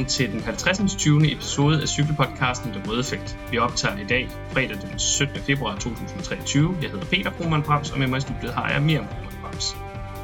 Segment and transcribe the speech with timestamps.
[0.00, 0.94] Velkommen til den 50.
[0.94, 1.32] 20.
[1.32, 3.38] episode af cykelpodcasten Det Røde Felt.
[3.50, 5.36] Vi optager i dag fredag den 17.
[5.36, 6.76] februar 2023.
[6.82, 9.76] Jeg hedder Peter Broman Brams, og med mig i studiet har jeg Miriam Broman Brams.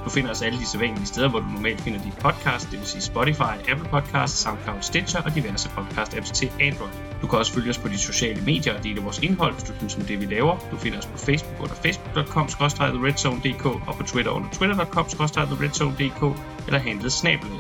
[0.05, 2.87] Du finder os alle de sædvanlige steder, hvor du normalt finder din podcast, det vil
[2.87, 6.91] sige Spotify, Apple Podcasts, SoundCloud, Stitcher og diverse podcast-apps til Android.
[7.23, 9.73] Du kan også følge os på de sociale medier og dele vores indhold, hvis du
[9.79, 10.57] synes om det, vi laver.
[10.71, 16.23] Du finder os på Facebook under facebook.com theredzonedk og på Twitter under twitter.com theredzonedk
[16.67, 17.57] eller handlet snabelet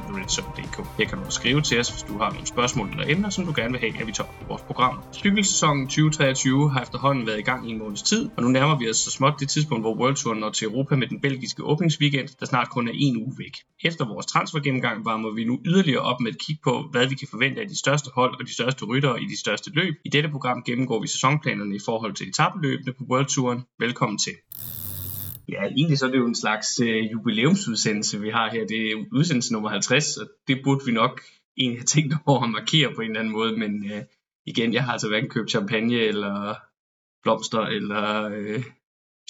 [0.98, 3.46] Her kan du også skrive til os, hvis du har nogle spørgsmål eller emner, som
[3.46, 4.98] du gerne vil have, at vi tager op i vores program.
[5.12, 8.90] Cykelsæsonen 2023 har efterhånden været i gang i en måneds tid, og nu nærmer vi
[8.90, 12.28] os så småt det tidspunkt, hvor World Tour når til Europa med den belgiske åbningsweekend,
[12.40, 13.56] der snart kun er en uge væk.
[13.84, 17.28] Efter vores transfergennemgang varmer vi nu yderligere op med et kig på, hvad vi kan
[17.30, 19.94] forvente af de største hold og de største ryttere i de største løb.
[20.04, 23.62] I dette program gennemgår vi sæsonplanerne i forhold til etabeløbene på World Touren.
[23.78, 24.32] Velkommen til.
[25.48, 28.66] Ja, egentlig så er det jo en slags øh, jubilæumsudsendelse, vi har her.
[28.66, 31.20] Det er udsendelse nummer 50, og det burde vi nok
[31.56, 34.02] egentlig have tænkt over at markere på en eller anden måde, men øh,
[34.46, 36.54] igen, jeg har altså hverken købt champagne eller
[37.22, 38.64] blomster eller øh,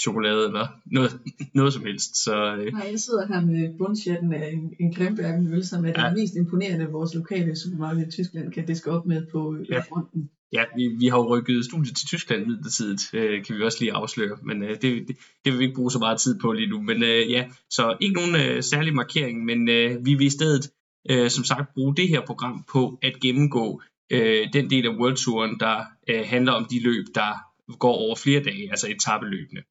[0.01, 1.11] chokolade eller noget,
[1.55, 2.25] noget som helst.
[2.25, 2.73] Så, øh.
[2.73, 6.09] Nej, jeg sidder her med bundsjetten af en, en Krembergen øl, som er ja.
[6.09, 9.79] det mest imponerende, vores lokale supermarked i Tyskland kan diske op med på ja.
[9.79, 10.31] fronten.
[10.53, 13.93] Ja, vi, vi har jo rykket studiet til Tyskland midlertidigt, øh, kan vi også lige
[13.93, 16.69] afsløre, men øh, det, det, det vil vi ikke bruge så meget tid på lige
[16.69, 16.83] nu.
[16.83, 20.71] Men øh, ja, så ikke nogen øh, særlig markering, men øh, vi vil i stedet
[21.11, 25.17] øh, som sagt bruge det her program på at gennemgå øh, den del af World
[25.17, 27.31] Touren, der øh, handler om de løb, der
[27.79, 29.63] går over flere dage, altså etabeløbene.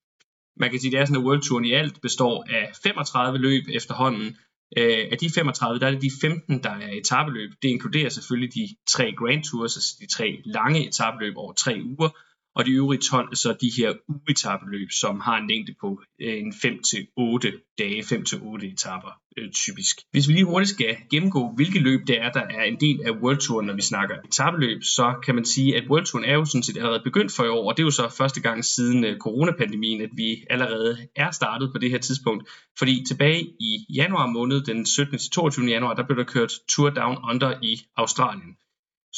[0.58, 3.38] Man kan sige, at det er sådan, at World Touren i alt består af 35
[3.38, 4.38] løb efterhånden,
[4.78, 7.52] Øh, af de 35, der er det de 15, der er etabeløb.
[7.62, 12.10] Det inkluderer selvfølgelig de tre Grand Tours, altså de tre lange etabeløb over tre uger,
[12.56, 16.54] og de øvrige 12 så de her ugetabeløb, som har en længde på øh, en
[16.54, 19.96] 5-8 dage, 5-8 etaper øh, typisk.
[20.12, 23.12] Hvis vi lige hurtigt skal gennemgå, hvilke løb det er, der er en del af
[23.12, 26.46] World Tour, når vi snakker etabeløb, så kan man sige, at World Touren er jo
[26.46, 29.04] sådan set allerede begyndt for i år, og det er jo så første gang siden
[29.04, 32.50] øh, coronapandemien, at vi allerede er startet på det her tidspunkt.
[32.80, 35.18] Fordi tilbage i januar måned, den 17.
[35.20, 35.66] til 22.
[35.66, 38.56] januar, der blev der kørt Tour Down Under i Australien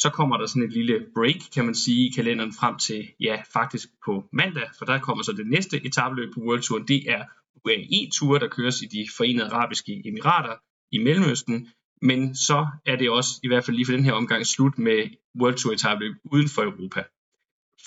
[0.02, 3.42] så kommer der sådan et lille break, kan man sige, i kalenderen frem til, ja,
[3.52, 7.24] faktisk på mandag, for der kommer så det næste etabløb på World Tour, det er
[7.64, 10.54] UAE-tur, der køres i de forenede arabiske emirater
[10.92, 11.68] i Mellemøsten,
[12.02, 15.10] men så er det også, i hvert fald lige for den her omgang, slut med
[15.40, 17.02] World Tour etabløb uden for Europa.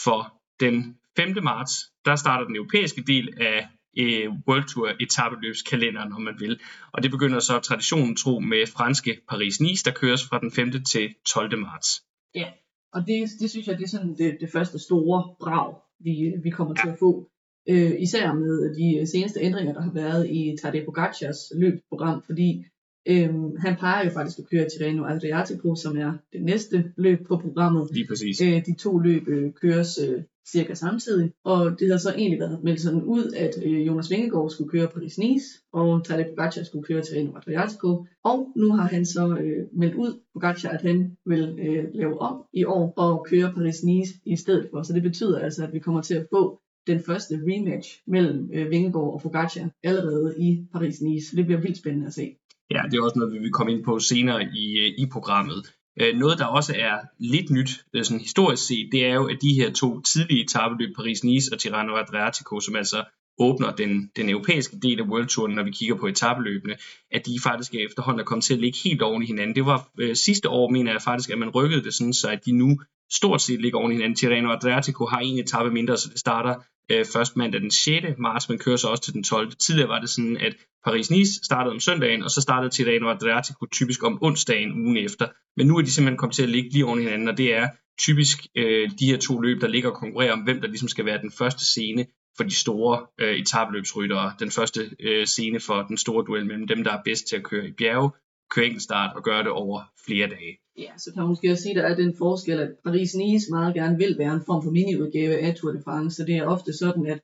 [0.04, 1.44] For den 5.
[1.44, 1.74] marts,
[2.06, 6.59] der starter den europæiske del af øh, World Tour etabeløbskalender, når man vil.
[6.91, 10.72] Og det begynder så traditionen tro med franske Paris-Nice, der køres fra den 5.
[10.84, 11.57] til 12.
[11.57, 11.90] marts.
[12.35, 12.47] Ja,
[12.94, 16.50] og det, det synes jeg, det er sådan det, det første store brag, vi, vi
[16.50, 16.81] kommer ja.
[16.84, 17.28] til at få.
[17.69, 22.66] Øh, især med de seneste ændringer, der har været i Tadej Pogacars løbsprogram, fordi
[23.08, 27.38] Øhm, han plejer jo faktisk at køre Tirreno Adriatico, som er det næste løb på
[27.38, 27.90] programmet.
[27.94, 28.42] Lige præcis.
[28.42, 32.64] Øh, de to løb øh, køres øh, cirka samtidig, og det har så egentlig været
[32.64, 37.02] meldt sådan ud, at øh, Jonas Vingegaard skulle køre Paris-Nice, og Tadej Pogacar skulle køre
[37.02, 41.86] Tirreno Adriatico, og nu har han så øh, meldt ud, Pogacar, at han vil øh,
[41.94, 44.84] lave om i år og køre Paris-Nice i stedet for.
[44.84, 48.70] Så det betyder altså, at vi kommer til at få den første rematch mellem øh,
[48.70, 51.36] Vingegaard og Pogacar allerede i Paris-Nice.
[51.36, 52.36] Det bliver vildt spændende at se.
[52.76, 55.59] Ja, det er også noget, vi vil komme ind på senere i, øh, i programmet.
[56.02, 59.38] Øh, noget, der også er lidt nyt, øh, sådan historisk set, det er jo, at
[59.42, 63.04] de her to tidlige etabeløb, Paris-Nice og Tirano Adriatico, som altså
[63.40, 66.76] åbner den, den europæiske del af World Touren, når vi kigger på etabeløbene,
[67.12, 69.56] at de faktisk er efterhånden er kommet til at ligge helt oven i hinanden.
[69.56, 72.46] Det var øh, sidste år, mener jeg faktisk, at man rykkede det sådan, så at
[72.46, 72.80] de nu
[73.12, 74.16] stort set ligger oven i hinanden.
[74.16, 76.56] Tirreno Adriatico har en etape mindre, så det starter
[76.91, 78.06] øh, først mandag den 6.
[78.19, 79.52] marts, men kører så også til den 12.
[79.52, 80.56] Tidligere var det sådan, at
[80.88, 85.28] Paris-Nice startede om søndagen, og så startede Tirreno Adriatico typisk om onsdagen ugen efter.
[85.57, 87.55] Men nu er de simpelthen kommet til at ligge lige oven i hinanden, og det
[87.55, 87.67] er
[87.99, 91.05] typisk øh, de her to løb, der ligger og konkurrerer om, hvem der ligesom skal
[91.05, 92.05] være den første scene
[92.38, 94.34] for de store øh, etabløbsryttere.
[94.40, 97.44] Den første øh, scene for den store duel mellem dem, der er bedst til at
[97.44, 98.11] køre i bjerge,
[98.56, 100.58] køre enkeltstart og gøre det over flere dage.
[100.78, 103.74] Ja, så kan man måske også sige, at der er den forskel, at Paris-Nice meget
[103.74, 106.74] gerne vil være en form for miniudgave af Tour de France, så det er ofte
[106.74, 107.20] sådan, at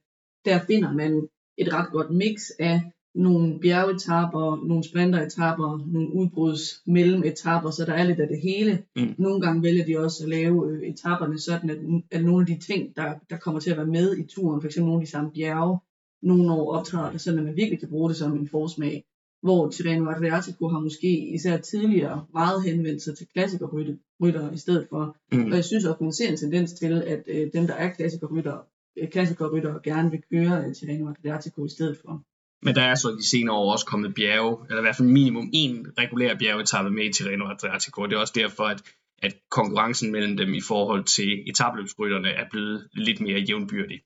[0.46, 1.28] der finder man
[1.58, 2.82] et ret godt mix af
[3.16, 8.84] nogle bjergetapper, nogle sprinteretapper, nogle udbruds mellem etapper, så der er lidt af det hele.
[8.96, 9.16] Mm.
[9.18, 11.78] Nogle gange vælger de også at lave øh, etapperne sådan, at,
[12.12, 14.78] at nogle af de ting, der, der kommer til at være med i turen, f.eks.
[14.78, 15.80] nogle af de samme bjerge,
[16.22, 19.04] nogle år optræder det sådan, at man virkelig kan bruge det som en forsmag.
[19.42, 25.18] Hvor Tirreno Adriatico har måske især tidligere meget henvendt sig til klassikerrytter i stedet for.
[25.32, 25.46] Mm.
[25.46, 28.58] Og jeg synes også, man ser en tendens til, at øh, dem, der er klassikerrytter,
[28.98, 32.24] øh, klassikerrytter gerne vil køre øh, Tirreno Adriatico i stedet for.
[32.62, 35.50] Men der er så de senere år også kommet bjerge, eller i hvert fald minimum
[35.54, 38.06] en regulær bjergetappe med i Tirreno Adriatico.
[38.06, 38.82] Det er også derfor, at,
[39.22, 44.00] at konkurrencen mellem dem i forhold til etabløbsrytterne er blevet lidt mere jævnbyrdig.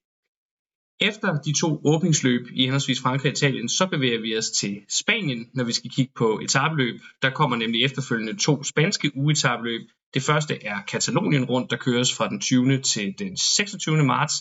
[1.02, 5.48] Efter de to åbningsløb i henholdsvis Frankrig og Italien, så bevæger vi os til Spanien,
[5.54, 7.02] når vi skal kigge på etabløb.
[7.22, 9.82] Der kommer nemlig efterfølgende to spanske ugetabløb.
[10.14, 12.82] Det første er Katalonien rundt, der køres fra den 20.
[12.82, 14.04] til den 26.
[14.04, 14.34] marts.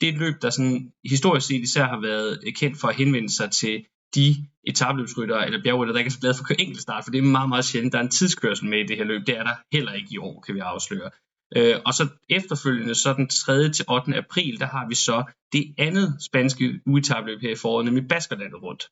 [0.00, 3.30] Det er et løb, der sådan historisk set især har været kendt for at henvende
[3.30, 3.84] sig til
[4.14, 4.34] de
[4.64, 7.22] etabløbsryttere eller bjergrytter, der ikke er så glade for at køre enkeltstart, for det er
[7.22, 7.92] meget, meget sjældent.
[7.92, 9.26] Der er en tidskørsel med i det her løb.
[9.26, 11.10] Det er der heller ikke i år, kan vi afsløre.
[11.56, 13.68] Øh, og så efterfølgende, så den 3.
[13.72, 14.16] til 8.
[14.16, 18.88] april, der har vi så det andet spanske uetabløb her i foråret, nemlig Baskerlandet rundt.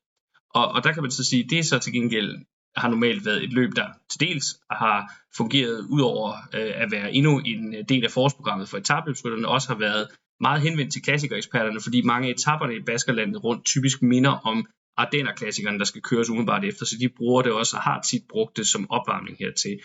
[0.49, 2.45] Og, og der kan man så sige, det er så til gengæld
[2.75, 7.13] har normalt været et løb, der til dels har fungeret ud over øh, at være
[7.13, 10.07] endnu en øh, del af forårsprogrammet for etabløbsrytterne, også har været
[10.39, 14.65] meget henvendt til klassikereksperterne, fordi mange af etapperne i Baskerlandet rundt typisk minder om
[14.97, 18.57] Ardenner-klassikerne, der skal køres umiddelbart efter, så de bruger det også og har tit brugt
[18.57, 19.79] det som opvarmning hertil.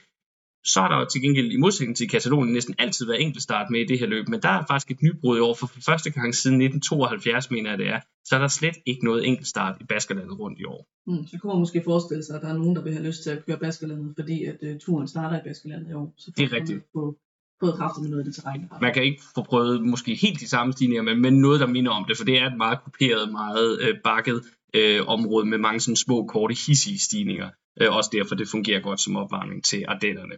[0.73, 3.87] Så har der til gengæld i modsætning til Katalonien næsten altid været enkeltstart med i
[3.91, 6.63] det her løb, men der er faktisk et nybrud i år, for første gang siden
[6.63, 10.59] 1972, mener jeg det er, så er der slet ikke noget enkeltstart i Baskerlandet rundt
[10.59, 10.87] i år.
[11.07, 13.23] Mm, så kunne man måske forestille sig, at der er nogen, der vil have lyst
[13.23, 16.15] til at køre Baskerlandet, fordi at uh, turen starter i Baskerlandet i år.
[16.17, 16.81] Så det er rigtigt.
[16.95, 17.17] På,
[17.61, 18.71] prøvet kraftigt med noget af det terræn.
[18.81, 21.93] Man kan ikke få prøvet måske helt de samme stigninger, men, men noget, der minder
[21.93, 24.43] om det, for det er et meget kuperet, meget øh, bakket
[24.75, 27.51] øh, område med mange sådan små, korte, hissige stigninger.
[27.81, 30.35] Øh, også derfor, det fungerer godt som opvarmning til Ardennerne.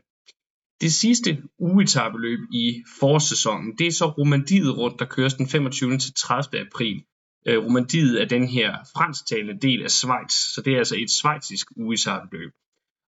[0.80, 5.98] Det sidste ugetabeløb i forårssæsonen, det er så Romandiet rundt, der køres den 25.
[5.98, 6.60] til 30.
[6.66, 7.02] april.
[7.46, 11.66] Øh, Romandiet er den her fransktalende del af Schweiz, så det er altså et schweizisk
[11.76, 12.50] ugetabeløb.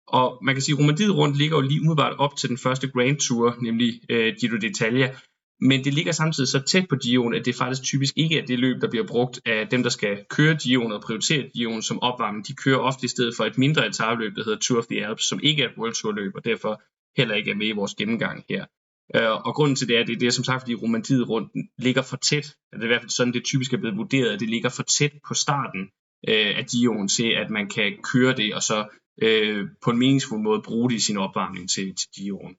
[0.07, 2.87] Og man kan sige, at Romandiet rundt ligger jo lige umiddelbart op til den første
[2.87, 5.07] Grand Tour, nemlig øh, Giro d'Italia.
[5.59, 8.59] Men det ligger samtidig så tæt på Giroen, at det faktisk typisk ikke er det
[8.59, 12.47] løb, der bliver brugt af dem, der skal køre Giroen og prioritere Giroen som opvarmning.
[12.47, 15.23] De kører ofte i stedet for et mindre etabløb, der hedder Tour of the Alps,
[15.23, 16.81] som ikke er et World Tour løb, og derfor
[17.17, 18.65] heller ikke er med i vores gennemgang her.
[19.15, 21.51] Øh, og grunden til det er, at det, det er som sagt, fordi romantiet rundt
[21.77, 22.55] ligger for tæt.
[22.73, 24.83] Det er i hvert fald sådan, det typisk er blevet vurderet, at det ligger for
[24.83, 25.81] tæt på starten
[26.27, 28.85] øh, af Dion til, at man kan køre det, og så
[29.21, 32.55] øh, på en meningsfuld måde bruge det i sin opvarmning til, til Dion.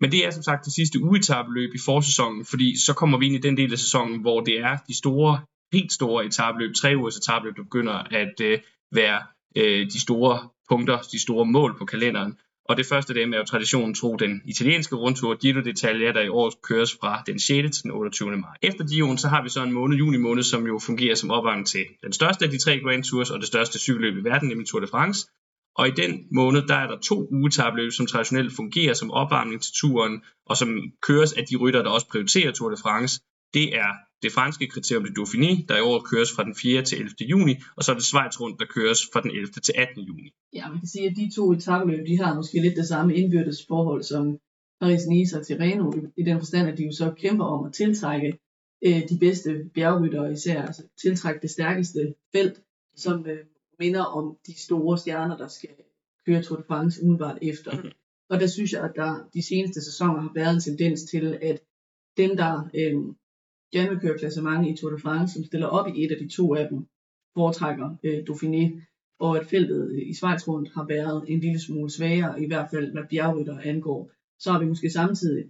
[0.00, 3.34] Men det er som sagt det sidste ugetabeløb i forsæsonen, fordi så kommer vi ind
[3.34, 5.40] i den del af sæsonen, hvor det er de store,
[5.72, 8.58] helt store etabeløb, tre ugers etabeløb, der begynder at øh,
[8.92, 9.22] være
[9.56, 12.38] øh, de store punkter, de store mål på kalenderen.
[12.68, 16.28] Og det første dem er jo traditionen tro den italienske rundtur Giro d'Italia, der i
[16.28, 17.76] år køres fra den 6.
[17.76, 18.36] til den 28.
[18.36, 18.56] maj.
[18.62, 21.66] Efter Giroen, så har vi så en måned, juni måned, som jo fungerer som opvarmning
[21.66, 24.66] til den største af de tre Grand Tours og det største cykelløb i verden, nemlig
[24.68, 25.28] Tour de France.
[25.76, 29.72] Og i den måned, der er der to ugetabløb, som traditionelt fungerer som opvarmning til
[29.80, 30.68] turen, og som
[31.02, 33.20] køres af de rytter, der også prioriterer Tour de France.
[33.54, 33.90] Det er
[34.22, 36.82] det franske kriterium de Dauphiné, der i år køres fra den 4.
[36.82, 37.14] til 11.
[37.20, 39.46] juni, og så er det Schweiz rundt, der køres fra den 11.
[39.46, 40.02] til 18.
[40.02, 40.30] juni.
[40.54, 43.66] Ja, man kan sige, at de to etabløb, de har måske lidt det samme indbyrdes
[43.68, 44.38] forhold som
[44.80, 48.38] Paris-Nice og Tirreno, i den forstand, at de jo så kæmper om at tiltrække
[48.86, 52.60] øh, de bedste bjergryttere, især altså tiltrække det stærkeste felt,
[52.96, 53.38] som øh,
[53.78, 55.70] minder om de store stjerner, der skal
[56.26, 57.72] køre Tour de France umiddelbart efter.
[57.72, 57.90] Mm-hmm.
[58.28, 61.60] Og der synes jeg, at der de seneste sæsoner har været en tendens til, at
[62.16, 63.14] dem, der øh,
[63.72, 66.28] gerne vil køre klassement i Tour de France, som stiller op i et af de
[66.28, 66.86] to af dem,
[67.34, 68.64] foretrækker øh, Dauphiné,
[69.18, 72.92] og at feltet i Schweiz rundt har været en lille smule svagere, i hvert fald
[72.92, 74.10] hvad bjergrytter angår.
[74.38, 75.44] Så har vi måske samtidig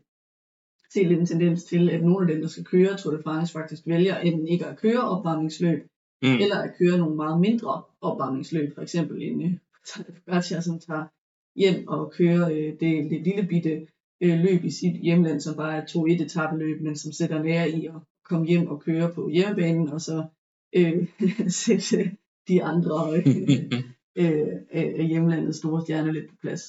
[0.92, 3.52] set lidt en tendens til, at nogle af dem, der skal køre Tour de France,
[3.52, 5.82] faktisk vælger enten ikke at køre opvarmningsløb,
[6.22, 6.28] mm.
[6.28, 9.42] eller at køre nogle meget mindre opvarmningsløb, for eksempel en
[10.28, 11.04] øh, som tager
[11.56, 13.86] hjem og kører øh, det, det lille bitte
[14.22, 17.70] øh, løb i sit hjemland, som bare er to et etabeløb, men som sætter nære
[17.70, 20.24] i at komme hjem og køre på hjemmebanen, og så
[20.76, 21.08] øh,
[21.62, 22.16] sætte
[22.48, 23.26] de andre øh,
[24.22, 26.62] øh, øh, hjemlandets store stjerner lidt på plads.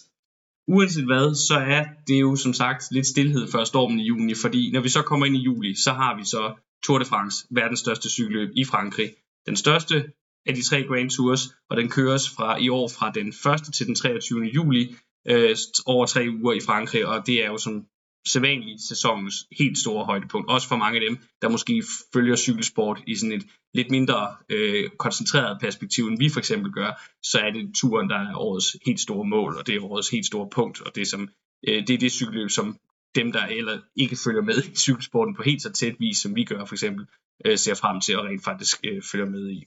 [0.68, 4.72] Uanset hvad, så er det jo som sagt lidt stillhed før stormen i juni, fordi
[4.72, 7.80] når vi så kommer ind i juli, så har vi så Tour de France, verdens
[7.80, 9.14] største cykelløb i Frankrig.
[9.46, 10.12] Den største
[10.46, 13.74] af de tre Grand Tours, og den køres fra i år fra den 1.
[13.74, 14.44] til den 23.
[14.44, 14.96] juli,
[15.30, 15.56] øh,
[15.86, 17.86] over tre uger i Frankrig, og det er jo som
[18.28, 20.50] sædvanligt sæsonens helt store højdepunkt.
[20.50, 24.90] Også for mange af dem, der måske følger cykelsport i sådan et lidt mindre øh,
[24.90, 29.00] koncentreret perspektiv, end vi for eksempel gør, så er det turen, der er årets helt
[29.00, 31.30] store mål, og det er årets helt store punkt, og det er, som,
[31.68, 32.78] øh, det, er det cykelløb, som
[33.16, 36.44] dem, der eller ikke følger med i cykelsporten på helt så tæt vis, som vi
[36.44, 37.06] gør for eksempel,
[37.46, 39.66] øh, ser frem til at rent faktisk øh, følger med i.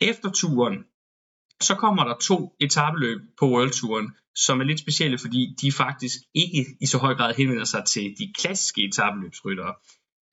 [0.00, 0.84] Efter turen,
[1.62, 6.18] så kommer der to etabeløb på World Touren, som er lidt specielle, fordi de faktisk
[6.34, 9.74] ikke i så høj grad henvender sig til de klassiske etabeløbsryttere.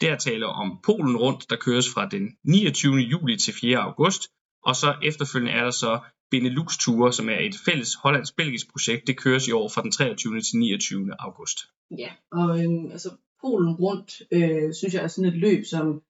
[0.01, 2.96] Der taler om Polen rundt, der køres fra den 29.
[2.96, 3.77] juli til 4.
[3.77, 4.29] august,
[4.63, 6.00] Og så efterfølgende er der så
[6.32, 9.08] Benelux Tour, som er et fælles hollandsk-belgisk projekt.
[9.08, 10.41] Det køres i år fra den 23.
[10.41, 11.12] til 29.
[11.20, 11.58] august.
[11.98, 13.10] Ja, og øhm, altså
[13.41, 16.01] Polen rundt, øh, synes jeg er sådan et løb, som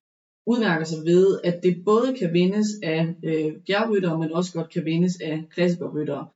[0.46, 4.86] udmærker sig ved, at det både kan vindes af øh, bjergryttere, men også godt kan
[4.86, 6.28] vindes af klassikerryttere.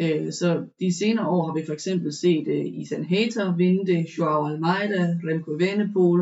[0.00, 4.06] Øh, så de senere år har vi for eksempel set øh, Isan Hater vinde det,
[4.18, 6.20] Joao Almeida, Remco Evenepoel,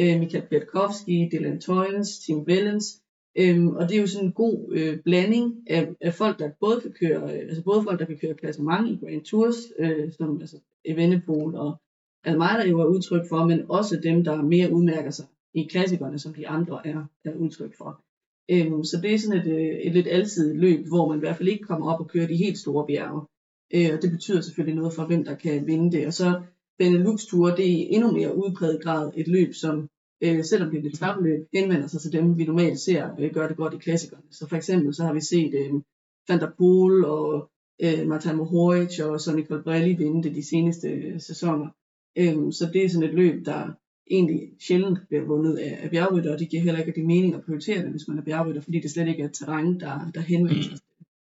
[0.00, 2.98] øh, Michael Kwiatkowski, Dylan Toynes, Tim Wellens.
[3.38, 6.80] Øhm, og det er jo sådan en god øh, blanding af, af folk, der både
[6.80, 10.40] kan køre, øh, altså både folk, der kan køre klassement i Grand Tours, øh, som
[10.40, 11.76] altså Evenepoel og
[12.24, 16.34] Almeida jo er udtryk for, men også dem, der mere udmærker sig i klassikerne, som
[16.34, 18.00] de andre er, er udtryk for.
[18.50, 21.36] Øhm, så det er sådan et, øh, et lidt alsidigt løb, hvor man i hvert
[21.36, 23.22] fald ikke kommer op og kører de helt store bjerge.
[23.74, 26.06] Øh, og det betyder selvfølgelig noget for, hvem der kan vinde det.
[26.06, 26.42] Og så
[26.78, 29.88] Benelux Tour, det er i endnu mere udpræget grad et løb, som
[30.22, 33.48] øh, selvom det er et etabløb, henvender sig til dem, vi normalt ser øh, gør
[33.48, 34.22] det godt i klassikerne.
[34.30, 35.72] Så for eksempel så har vi set øh,
[36.28, 37.50] Van der Poel og
[37.82, 41.68] øh, Martin Mohoric og Sonny Colbrelli vinde det de seneste øh, sæsoner.
[42.18, 43.70] Øh, så det er sådan et løb, der
[44.10, 47.44] egentlig sjældent bliver vundet af, af bjergrytter, og det giver heller ikke de mening at
[47.44, 50.20] prioritere det, hvis man er bjergrytter, fordi det slet ikke er et terræn, der, der
[50.20, 50.78] henvender sig.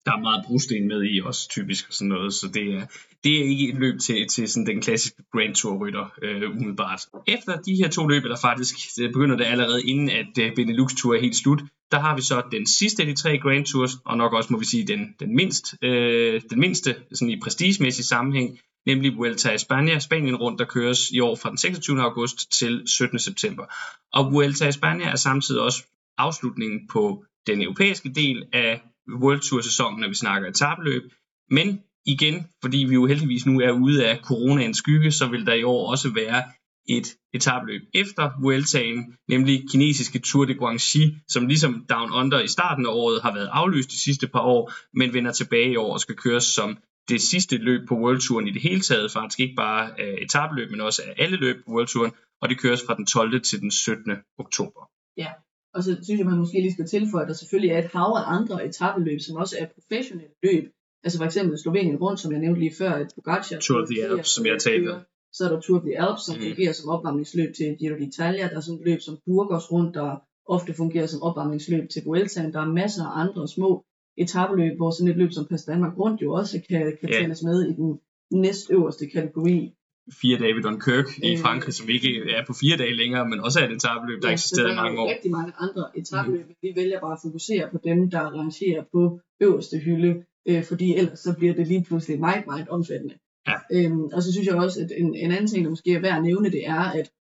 [0.05, 2.85] Der er meget brosten med i også typisk og sådan noget, så det er,
[3.23, 7.01] det er ikke et løb til, til sådan den klassiske Grand Tour rytter øh, umiddelbart.
[7.27, 10.93] Efter de her to løb, der faktisk det begynder det allerede inden at øh, Benelux
[10.95, 13.91] Tour er helt slut, der har vi så den sidste af de tre Grand Tours,
[14.05, 18.05] og nok også må vi sige den, den, mindst, øh, den mindste sådan i prestigemæssig
[18.05, 22.01] sammenhæng, nemlig Vuelta a España, Spanien rundt, der køres i år fra den 26.
[22.01, 23.19] august til 17.
[23.19, 23.65] september.
[24.13, 25.83] Og Vuelta a España er samtidig også
[26.17, 28.81] afslutningen på den europæiske del af
[29.21, 31.03] World Tour sæsonen, når vi snakker etabløb.
[31.49, 35.53] Men igen, fordi vi jo heldigvis nu er ude af coronaens skygge, så vil der
[35.53, 36.43] i år også være
[36.89, 42.85] et etabløb efter Vueltaen, nemlig kinesiske Tour de Guangxi, som ligesom Down Under i starten
[42.85, 45.99] af året har været aflyst de sidste par år, men vender tilbage i år og
[45.99, 46.77] skal køres som
[47.09, 50.71] det sidste løb på World Touren i det hele taget, faktisk ikke bare af etabløb,
[50.71, 52.11] men også af alle løb på World Touren,
[52.41, 53.41] og det køres fra den 12.
[53.41, 54.11] til den 17.
[54.37, 54.81] oktober.
[55.17, 55.29] Ja,
[55.75, 58.11] og så synes jeg, man måske lige skal tilføje, at der selvfølgelig er et hav
[58.21, 60.65] af andre etabeløb, som også er professionelle løb.
[61.03, 63.59] Altså for eksempel Slovenien rundt, som jeg nævnte lige før, et Pogacar.
[63.59, 64.91] Tour of the Alps, som jeg talte.
[65.33, 66.41] Så er der Tour of the Alps, som mm.
[66.41, 68.45] fungerer som opvarmningsløb til Giro d'Italia.
[68.51, 70.09] Der er sådan et løb som Burgos rundt, der
[70.55, 72.53] ofte fungerer som opvarmningsløb til Vueltaen.
[72.53, 73.71] Der er masser af andre små
[74.17, 77.21] etabeløb, hvor sådan et løb som Pas Danmark rundt jo også kan, kan yeah.
[77.21, 77.99] tælles med i den
[78.31, 79.73] næstøverste kategori
[80.21, 81.39] fire dage ved Dunkirk i øh.
[81.39, 84.33] Frankrig, som ikke er på fire dage længere, men også er et etabløb, der ja,
[84.33, 85.05] eksisterede i mange år.
[85.05, 86.55] Der er rigtig mange andre etabløb, mm.
[86.61, 91.19] vi vælger bare at fokusere på dem, der rangerer på øverste hylde, øh, fordi ellers
[91.19, 93.15] så bliver det lige pludselig meget, meget omfattende.
[93.47, 93.57] Ja.
[93.71, 96.17] Øhm, og så synes jeg også, at en, en anden ting, der måske er værd
[96.17, 97.11] at nævne, det er, at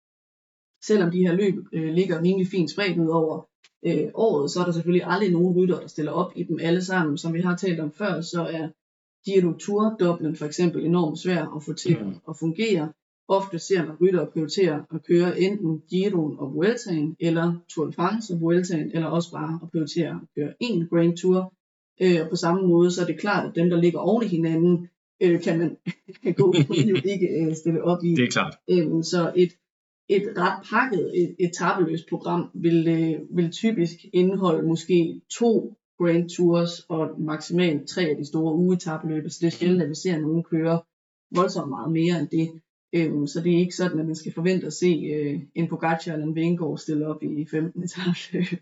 [0.83, 3.49] selvom de her løb øh, ligger rimelig fint spredt ud over
[3.87, 6.85] øh, året, så er der selvfølgelig aldrig nogen rytter, der stiller op i dem alle
[6.85, 7.19] sammen.
[7.19, 8.69] Som vi har talt om før, så er
[9.25, 12.15] Giro Tour dobblen for eksempel enormt svær at få til mm.
[12.29, 12.93] at fungere.
[13.29, 18.35] Ofte ser man rytter prioritere at køre enten Giroen og Vueltaen, eller Tour de France
[18.35, 21.53] og Vueltaen, eller også bare at prioritere at køre en Grand Tour.
[22.01, 24.27] Øh, og på samme måde, så er det klart, at dem, der ligger oven i
[24.27, 24.89] hinanden,
[25.23, 25.77] øh, kan man
[26.41, 26.55] gå
[26.91, 28.15] jo ikke øh, stille op i.
[28.15, 28.55] Det er klart.
[28.71, 29.53] Øh, så et,
[30.09, 36.81] et ret pakket et, etabeløst program vil, øh, vil typisk indeholde måske to Grand Tours
[36.89, 40.45] og maksimalt tre af de store ugetabeløb, så det er sjældent, at vi ser nogen
[40.45, 40.81] køre
[41.35, 42.61] voldsomt meget mere end det.
[42.95, 46.13] Øhm, så det er ikke sådan, at man skal forvente at se øh, en Pogacar
[46.13, 48.61] eller en Vingegaard stille op i 15 etabeløb.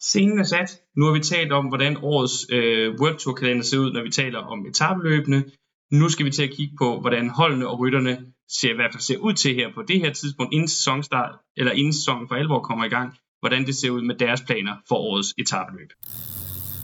[0.00, 0.82] Scenen er sat.
[0.96, 4.10] Nu har vi talt om, hvordan årets øh, World Tour kalender ser ud, når vi
[4.10, 5.44] taler om etabeløbene.
[5.90, 9.02] Nu skal vi til at kigge på, hvordan holdene og rytterne ser, i hvert fald
[9.02, 12.60] ser ud til her på det her tidspunkt, inden sæsonstart, eller inden sæsonen for alvor
[12.60, 15.90] kommer i gang hvordan det ser ud med deres planer for årets etabeløb.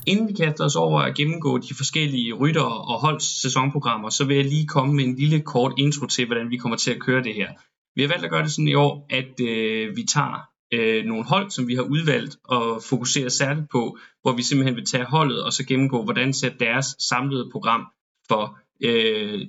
[0.07, 4.37] Inden vi kaster os over at gennemgå de forskellige rytter og holds sæsonprogrammer, så vil
[4.37, 7.23] jeg lige komme med en lille kort intro til, hvordan vi kommer til at køre
[7.23, 7.51] det her.
[7.97, 11.25] Vi har valgt at gøre det sådan i år, at øh, vi tager øh, nogle
[11.25, 15.43] hold, som vi har udvalgt og fokuserer særligt på, hvor vi simpelthen vil tage holdet
[15.43, 17.87] og så gennemgå, hvordan ser deres samlede program
[18.29, 19.47] for øh,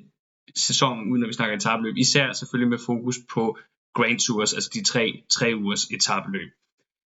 [0.56, 1.98] sæsonen, uden at vi snakker etabløb.
[1.98, 3.58] Især selvfølgelig med fokus på
[3.94, 6.50] Grand Tours, altså de tre, tre ugers etabløb.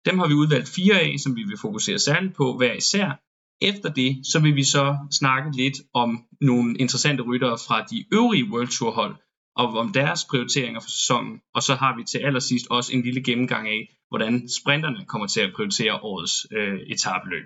[0.05, 3.21] Dem har vi udvalgt fire af, som vi vil fokusere særligt på hver især.
[3.61, 8.49] Efter det, så vil vi så snakke lidt om nogle interessante ryttere fra de øvrige
[8.51, 9.15] World Tour hold,
[9.55, 11.41] og om deres prioriteringer for sæsonen.
[11.55, 15.41] Og så har vi til allersidst også en lille gennemgang af, hvordan sprinterne kommer til
[15.41, 17.45] at prioritere årets øh, etabløb.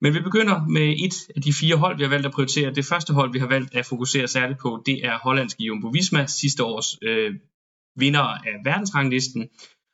[0.00, 2.74] Men vi begynder med et af de fire hold, vi har valgt at prioritere.
[2.74, 6.26] Det første hold, vi har valgt at fokusere særligt på, det er hollandske Jumbo Visma,
[6.26, 7.34] sidste års øh,
[7.96, 9.48] vinder af verdensranglisten.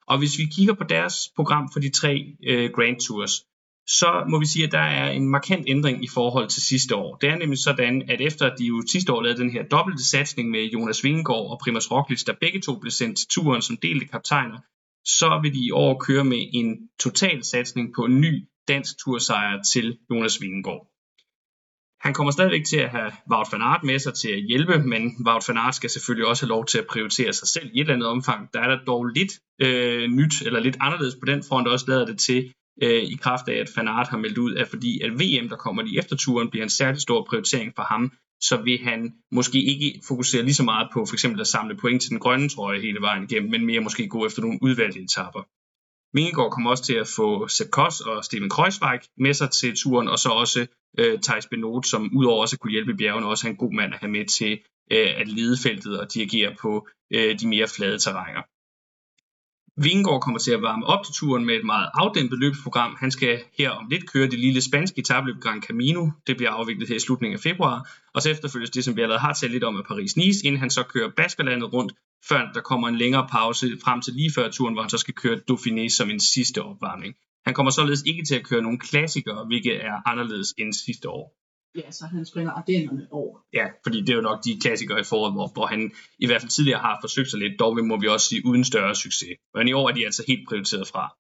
[0.06, 3.44] Og hvis vi kigger på deres program for de tre øh, Grand Tours,
[3.86, 7.16] så må vi sige, at der er en markant ændring i forhold til sidste år.
[7.16, 10.50] Det er nemlig sådan, at efter de jo sidste år lavede den her dobbelte satsning
[10.50, 14.06] med Jonas Vingegaard og Primus Roglic, der begge to blev sendt til turen som delte
[14.06, 14.58] kaptajner,
[15.04, 19.62] så vil de i år køre med en total satsning på en ny dansk tursejr
[19.72, 20.86] til Jonas Vingegaard.
[22.00, 25.02] Han kommer stadigvæk til at have Wout van Aert med sig til at hjælpe, men
[25.26, 27.80] Wout van Aert skal selvfølgelig også have lov til at prioritere sig selv i et
[27.80, 28.48] eller andet omfang.
[28.54, 32.06] Der er der dog lidt øh, nyt eller lidt anderledes på den front, også lader
[32.06, 32.52] det til,
[32.82, 35.56] øh, i kraft af, at Van Aert har meldt ud, at fordi at VM, der
[35.56, 39.62] kommer lige efter turen, bliver en særlig stor prioritering for ham, så vil han måske
[39.62, 42.80] ikke fokusere lige så meget på for eksempel at samle point til den grønne trøje
[42.80, 45.42] hele vejen igennem, men mere måske gå efter nogle udvalgte etapper.
[46.14, 50.18] Vingegaard kommer også til at få Sepp og Steven Kreuzweig med sig til turen, og
[50.18, 50.66] så også
[50.98, 53.72] øh, Thijs Benot, som udover også at kunne hjælpe i bjergene, også er en god
[53.72, 54.52] mand at have med til
[54.92, 58.42] øh, at lede feltet og dirigere på øh, de mere flade terrænger.
[59.76, 62.96] Vingegaard kommer til at varme op til turen med et meget afdæmpet løbsprogram.
[63.00, 66.10] Han skal her om lidt køre det lille spanske etabløb Gran Camino.
[66.26, 67.90] Det bliver afviklet her i slutningen af februar.
[68.14, 70.70] Og så efterfølges det, som vi allerede har talt lidt om af Paris-Nice, inden han
[70.70, 71.92] så kører Baskerlandet rundt,
[72.28, 75.14] før der kommer en længere pause frem til lige før turen, hvor han så skal
[75.14, 77.14] køre Dauphiné som en sidste opvarmning.
[77.44, 81.36] Han kommer således ikke til at køre nogle klassikere, hvilket er anderledes end sidste år.
[81.76, 83.38] Ja, så han springer Ardennerne over.
[83.52, 86.40] Ja, fordi det er jo nok de klassikere i foråret, hvor, hvor han i hvert
[86.40, 89.34] fald tidligere har forsøgt sig lidt, dog må vi også sige uden større succes.
[89.54, 91.14] Men i år er de altså helt prioriteret fra.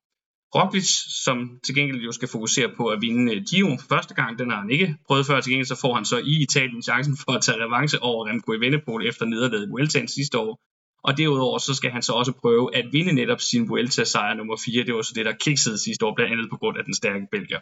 [0.54, 0.88] Roglic,
[1.24, 4.50] som til gengæld jo skal fokusere på at vinde øh, Giro for første gang, den
[4.50, 5.40] har han ikke prøvet før.
[5.40, 8.52] Til gengæld så får han så i Italien chancen for at tage revanche over Remco
[8.52, 10.60] Evenepoel efter nederlaget i Vueltaen sidste år.
[11.04, 14.84] Og derudover så skal han så også prøve at vinde netop sin Vuelta-sejr nummer 4.
[14.84, 17.26] Det var så det, der kiksede sidste år, blandt andet på grund af den stærke
[17.32, 17.60] Belgier.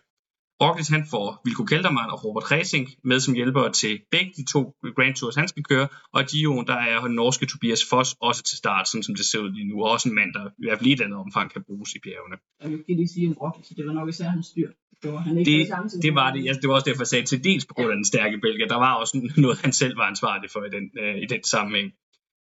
[0.63, 4.61] Roglic han får Vilko Kelderman og Robert Racing med som hjælpere til begge de to
[4.97, 5.89] Grand Tours, han skal køre.
[6.15, 9.27] Og i Gio'en, der er den norske Tobias Foss også til start, sådan som det
[9.27, 9.77] ser ud lige nu.
[9.85, 11.99] Og også en mand, der i hvert fald i et andet omfang kan bruges i
[12.05, 12.37] bjergene.
[12.63, 14.71] Jeg vil lige sige om Roglic, det var nok især hans styr.
[15.03, 17.27] Det var, han ikke det, det, var det, ja, det var også derfor, jeg sagde
[17.27, 18.67] til dels på grund af den stærke bælger.
[18.75, 21.89] Der var også noget, han selv var ansvarlig for i den, øh, i den sammenhæng.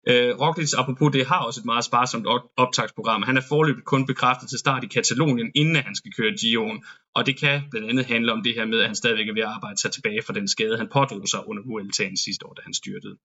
[0.08, 3.22] Øh, Roglic, apropos det, har også et meget sparsomt optagsprogram.
[3.22, 6.78] Han er forløbet kun bekræftet til start i Katalonien, inden han skal køre Gio'en.
[7.14, 9.42] Og det kan blandt andet handle om det her med, at han stadigvæk er ved
[9.42, 12.62] at arbejde sig tilbage fra den skade, han pådrog sig under Vueltaen sidste år, da
[12.64, 13.16] han styrtede.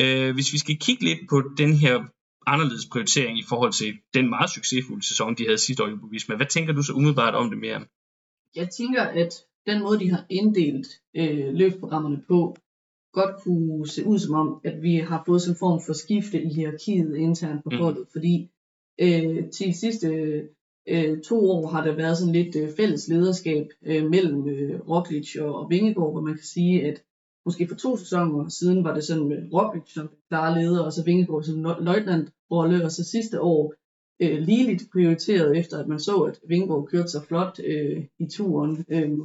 [0.00, 2.04] Øh, hvis vi skal kigge lidt på den her
[2.46, 6.36] anderledes prioritering i forhold til den meget succesfulde sæson, de havde sidste år i Visma.
[6.36, 7.80] Hvad tænker du så umiddelbart om det mere?
[8.54, 9.32] Jeg tænker, at
[9.66, 12.56] den måde, de har inddelt øh, løbsprogrammerne på,
[13.12, 16.42] godt kunne se ud som om, at vi har fået sådan en form for skifte
[16.42, 18.12] i hierarkiet internt på holdet, mm.
[18.12, 18.50] fordi
[19.00, 20.08] øh, til de sidste
[20.88, 25.36] øh, to år har der været sådan lidt øh, fælles lederskab øh, mellem øh, Roglic
[25.36, 27.02] og, og Vingegaard, hvor man kan sige, at
[27.46, 31.04] måske for to sæsoner siden var det sådan med Roglic som klare leder, og så
[31.04, 33.74] Vingegaard som løjtnant-rolle, og så sidste år
[34.22, 38.84] øh, ligeligt prioriteret efter, at man så, at Vingegaard kørte sig flot øh, i turen.
[38.88, 39.18] Øh,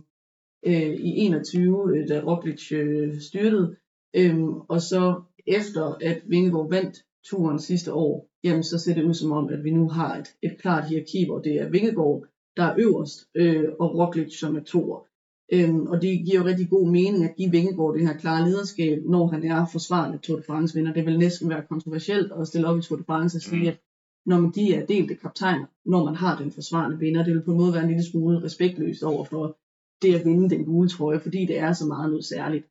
[0.65, 3.75] øh, i 21, øh, da Roglic øh, styrtede.
[4.15, 9.13] Øhm, og så efter at Vingegaard vandt turen sidste år, jamen så ser det ud
[9.13, 12.25] som om, at vi nu har et, et klart hierarki, hvor det er Vingegaard,
[12.57, 15.07] der er øverst, øh, og Roglic som er toer.
[15.53, 19.03] Øhm, og det giver jo rigtig god mening at give Vingegaard det her klare lederskab,
[19.05, 20.93] når han er forsvarende Tour de France vinder.
[20.93, 23.67] Det vil næsten være kontroversielt at stille op i Tour de France og sige, mm.
[23.67, 23.77] at
[24.25, 27.51] når man de er delte kaptajner, når man har den forsvarende vinder, det vil på
[27.51, 29.57] en måde være en lille smule respektløst over for
[30.01, 32.65] det at vinde den gule trøje, fordi det er så meget noget særligt.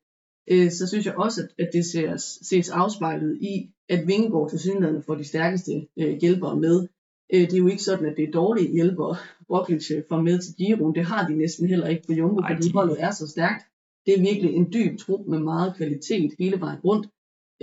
[0.51, 5.03] Øh, så synes jeg også, at, det ses, ses afspejlet i, at Vingegaard til synligheden
[5.03, 6.87] får de stærkeste øh, hjælpere med.
[7.33, 9.15] Øh, det er jo ikke sådan, at det er dårlige hjælpere,
[9.49, 10.91] Roglic får med til Giro.
[10.91, 13.65] Det har de næsten heller ikke på Jumbo, fordi holdet er så stærkt.
[14.05, 17.07] Det er virkelig en dyb trup med meget kvalitet hele vejen rundt.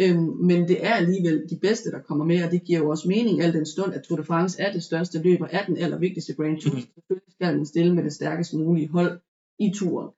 [0.00, 3.08] Øhm, men det er alligevel de bedste, der kommer med, og det giver jo også
[3.08, 6.34] mening, al den stund, at Tour de France er det største løber, er den allervigtigste
[6.34, 6.74] Grand Tour.
[6.74, 6.80] Mm.
[6.94, 9.20] Selvfølgelig skal man stille med det stærkest mulige hold
[9.58, 10.10] i turen.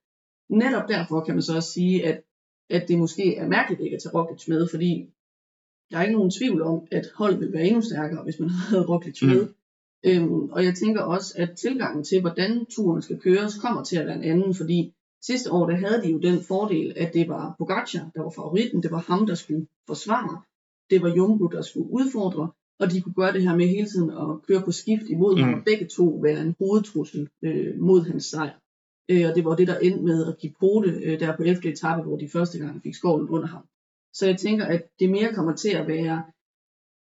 [0.49, 2.23] Netop derfor kan man så også sige, at,
[2.69, 5.09] at det måske er mærkeligt ikke at tage Roglic med, fordi
[5.91, 8.85] der er ikke nogen tvivl om, at holdet vil være endnu stærkere, hvis man havde
[8.85, 9.41] Roglic med.
[9.45, 9.53] Mm.
[10.05, 14.05] Øhm, og jeg tænker også, at tilgangen til, hvordan turen skal køres, kommer til at
[14.05, 17.55] være en anden, fordi sidste år, der havde de jo den fordel, at det var
[17.57, 20.41] Pogacar, der var favoritten, det var ham, der skulle forsvare,
[20.89, 24.09] det var Jumbo, der skulle udfordre, og de kunne gøre det her med hele tiden
[24.09, 25.43] at køre på skift imod mm.
[25.43, 28.59] ham, begge to være en hovedtrussel øh, mod hans sejr.
[29.09, 31.69] Øh, og det var det, der endte med at give Pote øh, der på 11.
[31.69, 33.63] etape, hvor de første gang fik skålen under ham.
[34.13, 36.23] Så jeg tænker, at det mere kommer til at være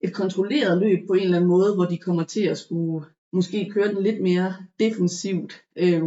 [0.01, 3.69] et kontrolleret løb på en eller anden måde, hvor de kommer til at skulle måske
[3.69, 6.03] køre den lidt mere defensivt, øh,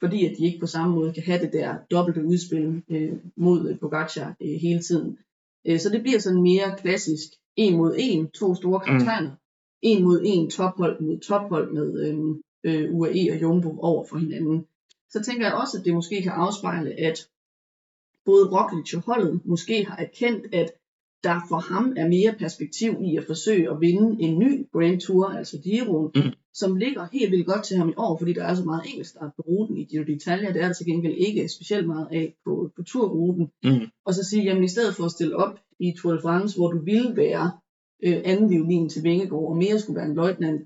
[0.00, 3.74] fordi at de ikke på samme måde kan have det der dobbelte udspil øh, mod
[3.80, 5.18] Pogacar øh, hele tiden.
[5.66, 9.36] Øh, så det bliver sådan mere klassisk en mod en, to store kaptajner, mm.
[9.82, 12.18] en mod en tophold mod tophold med øh,
[12.64, 14.66] øh, UAE og Jumbo over for hinanden.
[15.10, 17.28] Så tænker jeg også, at det måske kan afspejle, at
[18.24, 20.72] både Roglic og holdet måske har erkendt, at
[21.24, 25.26] der for ham er mere perspektiv i at forsøge at vinde en ny Grand Tour,
[25.26, 26.32] altså Giro, mm.
[26.54, 29.32] som ligger helt vildt godt til ham i år, fordi der er så meget enkeltstart
[29.36, 30.52] på ruten i Giro d'Italia.
[30.52, 33.50] Det er der til gengæld ikke specielt meget af på, på turruten.
[33.64, 33.86] Mm.
[34.04, 36.72] Og så sige, jamen i stedet for at stille op i Tour de France, hvor
[36.72, 37.50] du ville være
[38.02, 40.60] øh, anden violin til Vingegaard, og mere skulle være en løjtnant,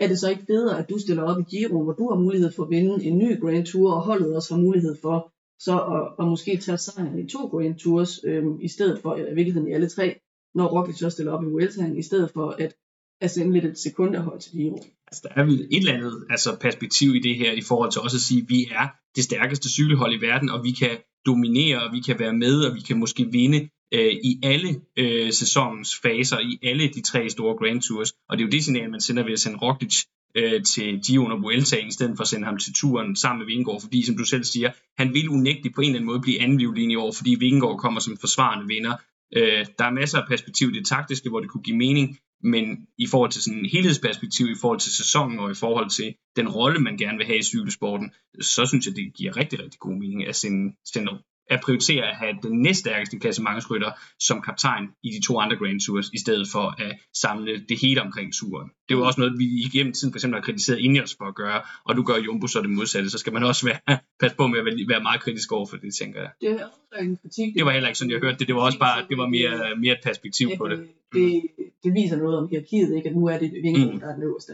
[0.00, 2.52] er det så ikke federe, at du stiller op i Giro, hvor du har mulighed
[2.52, 6.24] for at vinde en ny Grand Tour, og holdet også har mulighed for så at,
[6.24, 9.68] at måske tage sejren i to Grand Tours, øhm, i stedet for, eller i virkeligheden
[9.68, 10.20] i alle tre,
[10.54, 12.74] når Roglic så stiller op i Vueltaen, i stedet for at,
[13.20, 14.78] at sende lidt et sekunderhold til Giro.
[15.06, 18.00] Altså, der er vel et eller andet altså, perspektiv i det her, i forhold til
[18.00, 18.86] også at sige, at vi er
[19.16, 20.94] det stærkeste cykelhold i verden, og vi kan
[21.26, 25.32] dominere, og vi kan være med, og vi kan måske vinde øh, i alle øh,
[25.32, 28.12] sæsonens faser, i alle de tre store Grand Tours.
[28.28, 29.94] Og det er jo det signal, man sender ved at sende Roglic
[30.34, 33.46] øh, til Giroen og Vuelta, i stedet for at sende ham til turen sammen med
[33.46, 36.40] Vingegaard, fordi som du selv siger, han vil unægteligt på en eller anden måde blive
[36.40, 38.94] anden i år, fordi Vingegaard kommer som forsvarende vinder.
[39.36, 42.64] Øh, der er masser af perspektiv i det taktiske, hvor det kunne give mening, men
[42.98, 46.48] i forhold til sådan en helhedsperspektiv, i forhold til sæsonen og i forhold til den
[46.48, 49.94] rolle, man gerne vil have i cykelsporten, så synes jeg, det giver rigtig, rigtig god
[49.94, 51.10] mening at sende, sende
[51.50, 56.10] at prioritere at have den næststærkeste klassementsrytter som kaptajn i de to andre Grand Tours,
[56.12, 58.68] i stedet for at samle det hele omkring turen.
[58.88, 61.34] Det er jo også noget, vi igennem tiden for eksempel har kritiseret Ineos for at
[61.34, 64.46] gøre, og du gør Jumbo så det modsatte, så skal man også være, passe på
[64.46, 66.30] med at være meget kritisk over for det, tænker jeg.
[66.40, 66.60] Det,
[66.92, 68.46] er en kritik, det var heller ikke sådan, jeg hørte det.
[68.48, 70.78] Det var også bare, det var mere, mere et perspektiv på det.
[71.14, 71.42] Det,
[71.84, 73.08] det viser noget om hierarkiet, ikke?
[73.08, 74.00] at nu er det Vingegaard, mm.
[74.00, 74.52] der er den øverste.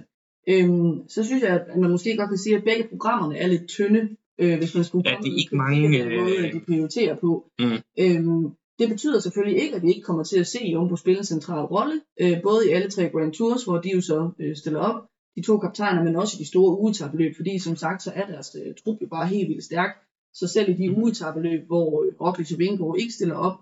[0.49, 3.69] Øhm, så synes jeg, at man måske godt kan sige, at begge programmerne er lidt
[3.69, 7.51] tynde øh, hvis man skulle ja, det er ikke mange den måde, de prioriterer på.
[7.59, 7.79] Mm.
[7.99, 8.45] Øhm,
[8.79, 11.65] det betyder selvfølgelig ikke, at vi ikke kommer til at se Jumbo spille en central
[11.65, 15.05] rolle, øh, både i alle tre Grand Tours, hvor de jo så øh, stiller op,
[15.37, 18.57] de to kaptajner, men også i de store ugetabeløb, fordi som sagt, så er deres
[18.67, 19.91] øh, trup jo bare helt vildt stærk.
[20.35, 20.99] Så selv i de mm.
[20.99, 23.57] ugetabeløb, hvor øh, Roglic og Vingegaard ikke stiller op,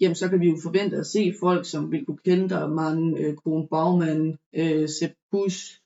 [0.00, 3.68] jamen så kan vi jo forvente at se folk som Vilko Kenter, Man, øh, Kron
[3.68, 5.79] Baumann, øh, Sepp Busch,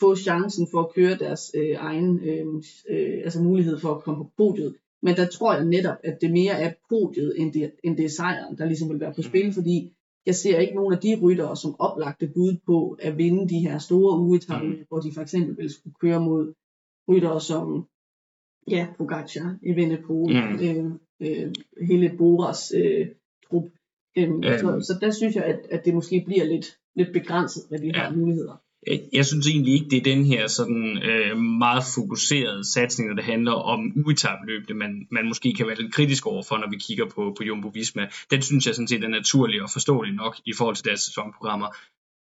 [0.00, 2.46] få chancen for at køre deres øh, egen øh,
[2.88, 4.74] øh, altså mulighed for at komme på podiet.
[5.02, 8.08] Men der tror jeg netop, at det mere er podiet, end det, end det er
[8.08, 9.92] sejren, der ligesom vil være på spil, fordi
[10.26, 13.78] jeg ser ikke nogen af de ryttere som oplagte bud på at vinde de her
[13.78, 14.84] store ugetabber, mm.
[14.88, 16.54] hvor de for eksempel vil skulle køre mod
[17.08, 17.86] ryttere som
[18.70, 20.54] ja, Pogacar i Vindepol, mm.
[20.64, 21.52] øh, øh,
[21.88, 23.08] hele Boras øh,
[23.50, 23.64] trup.
[24.18, 24.42] Øh, mm.
[24.42, 27.86] så, så der synes jeg, at, at det måske bliver lidt, lidt begrænset, hvad de
[27.86, 27.92] ja.
[27.92, 28.62] har muligheder.
[28.86, 33.16] Øh, jeg synes egentlig ikke, det er den her sådan øh, meget fokuserede satsning, når
[33.16, 37.06] det handler om uetabløbende, man, man måske kan være lidt kritisk overfor, når vi kigger
[37.14, 38.08] på, på Jumbo Visma.
[38.30, 41.68] Den synes jeg sådan set er naturlig og forståelig nok i forhold til deres sæsonprogrammer.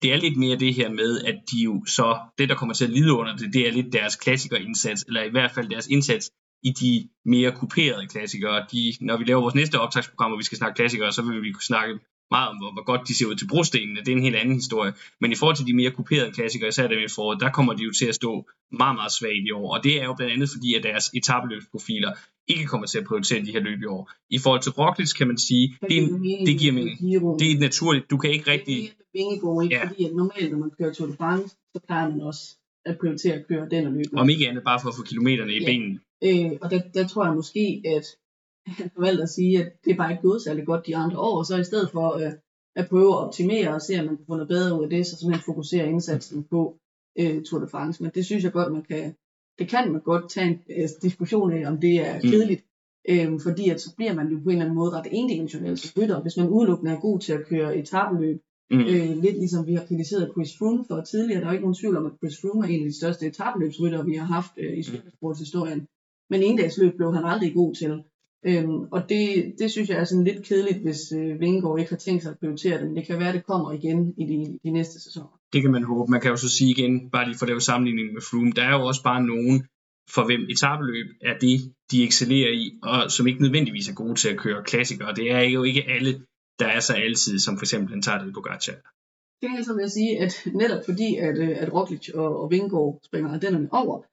[0.02, 2.86] Det er lidt mere det her med, at de jo så, det der kommer til
[2.86, 6.32] at lide under det, det er lidt deres klassikerindsats, eller i hvert fald deres indsats
[6.64, 8.66] i de mere kuperede klassikere.
[8.72, 11.52] De, når vi laver vores næste optagsprogram, hvor vi skal snakke klassikere, så vil vi
[11.52, 12.00] kunne snakke
[12.32, 14.00] meget om, hvor, godt de ser ud til brostenene.
[14.00, 14.94] Det er en helt anden historie.
[15.22, 17.84] Men i forhold til de mere kuperede klassikere, især dem i foråret, der kommer de
[17.84, 18.32] jo til at stå
[18.72, 19.76] meget, meget svagt i år.
[19.76, 22.12] Og det er jo blandt andet fordi, at deres etabeløbsprofiler
[22.48, 24.12] ikke kommer til at prioritere de her løb i år.
[24.30, 26.98] I forhold til Roglic kan man sige, det, det, det giver mening.
[27.40, 28.10] Det er naturligt.
[28.10, 28.76] Du kan ikke rigtig...
[29.14, 29.76] Det er ikke?
[29.76, 29.88] Ja.
[29.88, 32.42] Fordi at normalt, når man kører Tour de France, så plejer man også
[32.86, 34.10] at prioritere at køre den og løbe.
[34.14, 35.66] Om ikke andet, bare for at få kilometerne i ja.
[35.66, 36.00] benene.
[36.24, 38.06] Øh, og der, der tror jeg måske, at
[39.06, 41.46] valgt at sige, at det er bare ikke gået særlig godt de andre år, og
[41.46, 42.32] så i stedet for øh,
[42.76, 45.06] at prøve at optimere og se, om man kan få noget bedre ud af det,
[45.06, 46.78] så simpelthen fokusere indsatsen på
[47.20, 48.04] øh, Tour de France.
[48.04, 49.16] Men det synes jeg godt, man kan,
[49.60, 52.30] det kan man godt tage en øh, diskussion af, om det er mm.
[52.30, 52.64] kedeligt.
[53.10, 56.02] Øh, fordi at så bliver man jo på en eller anden måde ret endimensionel som
[56.02, 56.22] rytter.
[56.22, 58.80] Hvis man udelukkende er god til at køre etabeløb, mm.
[58.80, 61.98] øh, lidt ligesom vi har kritiseret Chris Froome for tidligere, der er ikke nogen tvivl
[61.98, 64.84] om, at Chris Froome er en af de største etabeløbsrytter, vi har haft øh, i
[64.84, 65.88] cykelsportshistorien.
[66.30, 68.04] Men endagsløb blev han aldrig god til.
[68.46, 71.98] Øhm, og det, det synes jeg er sådan lidt kedeligt, hvis øh, Vingegaard ikke har
[71.98, 74.60] tænkt sig at prioritere det, men det kan være, at det kommer igen i de,
[74.64, 75.40] de næste sæsoner.
[75.54, 76.12] Det kan man håbe.
[76.12, 78.64] Man kan jo så sige igen, bare lige for at lave sammenligning med Froome, der
[78.64, 79.68] er jo også bare nogen,
[80.16, 84.30] for hvem etabeløb er det, de excellerer i, og som ikke nødvendigvis er gode til
[84.30, 85.16] at køre klassikere.
[85.16, 86.22] Det er jo ikke alle,
[86.60, 88.78] der er så altid, som for eksempel en Tadej Pogacar.
[89.42, 92.52] Det er så vil jeg sige, at netop fordi, at, øh, at Roglic og, og
[92.52, 94.04] Vingegaard springer denne over,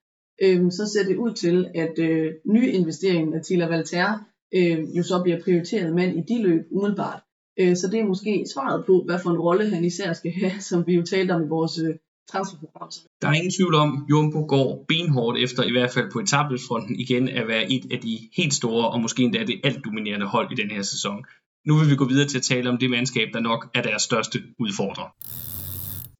[0.43, 4.19] øh, så ser det ud til, at øh, nyinvesteringen af Tila Valter
[4.55, 7.21] øh, jo så bliver prioriteret mand i de løb umiddelbart.
[7.61, 10.61] Øh, så det er måske svaret på, hvad for en rolle han især skal have,
[10.61, 11.95] som vi jo talte om i vores øh,
[12.31, 12.91] transferprogram.
[13.23, 17.01] Der er ingen tvivl om, at Jumbo går benhårdt efter, i hvert fald på etablesfronten,
[17.01, 20.53] igen at være et af de helt store, og måske endda det alt dominerende hold
[20.53, 21.25] i den her sæson.
[21.67, 24.03] Nu vil vi gå videre til at tale om det mandskab, der nok er deres
[24.03, 25.15] største udfordrer.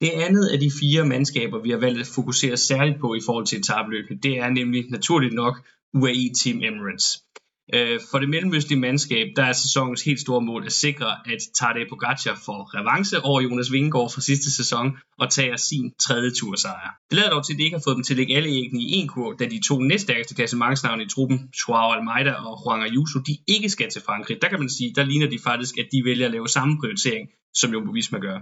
[0.01, 3.45] Det andet af de fire mandskaber, vi har valgt at fokusere særligt på i forhold
[3.45, 5.55] til etabløbet, det er nemlig naturligt nok
[5.93, 7.07] UAE Team Emirates.
[7.73, 11.89] Øh, for det mellemøstlige mandskab, der er sæsonens helt store mål at sikre, at Tadej
[11.89, 16.89] Pogacar får revanche over Jonas Vingegaard fra sidste sæson og tager sin tredje tursejr.
[17.09, 18.81] Det lader dog til, at de ikke har fået dem til at lægge alle æggene
[18.83, 23.19] i en kur, da de to næststærkeste klassementsnavne i truppen, Joao Almeida og Juan Ayuso,
[23.19, 24.37] de ikke skal til Frankrig.
[24.41, 27.29] Der kan man sige, der ligner de faktisk, at de vælger at lave samme prioritering,
[27.53, 28.39] som Jumbo Visma gør.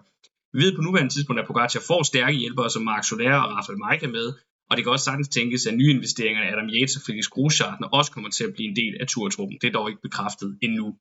[0.53, 3.79] Vi ved på nuværende tidspunkt, at Pogacar får stærke hjælpere som Mark Soler og Rafael
[3.79, 4.33] Majka med,
[4.69, 7.87] og det kan også sagtens tænkes, at nye investeringer af Adam Yates og Felix Groschartner
[7.87, 9.57] også kommer til at blive en del af turtruppen.
[9.61, 10.95] Det er dog ikke bekræftet endnu.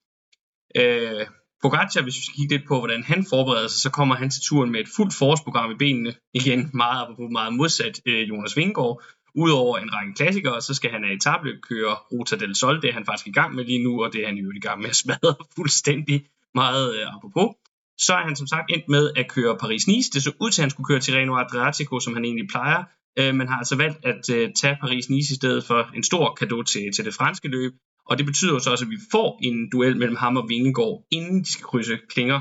[0.76, 1.26] Øh,
[1.62, 4.42] Pogacar, hvis vi skal kigge lidt på, hvordan han forbereder sig, så kommer han til
[4.42, 6.14] turen med et fuldt forårsprogram i benene.
[6.34, 9.02] Igen meget, meget modsat øh, Jonas Vingegaard.
[9.34, 12.82] Udover en række klassikere, så skal han af etabløb køre Ruta del Sol.
[12.82, 14.60] Det er han faktisk i gang med lige nu, og det er han jo i
[14.60, 17.48] gang med at smadre fuldstændig meget øh, apropos.
[17.98, 20.10] Så er han som sagt endt med at køre Paris-Nice.
[20.12, 22.84] Det så ud til, at han skulle køre Tirreno Adriatico, som han egentlig plejer.
[23.18, 26.64] Øh, man har altså valgt at øh, tage Paris-Nice i stedet for en stor gave
[26.64, 27.72] til, til det franske løb.
[28.06, 31.40] Og det betyder så også, at vi får en duel mellem ham og Vingegaard, inden
[31.40, 32.40] de skal krydse klinger,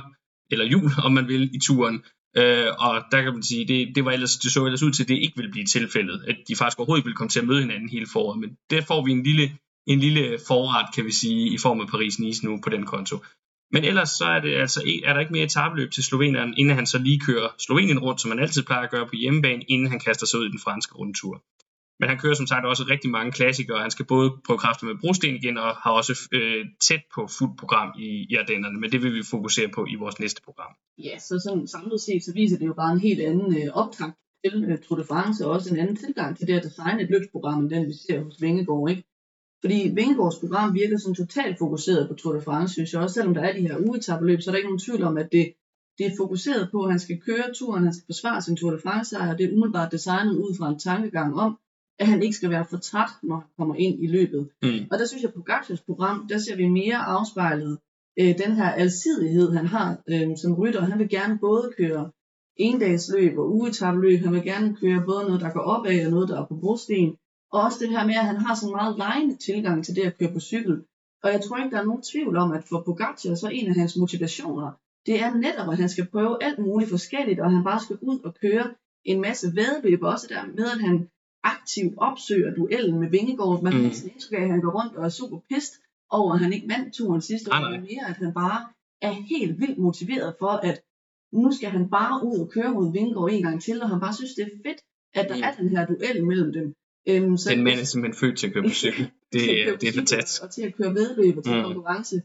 [0.51, 2.03] eller jul, om man vil, i turen.
[2.37, 5.03] Øh, og der kan man sige, det, det, var ellers, det så ellers ud til,
[5.03, 7.61] at det ikke ville blive tilfældet, at de faktisk overhovedet ville komme til at møde
[7.61, 8.39] hinanden hele foråret.
[8.39, 11.87] Men der får vi en lille, en lille forret, kan vi sige, i form af
[11.87, 13.17] Paris-Nice nu på den konto.
[13.71, 16.85] Men ellers så er, det altså, er der ikke mere etabløb til Slovenien, inden han
[16.85, 19.99] så lige kører Slovenien rundt, som man altid plejer at gøre på hjemmebane, inden han
[19.99, 21.43] kaster sig ud i den franske rundtur.
[21.99, 23.81] Men han kører som sagt også rigtig mange klassikere.
[23.81, 27.59] Han skal både prøve kræfter med brosten igen, og har også øh, tæt på fuldt
[27.59, 30.73] program i, i Ardennerne, men det vil vi fokusere på i vores næste program.
[30.97, 34.15] Ja, så sådan samlet set, så viser det jo bare en helt anden øh, optakt
[34.45, 37.09] til øh, Tour de France, og også en anden tilgang til det at designe et
[37.09, 39.03] løbsprogram, end den vi ser hos Vingegaard, ikke?
[39.61, 43.13] Fordi Vingegaards program virker sådan totalt fokuseret på Tour de France, synes jeg også.
[43.13, 45.53] Selvom der er de her ugetabeløb, så er der ikke nogen tvivl om, at det,
[45.97, 48.79] det er fokuseret på, at han skal køre turen, han skal forsvare sin Tour de
[48.83, 51.57] France og det er umiddelbart designet ud fra en tankegang om,
[51.99, 54.49] at han ikke skal være for træt, når han kommer ind i løbet.
[54.63, 54.87] Mm.
[54.91, 57.77] Og der synes jeg, på Gaccias program, der ser vi mere afspejlet
[58.19, 60.81] øh, den her alsidighed, han har øh, som rytter.
[60.81, 62.11] Han vil gerne både køre
[62.57, 64.19] endagsløb og ugetabeløb.
[64.19, 67.17] Han vil gerne køre både noget, der går opad og noget, der er på brosten.
[67.51, 70.01] Og også det her med, at han har sådan en meget lejende tilgang til det
[70.01, 70.75] at køre på cykel.
[71.23, 73.75] Og jeg tror ikke, der er nogen tvivl om, at for Pogacar, så en af
[73.75, 74.71] hans motivationer,
[75.05, 78.19] det er netop, at han skal prøve alt muligt forskelligt, og han bare skal ud
[78.19, 81.09] og køre en masse vedløb, også der med, at han
[81.43, 83.63] aktivt opsøger duellen med Vingegaard.
[83.63, 83.83] Man mm.
[83.83, 85.73] har sådan indtryk af, at han går rundt og er super pist
[86.09, 87.59] over, at han ikke vandt turen sidste år.
[87.59, 88.59] Nej, mere, at han bare
[89.01, 90.81] er helt vildt motiveret for, at
[91.33, 94.13] nu skal han bare ud og køre mod Vingegaard en gang til, og han bare
[94.13, 94.81] synes, det er fedt,
[95.19, 95.43] at der mm.
[95.45, 96.67] er den her duel mellem dem.
[97.09, 99.09] Øhm, så den mand er simpelthen født til at køre på cykel.
[99.33, 99.41] Det,
[99.81, 100.43] det er fantastisk.
[100.43, 101.63] Og til at køre vedløb og til mm.
[101.63, 102.21] konkurrence.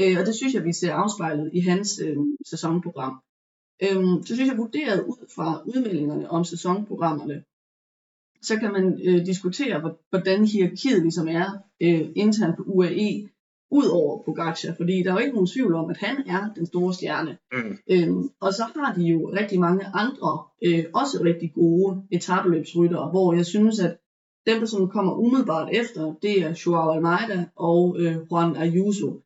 [0.00, 3.22] Øh, og det synes jeg, vi ser afspejlet i hans øh, sæsonprogram.
[3.82, 7.44] Øhm, så synes jeg, vurderet ud fra udmeldingerne om sæsonprogrammerne,
[8.42, 11.46] så kan man øh, diskutere, hvordan hierarkiet ligesom er
[11.82, 13.28] øh, internt på UAE,
[13.70, 16.66] ud over Pogacar, fordi der er jo ikke nogen tvivl om, at han er den
[16.66, 17.38] store stjerne.
[17.52, 17.78] Mm.
[17.90, 23.34] Øhm, og så har de jo rigtig mange andre, øh, også rigtig gode etabeløbsryttere, hvor
[23.34, 23.96] jeg synes, at
[24.46, 29.22] dem, der som kommer umiddelbart efter, det er Joao Almeida og øh, Juan Ayuso.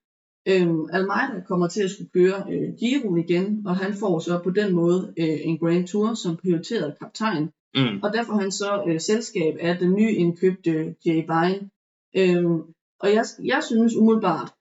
[0.48, 4.50] Øhm, Almeida kommer til at skulle køre øh, Giro igen, og han får så på
[4.50, 7.50] den måde øh, en Grand Tour som prioriteret kaptajn.
[7.74, 8.00] Mm.
[8.02, 11.70] Og derfor han så øh, selskab af den nye indkøbte Jay Vine.
[12.16, 12.62] Øhm,
[13.00, 14.52] og jeg, jeg synes umiddelbart,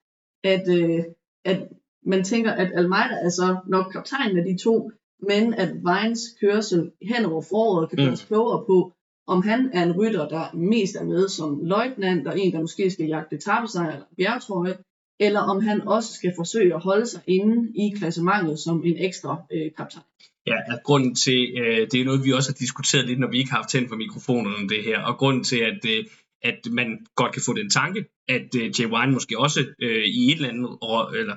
[0.44, 1.04] at, øh,
[1.44, 1.68] at
[2.06, 4.90] man tænker, at Almeida er så nok kaptajnen af de to,
[5.28, 8.26] men at Vines kørsel hen over foråret kan gøres mm.
[8.26, 8.92] klogere på,
[9.26, 12.90] om han er en rytter, der mest er med som løjtnant, og en, der måske
[12.90, 14.76] skal jagte tabesejr eller bjergtrøje,
[15.20, 19.42] eller om han også skal forsøge at holde sig inde i klassementet som en ekstra
[19.52, 20.04] øh, kaptajn.
[20.46, 23.38] Ja, at grunden til, øh, det er noget, vi også har diskuteret lidt, når vi
[23.38, 26.04] ikke har haft tændt for mikrofonerne om det her, og grunden til, at, øh,
[26.42, 30.32] at man godt kan få den tanke, at øh, Jay Wine måske også øh, i
[30.32, 30.70] et eller andet,
[31.20, 31.36] eller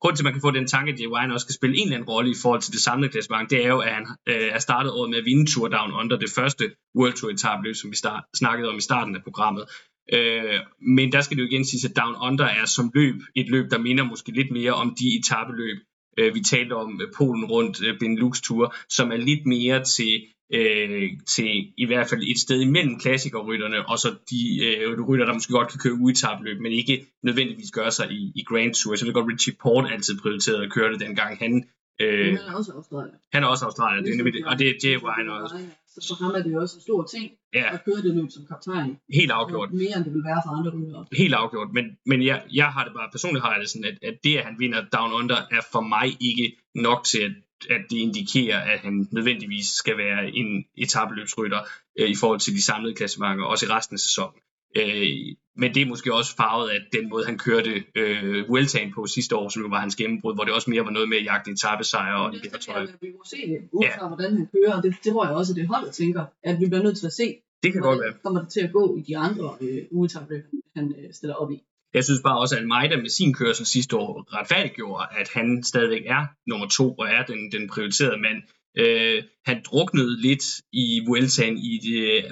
[0.00, 1.82] grund til, at man kan få den tanke, at Jay Wine også skal spille en
[1.82, 4.48] eller anden rolle i forhold til det samlede klassement, det er jo, at han øh,
[4.56, 6.64] er startet året med at vinde Tour Down Under, det første
[6.98, 9.64] World Tour etabløb, som vi start, snakkede om i starten af programmet.
[10.12, 10.60] Øh,
[10.96, 13.70] men der skal det jo igen sige, at Down Under er som løb et løb,
[13.70, 15.78] der minder måske lidt mere om de etabeløb,
[16.18, 20.26] øh, vi talte om øh, Polen rundt øh, Benelux Tour, som er lidt mere til
[20.52, 25.34] øh, til i hvert fald et sted imellem klassikerrytterne og så de øh, rytter, der
[25.34, 28.96] måske godt kan køre uetabløb, men ikke nødvendigvis gøre sig i, i Grand Tour.
[28.96, 31.64] Så det godt Richie Port altid prioriteret at køre det dengang han
[32.00, 33.14] Øh, han er også australier.
[33.32, 35.54] Han er også australier, det er nemlig og det er Jay Wine også.
[36.00, 37.74] Så for ham er det jo også en stor ting ja.
[37.74, 38.90] at køre det løb som kaptajn.
[39.20, 39.72] Helt afgjort.
[39.72, 41.06] Mere end det vil være for andre ryttere.
[41.12, 43.98] Helt afgjort, men, men jeg, jeg har det bare, personligt har jeg det sådan, at,
[44.08, 47.32] at det at han vinder Down Under er for mig ikke nok til at
[47.70, 51.60] at det indikerer, at han nødvendigvis skal være en etabeløbsrytter
[51.98, 54.40] øh, i forhold til de samlede klassementer, også i resten af sæsonen.
[54.76, 59.06] Øh, men det er måske også farvet af den måde, han kørte øh, Vueltaen på
[59.06, 61.24] sidste år, som jo var hans gennembrud, hvor det også mere var noget med at
[61.24, 62.88] jagte etappesejre og det, det det, tror jeg.
[63.00, 64.08] Vi må se det, ud fra ja.
[64.08, 66.82] hvordan han kører, det, det tror jeg også, at det holdet tænker, at vi bliver
[66.82, 68.12] nødt til at se, det kan godt være.
[68.22, 70.40] kommer det til at gå i de andre øh, ugetabler,
[70.76, 71.62] han øh, stiller op i.
[71.94, 76.02] Jeg synes bare også, at Almeida med sin kørsel sidste år retfærdiggjorde, at han stadigvæk
[76.06, 78.42] er nummer to og er den, den prioriterede mand.
[78.78, 82.24] Øh, han druknede lidt i Vueltaen i det,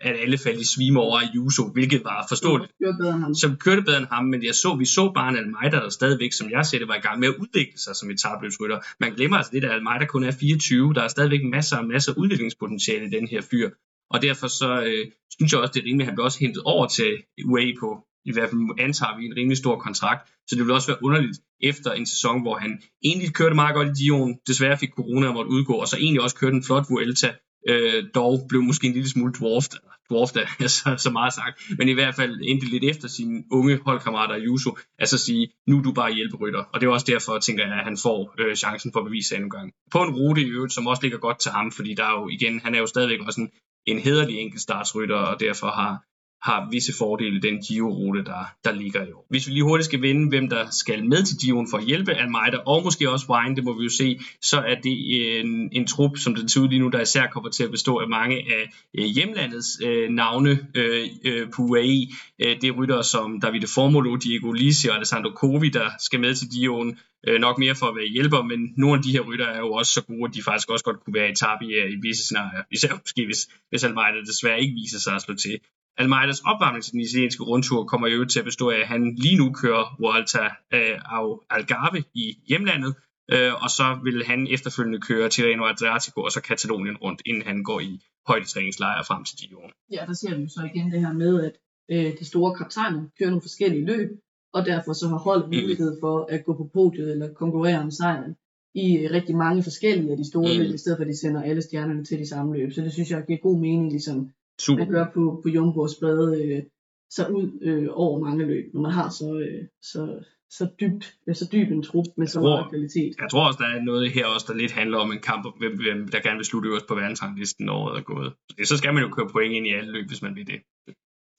[0.00, 2.72] at alle faldt i svime over Ayuso, hvilket var forståeligt.
[2.82, 3.34] Kørte bedre end ham.
[3.34, 6.32] Som kørte bedre end ham, men jeg så, vi så bare en Almeida, der stadigvæk,
[6.32, 8.78] som jeg ser det, var i gang med at udvikle sig som etabløbsrytter.
[9.00, 10.94] Man glemmer altså det, at Almeida kun er 24.
[10.94, 13.70] Der er stadigvæk masser og masser af udviklingspotentiale i den her fyr.
[14.10, 15.04] Og derfor så øh,
[15.36, 17.10] synes jeg også, det er rimeligt, at han bliver også hentet over til
[17.44, 17.88] UAE på,
[18.24, 20.28] i hvert fald antager vi en rimelig stor kontrakt.
[20.46, 23.88] Så det vil også være underligt efter en sæson, hvor han egentlig kørte meget godt
[23.88, 26.86] i Dion, desværre fik corona og måtte udgå, og så egentlig også kørte en flot
[26.90, 27.30] Vuelta,
[27.68, 29.78] øh, dog blev måske en lille smule dwarfed,
[30.10, 33.44] dwarfed er så, altså, så meget sagt, men i hvert fald endte lidt efter sine
[33.50, 37.38] unge holdkammerater Juso, altså sige, nu er du bare hjælperytter, og det er også derfor,
[37.38, 39.72] tænker jeg, at han får øh, chancen for at bevise sig en gang.
[39.92, 42.28] På en rute i øvrigt, som også ligger godt til ham, fordi der er jo
[42.28, 43.50] igen, han er jo stadigvæk også en,
[43.86, 46.02] en hederlig enkeltstartsrytter, og derfor har,
[46.42, 49.26] har visse fordele den Giro-rute, der, der ligger i år.
[49.30, 52.12] Hvis vi lige hurtigt skal vinde, hvem der skal med til Giroen for at hjælpe
[52.12, 54.94] Almeida, og måske også Wine, det må vi jo se, så er det
[55.40, 57.96] en, en trup, som det ser ud lige nu, der især kommer til at bestå
[57.96, 62.06] af mange af øh, hjemlandets øh, navne øh, øh, på UAE.
[62.38, 66.34] Øh, det er rytter som Davide Formolo, Diego Lisi og Alessandro Covi, der skal med
[66.34, 66.98] til Giroen.
[67.28, 69.72] Øh, nok mere for at være hjælper, men nogle af de her rytter er jo
[69.72, 71.96] også så gode, at de faktisk også godt kunne være i tab i, øh, i
[72.02, 72.62] visse scenarier.
[72.72, 75.58] Især måske, hvis, hvis Almeida desværre ikke viser sig at slå til.
[75.98, 79.36] Almeidas opvarmning til den italienske rundtur kommer jo til at bestå af, at han lige
[79.36, 80.44] nu kører Vuelta
[80.76, 82.94] øh, af Algarve i hjemlandet,
[83.32, 87.64] øh, og så vil han efterfølgende køre Tirreno Adriatico og så Katalonien rundt, inden han
[87.64, 89.60] går i højdetræningslejre frem til Giro.
[89.92, 91.54] Ja, der ser vi så igen det her med, at
[91.90, 94.10] øh, de store kaptajner kører nogle forskellige løb,
[94.52, 95.56] og derfor så har holdet mm.
[95.60, 98.36] mulighed for at gå på podiet eller konkurrere om sejren
[98.74, 100.60] i rigtig mange forskellige af de store mm.
[100.60, 102.72] løb, i stedet for at de sender alle stjernerne til de samme løb.
[102.72, 104.30] Så det synes jeg giver god mening, ligesom
[104.60, 104.82] Super.
[104.82, 106.62] at gøre på, på Jumbo og sprede øh,
[107.10, 111.34] sig ud øh, over mange løb, når man har så, øh, så, så, dybt, øh,
[111.34, 113.12] så dyb en trup med så meget kvalitet.
[113.20, 115.74] Jeg tror også, der er noget her også, der lidt handler om en kamp, hvem,
[115.84, 118.32] hvem der gerne vil slutte øverst på verdensranglisten, når året er gået.
[118.70, 120.60] Så skal man jo køre point ind i alle løb, hvis man vil det.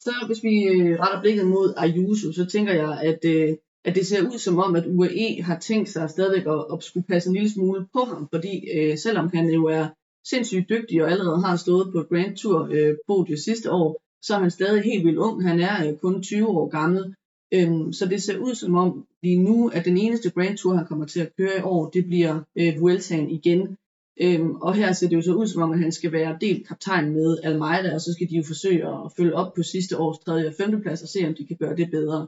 [0.06, 3.49] Så hvis vi øh, retter blikket mod Ayuso, så tænker jeg, at, øh,
[3.86, 7.08] at det ser ud som om, at UAE har tænkt sig stadigvæk at, at skulle
[7.08, 9.86] passe en lille smule på ham, fordi øh, selvom han jo er
[10.29, 14.39] sindssygt dygtig og allerede har stået på Grand Tour øh, podiet sidste år, så er
[14.39, 15.43] han stadig helt vildt ung.
[15.47, 17.15] Han er øh, kun 20 år gammel.
[17.53, 20.85] Øhm, så det ser ud som om lige nu, at den eneste Grand Tour, han
[20.85, 23.77] kommer til at køre i år, det bliver øh, Vueltaen igen.
[24.21, 26.67] Øhm, og her ser det jo så ud som om, at han skal være delt
[26.67, 30.19] kaptajn med Almeida, og så skal de jo forsøge at følge op på sidste års
[30.19, 32.27] tredje og femte plads og se, om de kan gøre det bedre.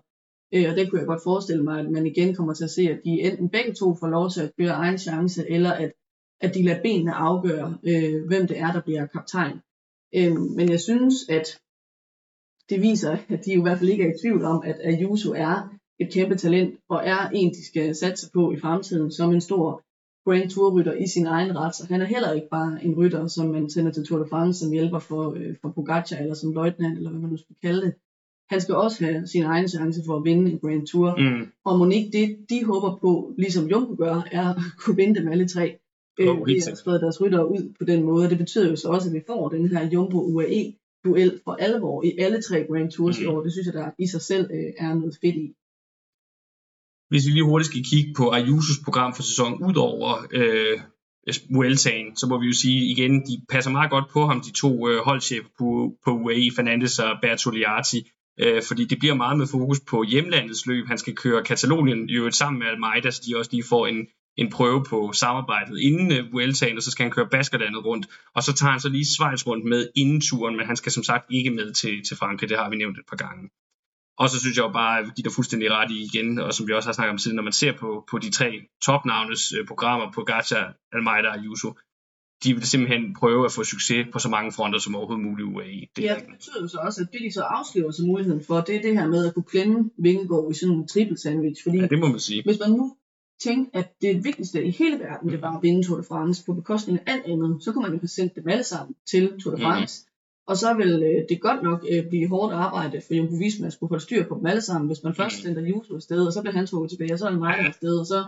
[0.53, 2.81] Øh, og det kunne jeg godt forestille mig, at man igen kommer til at se,
[2.81, 5.91] at de enten begge to får lov til at køre egen chance, eller at
[6.41, 9.57] at de lader benene afgøre, øh, hvem det er, der bliver kaptajn.
[10.15, 11.59] Øh, men jeg synes, at
[12.69, 15.69] det viser, at de i hvert fald ikke er i tvivl om, at Ayuso er
[15.99, 19.81] et kæmpe talent, og er en, de skal satse på i fremtiden som en stor
[20.25, 21.75] Grand Tour-rytter i sin egen ret.
[21.75, 24.59] Så han er heller ikke bare en rytter, som man sender til Tour de France,
[24.59, 27.81] som hjælper for, øh, for Pogacar, eller som løjtnant, eller hvad man nu skal kalde
[27.81, 27.93] det.
[28.49, 31.15] Han skal også have sin egen chance for at vinde en Grand Tour.
[31.17, 31.47] Mm.
[31.65, 35.27] Og må ikke det, de håber på, ligesom Jumbo gør, er at kunne vinde dem
[35.27, 35.77] alle tre
[36.19, 38.29] øh, ved at sprede deres ryttere ud på den måde.
[38.29, 40.73] Det betyder jo så også, at vi får den her Jumbo UAE
[41.05, 43.23] duel for alvor i alle tre Grand Tours mm.
[43.23, 43.43] i år.
[43.43, 45.47] Det synes jeg, der i sig selv øh, er noget fedt i.
[47.09, 50.79] Hvis vi lige hurtigt skal kigge på Ayusos program for sæsonen, udover øh,
[51.55, 54.89] Vueltaen, så må vi jo sige igen, de passer meget godt på ham, de to
[54.89, 55.69] øh, holdchefer på,
[56.05, 60.87] på UAE, Fernandes og Bertoliati, øh, fordi det bliver meget med fokus på hjemlandets løb.
[60.87, 64.07] Han skal køre Katalonien jo sammen med Almeida, så de også lige får en,
[64.37, 68.43] en prøve på samarbejdet inden uh, Vueltaen, og så skal han køre Baskerlandet rundt, og
[68.43, 71.25] så tager han så lige Schweiz rundt med inden turen, men han skal som sagt
[71.29, 73.49] ikke med til, til Frankrig, det har vi nævnt et par gange.
[74.17, 76.67] Og så synes jeg jo bare, at vi giver fuldstændig ret i igen, og som
[76.67, 78.51] vi også har snakket om siden, når man ser på, på de tre
[78.85, 80.63] topnavnes uh, programmer på Gacha,
[80.93, 81.73] Almeida og Ayuso,
[82.43, 85.87] de vil simpelthen prøve at få succes på så mange fronter som overhovedet muligt UAE.
[85.95, 88.61] Det ja, det betyder jo så også, at det de så afslører sig muligheden for,
[88.61, 91.63] det er det her med at kunne klemme Vingegaard i sådan en triple sandwich.
[91.63, 92.43] Fordi ja, det må man sige.
[92.43, 92.95] Hvis man nu
[93.39, 96.53] tænkte, at det vigtigste i hele verden, det var at vinde Tour de France på
[96.53, 99.55] bekostning af alt andet, så kunne man jo have sendt dem alle sammen til Tour
[99.55, 99.71] de mhm.
[99.71, 100.05] France.
[100.05, 100.11] Mm.
[100.47, 103.73] Og så vil øh, det godt nok øh, blive hårdt arbejde for Jumbo Visma at
[103.73, 105.55] skulle holde styr på dem alle sammen, hvis man først mhm.
[105.55, 108.05] sender Juso afsted, og så bliver han trukket tilbage, og så er mig afsted, og
[108.05, 108.23] så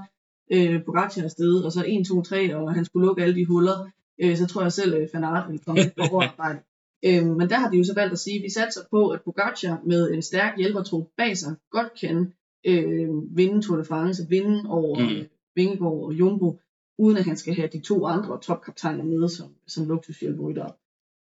[0.52, 3.90] øh, Pogacar afsted, og så 1, 2, 3, og han skulle lukke alle de huller,
[4.22, 6.60] øh, så tror jeg selv, at øh, Fanart vil komme lidt på overarbejde.
[7.06, 9.22] Øh, men der har de jo så valgt at sige, at vi satser på, at
[9.22, 12.34] Pogacar med en stærk hjælpertro bag sig godt kan
[12.66, 15.28] øh, vinde Tour de France, vinde over mm.
[15.56, 16.60] Vingegaard og Jumbo,
[16.98, 20.72] uden at han skal have de to andre topkaptajner med som, som luksushjælperytter.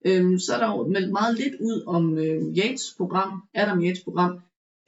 [0.06, 4.04] Øhm, så er der jo meldt meget lidt ud om øh, Yates program, Adam Yates
[4.04, 4.40] program,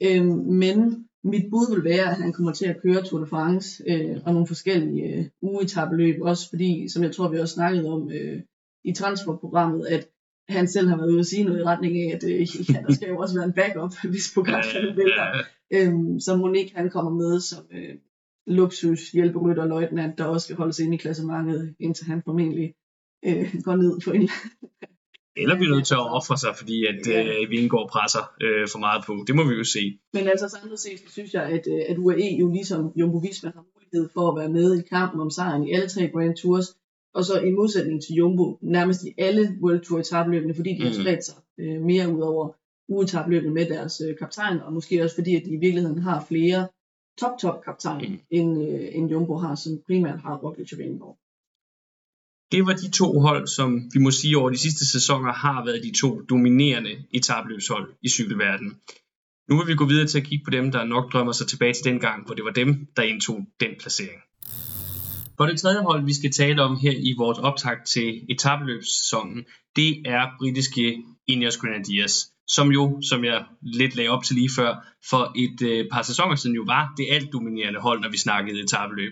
[0.03, 3.83] øhm, men mit bud vil være, at han kommer til at køre Tour de France
[3.87, 8.11] øh, og nogle forskellige øh, ugetabeløb, også fordi, som jeg tror, vi også snakkede om
[8.11, 8.41] øh,
[8.83, 10.09] i transferprogrammet, at
[10.49, 12.39] han selv har været ude at sige noget i retning af, at øh,
[12.73, 15.43] ja, der skal jo også være en backup, hvis programmet vælter.
[15.73, 17.95] Øhm, så Monique han kommer med som øh,
[18.47, 22.73] luksus hjælperytter løjtnant, der også skal holdes inde i klassementet, indtil han formentlig
[23.25, 24.29] øh, går ned på en
[25.35, 27.23] eller vi er nødt til at ofre sig, fordi at ja.
[27.23, 29.13] øh, vi indgår presser øh, for meget på.
[29.27, 29.99] Det må vi jo se.
[30.13, 33.51] Men altså samlet set, så synes jeg, at, øh, at UAE jo ligesom Jumbo Visma
[33.55, 36.67] har mulighed for at være med i kampen om sejren i alle tre Grand Tours.
[37.13, 40.85] Og så i modsætning til Jumbo, nærmest i alle World Tour etabløbene, fordi de mm.
[40.85, 42.49] har spredt sig øh, mere ud over
[42.89, 46.67] ugetabløbene med deres øh, kaptajn, og måske også fordi, at de i virkeligheden har flere
[47.19, 48.19] top-top kaptajner, mm.
[48.29, 51.17] end, øh, end Jumbo har, som primært har Roglic og Vingegaard.
[52.51, 55.83] Det var de to hold, som vi må sige over de sidste sæsoner har været
[55.83, 58.73] de to dominerende etabløbshold i cykelverdenen.
[59.49, 61.73] Nu vil vi gå videre til at kigge på dem, der nok drømmer sig tilbage
[61.73, 64.21] til den gang, hvor det var dem, der indtog den placering.
[65.43, 70.01] For det tredje hold, vi skal tale om her i vores optag til etabløbssæsonen, det
[70.05, 72.13] er britiske Ineos Grenadiers,
[72.47, 74.71] som jo, som jeg lidt lagde op til lige før,
[75.09, 78.61] for et øh, par sæsoner siden jo var det alt dominerende hold, når vi snakkede
[78.61, 79.11] etabløb.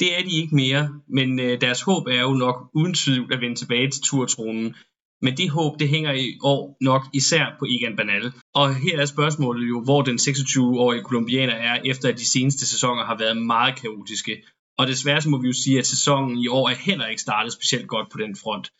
[0.00, 3.40] Det er de ikke mere, men øh, deres håb er jo nok uden tvivl at
[3.40, 4.74] vende tilbage til turtronen.
[5.22, 8.32] Men det håb, det hænger i år nok især på Egan Banal.
[8.54, 13.04] Og her er spørgsmålet jo, hvor den 26-årige kolumbianer er, efter at de seneste sæsoner
[13.04, 14.42] har været meget kaotiske.
[14.78, 17.52] Og desværre så må vi jo sige, at sæsonen i år er heller ikke startet
[17.52, 18.70] specielt godt på den front.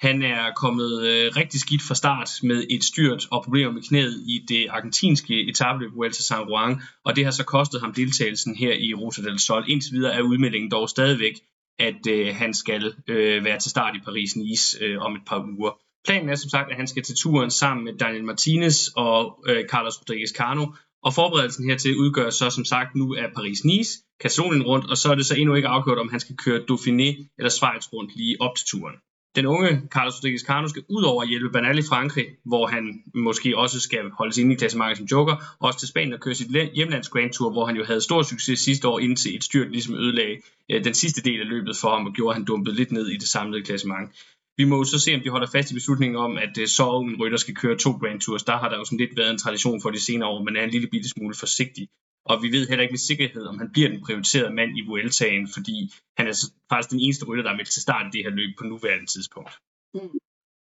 [0.00, 4.22] Han er kommet øh, rigtig skidt fra start med et styrt og problemer med knæet
[4.26, 8.72] i det argentinske etabløb Vuelta San Juan, og det har så kostet ham deltagelsen her
[8.72, 9.64] i Rosa del Sol.
[9.68, 11.34] Indtil videre er udmeldingen dog stadigvæk,
[11.78, 15.72] at øh, han skal øh, være til start i Paris-Nice øh, om et par uger.
[16.04, 19.64] Planen er som sagt, at han skal til turen sammen med Daniel Martinez og øh,
[19.68, 20.66] Carlos Rodriguez Cano,
[21.02, 25.14] og forberedelsen hertil udgør så som sagt nu af Paris-Nice, Katalonien rundt, og så er
[25.14, 28.56] det så endnu ikke afgjort, om han skal køre Dauphiné eller Schweiz rundt lige op
[28.56, 28.96] til turen.
[29.36, 33.02] Den unge Carlos Rodriguez Cano skal ud over at hjælpe Bernal i Frankrig, hvor han
[33.14, 36.34] måske også skal holdes inde i klassemarkedet som joker, og også til Spanien og køre
[36.34, 39.70] sit hjemlands Grand Tour, hvor han jo havde stor succes sidste år, indtil et styrt
[39.70, 40.36] ligesom ødelagde
[40.70, 43.08] øh, den sidste del af løbet for ham, og gjorde, at han dumpede lidt ned
[43.08, 44.10] i det samlede klassement.
[44.58, 46.86] Vi må jo så se, om de holder fast i beslutningen om, at øh, så
[47.00, 48.42] en rytter skal køre to Grand Tours.
[48.42, 50.64] Der har der jo sådan lidt været en tradition for de senere år, men er
[50.64, 51.88] en lille bitte smule forsigtig
[52.24, 55.48] og vi ved heller ikke med sikkerhed, om han bliver den prioriterede mand i Vueltaen,
[55.48, 55.76] fordi
[56.18, 56.34] han er
[56.68, 59.06] faktisk den eneste rytter, der er med til start i det her løb på nuværende
[59.06, 59.52] tidspunkt.
[59.94, 60.18] Mm.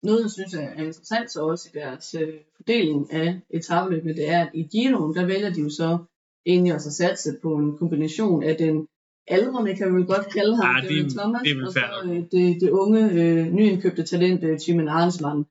[0.02, 4.40] Noget, jeg synes er interessant så også i deres øh, fordeling af etabløbene, det er,
[4.46, 5.98] at i Giroen, der vælger de jo så
[6.46, 8.88] egentlig også at satse på en kombination af den
[9.28, 12.60] aldrende, kan vi vel godt kalde ham, ja, det, Thomas, det og så øh, det,
[12.60, 15.46] det unge, øh, nyindkøbte talent, øh, Timen Arnsmann.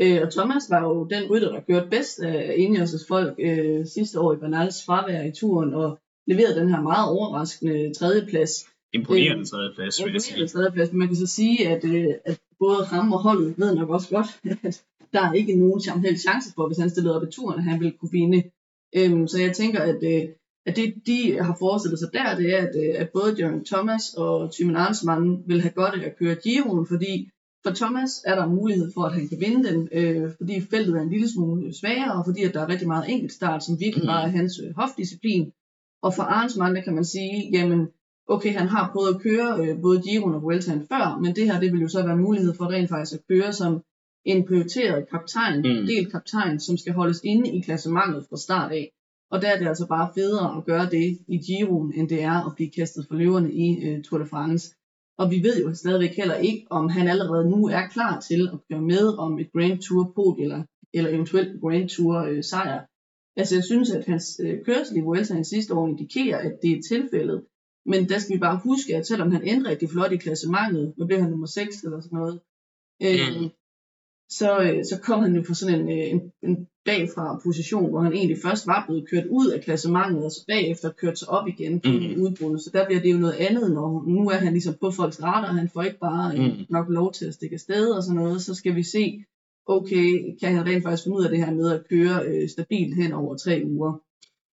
[0.00, 4.20] Øh, og Thomas var jo den rytter, der kørte bedst af Ineos' folk øh, sidste
[4.20, 8.52] år i Bernals fravær i turen, og leverede den her meget overraskende tredjeplads.
[8.92, 10.46] Imponerende øh, tredjeplads, vil jeg sige.
[10.46, 13.90] tredjeplads, men man kan så sige, at, øh, at både ham og holdet ved nok
[13.90, 14.26] også godt,
[14.66, 15.80] at der er ikke nogen
[16.16, 18.42] chance for, hvis han stillede op i turen, at han ville kunne vinde.
[18.96, 20.28] Øhm, så jeg tænker, at, øh,
[20.68, 24.14] at det de har forestillet sig der, det er, at, øh, at både Jeremy Thomas
[24.16, 27.30] og Timon Arnsmann vil have godt af at køre Giroen, fordi
[27.64, 31.00] for Thomas er der mulighed for, at han kan vinde den, øh, fordi feltet er
[31.00, 34.24] en lille smule svagere, og fordi at der er rigtig meget enkeltstart, som virkelig bare
[34.24, 35.52] er hans øh, hofdisciplin.
[36.02, 37.88] Og for Arnsmann, der kan man sige, jamen,
[38.28, 41.60] okay, han har prøvet at køre øh, både Giron og Vueltaen før, men det her,
[41.60, 43.82] det vil jo så være mulighed for rent faktisk at køre som
[44.24, 45.86] en prioriteret kaptajn, mm.
[45.86, 48.92] del kaptajn, som skal holdes inde i klassementet fra start af.
[49.30, 52.46] Og der er det altså bare federe at gøre det i Giroen, end det er
[52.46, 54.74] at blive kastet for løverne i øh, Tour de France.
[55.18, 58.58] Og vi ved jo stadigvæk heller ikke, om han allerede nu er klar til at
[58.68, 60.62] køre med om et Grand Tour pod eller,
[60.94, 62.80] eller eventuelt Grand Tour øh, sejr.
[63.36, 66.82] Altså jeg synes, at hans øh, kørsel i Vueltaen sidste år indikerer, at det er
[66.88, 67.44] tilfældet.
[67.86, 71.06] Men der skal vi bare huske, at selvom han ændrer rigtig flot i klassementet, nu
[71.06, 72.40] bliver han nummer 6 eller sådan noget,
[73.02, 73.50] øh, mm
[74.30, 78.00] så, øh, så kom han jo fra sådan en, øh, en, en bagfra position, hvor
[78.00, 81.48] han egentlig først var blevet kørt ud af klassementet, og så bagefter kørt sig op
[81.48, 82.22] igen på mm.
[82.22, 82.58] udbrud.
[82.58, 85.52] Så der bliver det jo noget andet, når nu er han ligesom på folks radar,
[85.52, 86.66] han får ikke bare øh, mm.
[86.70, 89.24] nok lov til at stikke afsted og sådan noget, så skal vi se,
[89.66, 92.94] okay, kan han rent faktisk finde ud af det her med at køre øh, stabilt
[93.02, 93.92] hen over tre uger.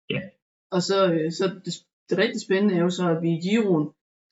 [0.09, 0.15] Ja.
[0.15, 0.29] Yeah.
[0.71, 1.73] Og så, øh, så det,
[2.09, 3.87] det rigtig spændende er jo så, at vi i Giroen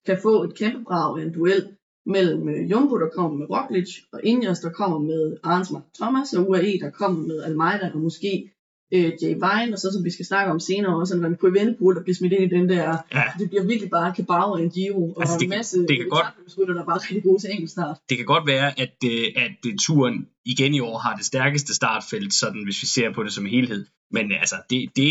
[0.05, 3.89] kan få et kæmpe brag af en duel mellem øh, Jumbo, der kommer med Roglic,
[4.11, 8.52] og Ineos, der kommer med Arnsmark Thomas, og UAE, der kommer med Almeida, og måske
[8.95, 11.95] øh, Jay Vine, og så som vi skal snakke om senere også, en Remco Evenepoel,
[11.95, 13.23] der bliver smidt ind i den der, Ja.
[13.39, 16.09] det bliver virkelig bare kabao og en Giro, og Altså, det en masse det kan
[16.09, 16.25] godt-
[16.67, 17.97] der er bare rigtig gode til enkeltstart.
[18.09, 21.75] Det kan godt være, at, øh, at øh, turen igen i år har det stærkeste
[21.75, 23.85] startfelt, sådan hvis vi ser på det som helhed.
[24.11, 25.09] Men øh, altså, det, det,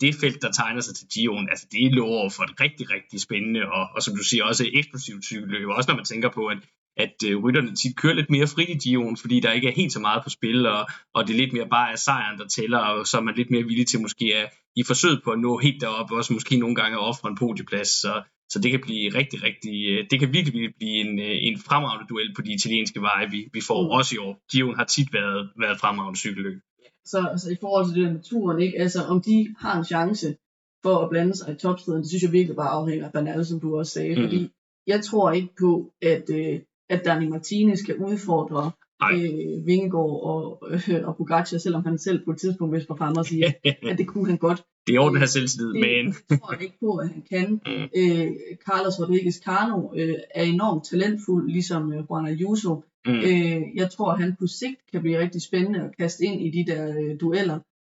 [0.00, 3.60] det felt, der tegner sig til Giroen, altså det lover for et rigtig, rigtig spændende,
[3.76, 5.68] og, og som du siger, også eksplosivt cykelløb.
[5.68, 6.58] Også når man tænker på, at,
[6.96, 9.92] at øh, rytterne tit kører lidt mere frit i Giroen, fordi der ikke er helt
[9.92, 12.78] så meget på spil, og, og det er lidt mere bare er sejren, der tæller,
[12.78, 15.58] og så er man lidt mere villig til måske at, i forsøget på at nå
[15.58, 17.88] helt derop, også måske nogle gange at ofre en podieplads.
[17.88, 18.22] Så,
[18.52, 22.06] så det kan blive rigtig, rigtig, øh, det kan virkelig, blive en, øh, en fremragende
[22.08, 23.90] duel på de italienske veje, vi, vi får Mm.
[23.90, 24.32] også i år.
[24.52, 26.58] Giroen har tit været, været fremragende cykelløb.
[27.04, 28.78] Så altså, i forhold til det med turen, ikke?
[28.78, 30.36] Altså, om de har en chance
[30.84, 33.60] for at blande sig i topstriden, det synes jeg virkelig bare afhænger af Bernal, som
[33.60, 34.14] du også sagde.
[34.14, 34.22] Mhm.
[34.24, 34.48] Fordi
[34.86, 36.60] jeg tror ikke på, at, øh,
[36.90, 38.70] at Dani Martinez skal udfordre
[39.12, 43.18] øh, Vingegaard og, øh, og Pogacar, selvom han selv på et tidspunkt vist var fremme
[43.20, 43.54] og sige,
[43.90, 44.62] at det kunne han godt.
[44.86, 47.22] det er i orden at have selvtillid, Det men tror jeg ikke på, at han
[47.32, 47.46] kan.
[47.66, 47.82] Mm.
[48.00, 48.28] Øh,
[48.66, 52.84] Carlos Rodriguez Cano øh, er enormt talentfuld, ligesom øh, Juan Ayuso.
[53.06, 56.40] mm, Øh, jeg tror, at han på sigt kan blive rigtig spændende at kaste ind
[56.46, 57.58] i de der øh, dueller.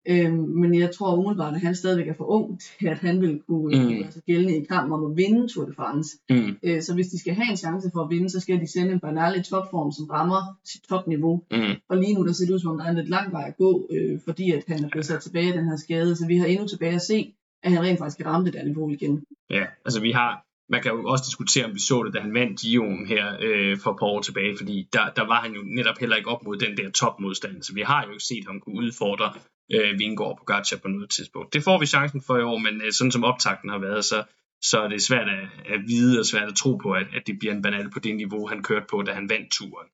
[0.09, 3.41] Øh, men jeg tror umiddelbart, at han stadigvæk er for ung til, at han vil
[3.49, 3.85] kunne Mm.
[3.85, 3.91] mm.
[4.03, 6.11] gøre sig gældende i kampen om at vinde Tour de France.
[6.31, 8.67] mm, Øh, så hvis de skal have en chance for at vinde, så skal de
[8.73, 11.43] sende en Bernal i topform, som rammer sit topniveau.
[11.51, 13.33] mm, Og lige nu der ser det ud som om, der er en lidt lang
[13.33, 16.17] vej at gå, øh, fordi at han er blevet sat tilbage af den her skade.
[16.17, 18.65] Så vi har endnu tilbage at se, at han rent faktisk kan ramme det der
[18.65, 19.25] niveau igen.
[19.51, 22.35] ja, altså vi har, man kan jo også diskutere, om vi så det, da han
[22.35, 25.62] vandt Giroen her øh, for et par år tilbage, fordi der, der var han jo
[25.65, 28.61] netop heller ikke op mod den der topmodstand, så vi har jo ikke set ham
[28.61, 29.33] kunne udfordre
[29.75, 31.55] øh, Vingård på Gacha på noget tidspunkt.
[31.55, 34.25] Det får vi chancen for i år, men øh, sådan som optakten har været, så,
[34.62, 37.39] så er det svært at, at vide og svært at tro på, at, at det
[37.39, 39.89] bliver en banal på det niveau, han kørte på, da han vandt turen.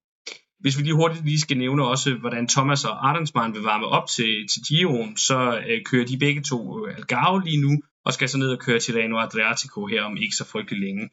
[0.60, 4.08] Hvis vi lige hurtigt lige skal nævne også, hvordan Thomas og Ardensmann vil varme op
[4.08, 8.28] til, til Giroen, så øh, kører de begge to øh, Algarve lige nu, og skal
[8.28, 11.10] så ned og køre til Reno Adriatico her om ikke så frygtelig længe.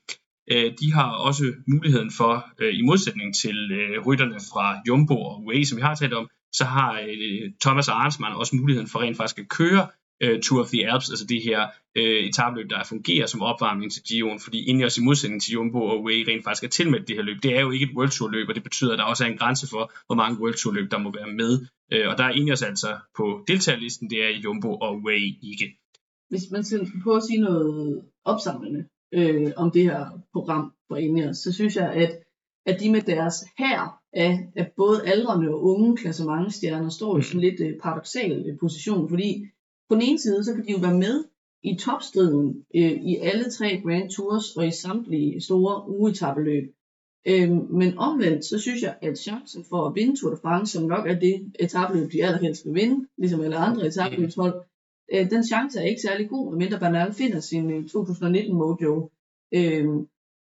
[0.52, 5.44] Øh, de har også muligheden for, øh, i modsætning til øh, rytterne fra Jumbo og
[5.46, 9.00] UAE, som vi har talt om, så har øh, Thomas Arnsmann Arnsman også muligheden for
[9.00, 9.88] rent faktisk at køre
[10.24, 14.04] øh, Tour of the Alps, altså det her øh, etabløb, der fungerer som opvarmning til
[14.04, 17.24] Giroen, fordi Ineos i modsætning til Jumbo og UAE rent faktisk er tilmeldt det her
[17.24, 17.44] løb.
[17.44, 19.30] Det er jo ikke et World Tour løb, og det betyder, at der også er
[19.30, 21.66] en grænse for, hvor mange World Tour løb, der må være med.
[21.94, 25.78] Øh, og der er Ineos altså på deltagerlisten, det er Jumbo og UAE ikke
[26.30, 31.38] hvis man skal prøve at sige noget opsamlende øh, om det her program for Ineos,
[31.38, 32.20] så synes jeg, at,
[32.66, 37.42] at de med deres her af, af både aldrende og unge klassementstjerner står i sådan
[37.42, 39.46] lidt øh, paradoxal øh, position, fordi
[39.90, 41.24] på den ene side, så kan de jo være med
[41.64, 46.64] i topstriden øh, i alle tre Grand Tours og i samtlige store ugetabeløb.
[47.28, 50.84] Øh, men omvendt, så synes jeg, at chancen for at vinde Tour de France, som
[50.84, 54.54] nok er det etabløb, de allerhelst vil vinde, ligesom alle andre etabløbshold,
[55.14, 59.10] øh, den chance er ikke særlig god, medmindre Bernal finder sin øh, 2019 mojo.
[59.54, 59.86] Øh,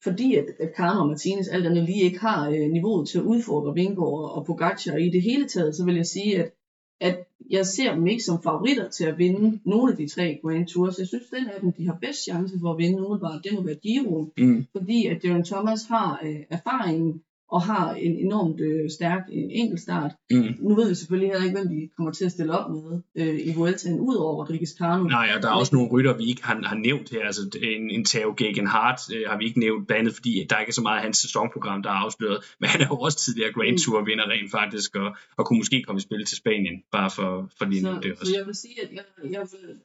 [0.05, 3.25] fordi at, at Karno og Martinez alt andet lige ikke har øh, niveauet til at
[3.25, 6.53] udfordre Vingård og Pogacar og i det hele taget, så vil jeg sige, at,
[7.01, 7.19] at
[7.51, 10.99] jeg ser dem ikke som favoritter til at vinde nogle af de tre Grand Tours.
[10.99, 13.63] Jeg synes, den af dem, de har bedst chance for at vinde umiddelbart, det må
[13.63, 14.67] være Giro, Mm.
[14.73, 20.13] fordi at Darren Thomas har øh, erfaringen og har en enormt øh, stærk øh, enkeltstart.
[20.31, 20.55] Mm.
[20.61, 23.41] Nu ved vi selvfølgelig heller ikke, hvem de kommer til at stille op med øh,
[23.49, 25.03] i Vueltaen, ud over Rodriguez Cano.
[25.03, 27.23] Nej, og der er også nogle rytter, vi ikke har, har nævnt her.
[27.25, 30.71] Altså en, en Theo Gegenhardt øh, har vi ikke nævnt, blandt andet fordi der ikke
[30.71, 32.39] er så meget af hans sæsonprogram, der er afsløret.
[32.61, 35.83] Men han er jo også tidligere Grand Tour vinder rent faktisk, og, og kunne måske
[35.83, 38.33] komme i spil til Spanien, bare for, for lige Så, det så også.
[38.39, 39.77] jeg vil sige, at jeg, jeg vil,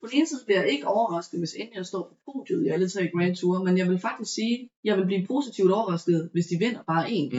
[0.00, 2.88] på den ene side bliver jeg ikke overrasket, hvis jeg står på podiet i alle
[2.88, 6.46] tre Grand Tour, men jeg vil faktisk sige, at jeg vil blive positivt overrasket, hvis
[6.46, 7.32] de vinder bare en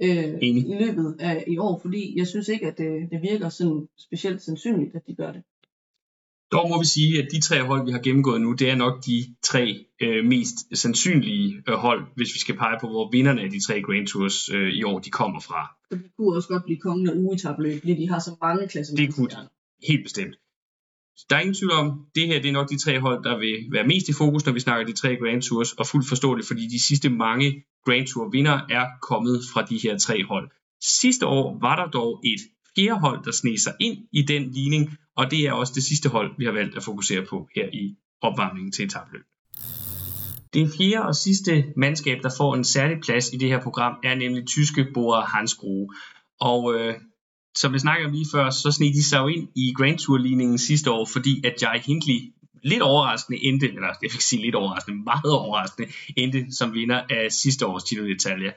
[0.00, 0.06] Mm.
[0.06, 0.62] øh, Enig.
[0.70, 4.42] i løbet af i år, fordi jeg synes ikke, at det, det virker sådan specielt
[4.42, 5.42] sandsynligt, at de gør det.
[6.52, 9.06] Dog må vi sige, at de tre hold, vi har gennemgået nu, det er nok
[9.06, 13.50] de tre øh, mest sandsynlige øh, hold, hvis vi skal pege på, hvor vinderne af
[13.50, 15.62] de tre Grand Tours øh, i år, de kommer fra.
[15.90, 18.96] Så de kunne også godt blive kongen af ugetabløb, fordi de har så mange klasser.
[18.96, 19.36] Det kunne de.
[19.88, 20.34] Helt bestemt.
[21.30, 23.56] Der er ingen tvivl om, det her det er nok de tre hold, der vil
[23.72, 26.66] være mest i fokus, når vi snakker de tre Grand Tours, og fuldt forståeligt, fordi
[26.66, 30.50] de sidste mange Grand Tour vinder er kommet fra de her tre hold.
[30.82, 32.40] Sidste år var der dog et
[32.76, 36.08] fjerde hold, der sneg sig ind i den ligning, og det er også det sidste
[36.08, 39.22] hold, vi har valgt at fokusere på her i opvarmningen til etabløb.
[40.54, 44.14] Det fjerde og sidste mandskab, der får en særlig plads i det her program, er
[44.14, 45.88] nemlig tyske Bora Hansgrohe.
[46.40, 46.94] Og øh,
[47.56, 50.58] som vi snakkede om lige før, så sneg de sig jo ind i Grand Tour-ligningen
[50.58, 52.32] sidste år, fordi at Jai Hindley
[52.62, 57.32] lidt overraskende endte, eller jeg fik sige lidt overraskende, meget overraskende endte som vinder af
[57.32, 58.52] sidste års Giro d'Italia.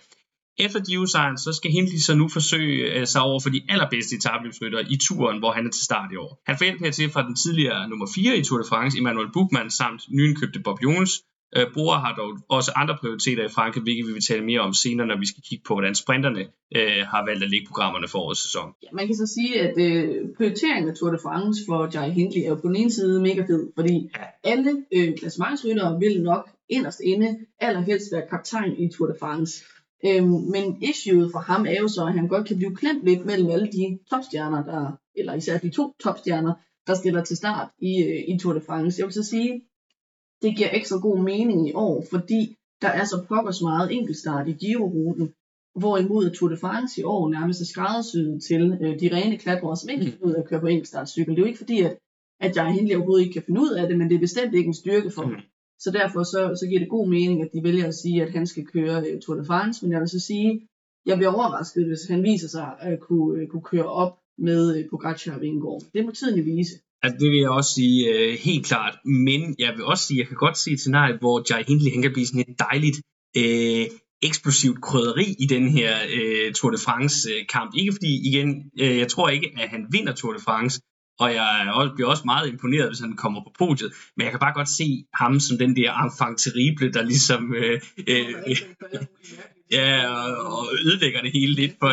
[0.57, 4.91] Efter Giro-sejren, så skal Hindley så nu forsøge øh, sig over for de allerbedste etabløbsryttere
[4.91, 6.41] i turen, hvor han er til start i år.
[6.45, 9.71] Han får hjælp hertil fra den tidligere nummer 4 i Tour de France, Emmanuel Buchmann,
[9.71, 11.11] samt nyindkøbte Bob Jones,
[11.57, 14.73] Øh, Bora har dog også andre prioriteter i Frankrig, hvilket vi vil tale mere om
[14.73, 16.41] senere, når vi skal kigge på, hvordan sprinterne
[16.75, 18.67] øh, har valgt at lægge programmerne for årets sæson.
[18.83, 22.41] Ja, man kan så sige, at øh, prioriteringen af Tour de France for Jai Hindley
[22.41, 24.25] er jo på den ene side mega fed, fordi ja.
[24.51, 29.63] alle øh, klassementsryttere vil nok inderst inde allerhelst være kaptajn i Tour de France.
[30.05, 33.25] Øhm, men issueet for ham er jo så, at han godt kan blive klemt lidt
[33.25, 36.53] mellem alle de topstjerner, der, eller især de to topstjerner,
[36.87, 38.99] der stiller til start i, øh, i Tour de France.
[38.99, 39.61] Jeg vil så sige,
[40.41, 44.51] det giver ekstra god mening i år, fordi der er så pokkers meget enkeltstart i
[44.51, 45.27] Giro-ruten,
[45.81, 49.89] hvorimod Tour de France i år nærmest er skræddersyet til øh, de rene klatrere, som
[49.89, 51.31] ikke kan finde ud af at køre på enkeltstartcykel.
[51.35, 51.97] Det er jo ikke fordi, at,
[52.39, 54.67] at jeg Hindley overhovedet ikke kan finde ud af det, men det er bestemt ikke
[54.67, 55.31] en styrke for ham.
[55.31, 55.41] Mm.
[55.79, 58.47] Så derfor så, så giver det god mening, at de vælger at sige, at han
[58.47, 60.67] skal køre øh, Tour de France, men jeg vil så sige,
[61.05, 64.89] jeg bliver overrasket, hvis han viser sig at kunne, øh, kunne køre op med øh,
[64.89, 65.81] Pogacar og Vingård.
[65.93, 66.75] Det må tiden vise.
[67.03, 70.27] Altså det vil jeg også sige øh, helt klart, men jeg vil også sige, jeg
[70.27, 72.97] kan godt se et scenarie, hvor Jai Hindley han kan blive sådan et dejligt
[73.37, 73.85] øh,
[74.21, 77.71] eksplosivt krydderi i den her øh, Tour de France øh, kamp.
[77.77, 78.49] Ikke fordi, igen,
[78.79, 80.81] øh, jeg tror ikke, at han vinder Tour de France,
[81.19, 84.39] og jeg også, bliver også meget imponeret, hvis han kommer på podiet, men jeg kan
[84.39, 88.33] bare godt se ham som den der enfant terrible, der ligesom øh, øh,
[89.71, 91.89] Ja, og, og ødelægger det hele lidt, for,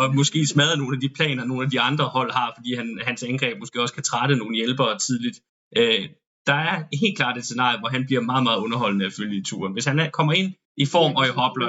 [0.00, 3.00] og måske smadrer nogle af de planer, nogle af de andre hold har, fordi han,
[3.02, 5.40] hans angreb måske også kan trætte nogle hjælpere tidligt.
[5.76, 6.08] Øh,
[6.46, 9.42] der er helt klart et scenarie, hvor han bliver meget, meget underholdende at følge i
[9.42, 9.72] turen.
[9.72, 11.68] Hvis han kommer ind i form og i hopla,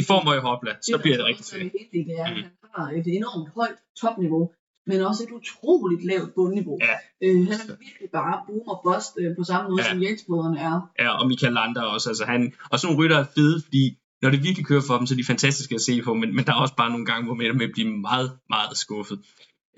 [0.00, 1.72] i form og i hopla, så bliver det rigtig fedt.
[1.92, 2.42] Det er, mm.
[2.42, 4.44] han har et enormt højt topniveau,
[4.86, 6.78] men også et utroligt lavt bundniveau.
[6.88, 6.96] Ja.
[7.24, 9.90] Øh, han er virkelig bare boomer bust øh, på samme måde, ja.
[9.90, 10.22] som Jens
[10.66, 10.76] er.
[11.02, 12.08] Ja, og Michael Lander også.
[12.10, 12.40] Altså han,
[12.70, 13.84] og sådan nogle rytter er fede, fordi
[14.26, 16.44] når det virkelig kører for dem, så er de fantastiske at se på, men, men
[16.44, 19.18] der er også bare nogle gange, hvor man med blive meget, meget skuffet.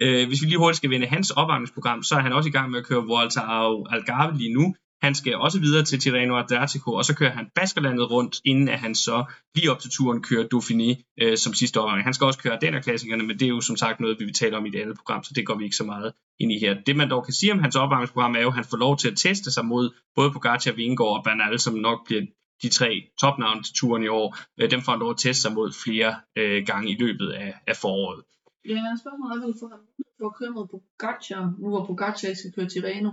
[0.02, 2.70] Øh, hvis vi lige hurtigt skal vende hans opvarmningsprogram, så er han også i gang
[2.70, 3.40] med at køre Vuelta
[3.94, 4.74] Algarve lige nu.
[5.02, 8.78] Han skal også videre til Tirreno Adriatico, og så kører han Baskerlandet rundt, inden at
[8.78, 9.24] han så
[9.54, 12.04] lige op til turen kører Dauphiné øh, som sidste opvarmning.
[12.04, 14.24] Han skal også køre den af klassikerne, men det er jo som sagt noget, vi
[14.24, 16.52] vil tale om i det andet program, så det går vi ikke så meget ind
[16.52, 16.74] i her.
[16.86, 19.08] Det man dog kan sige om hans opvarmningsprogram er jo, at han får lov til
[19.10, 22.22] at teste sig mod både Pogacar, Vingård og Bernal, som nok bliver
[22.62, 22.90] de tre
[23.20, 26.10] topnavne til turen i år, øh, dem får han lov at teste sig mod flere
[26.36, 28.20] øh, gange i løbet af, af foråret.
[28.68, 29.80] Ja, spørgsmålet er vel for ham
[30.18, 33.10] for at køre mod Pogacar, nu hvor Pogacar skal køre til Reno.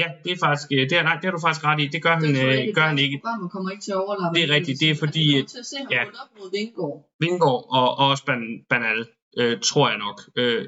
[0.00, 1.86] Ja, det er faktisk, øh, det er, nej, det er du faktisk ret i.
[1.94, 3.16] Det gør han, det øh, ikke, gør han ikke.
[3.18, 4.34] Programmet kommer ikke til at overlappe.
[4.36, 5.24] Det er rigtigt, det er fordi...
[5.36, 6.96] Han til at se ham ja, op mod Vingård.
[7.24, 9.00] Vingård og, og også Ban, Banal,
[9.40, 10.18] øh, tror jeg nok.
[10.36, 10.62] Øh,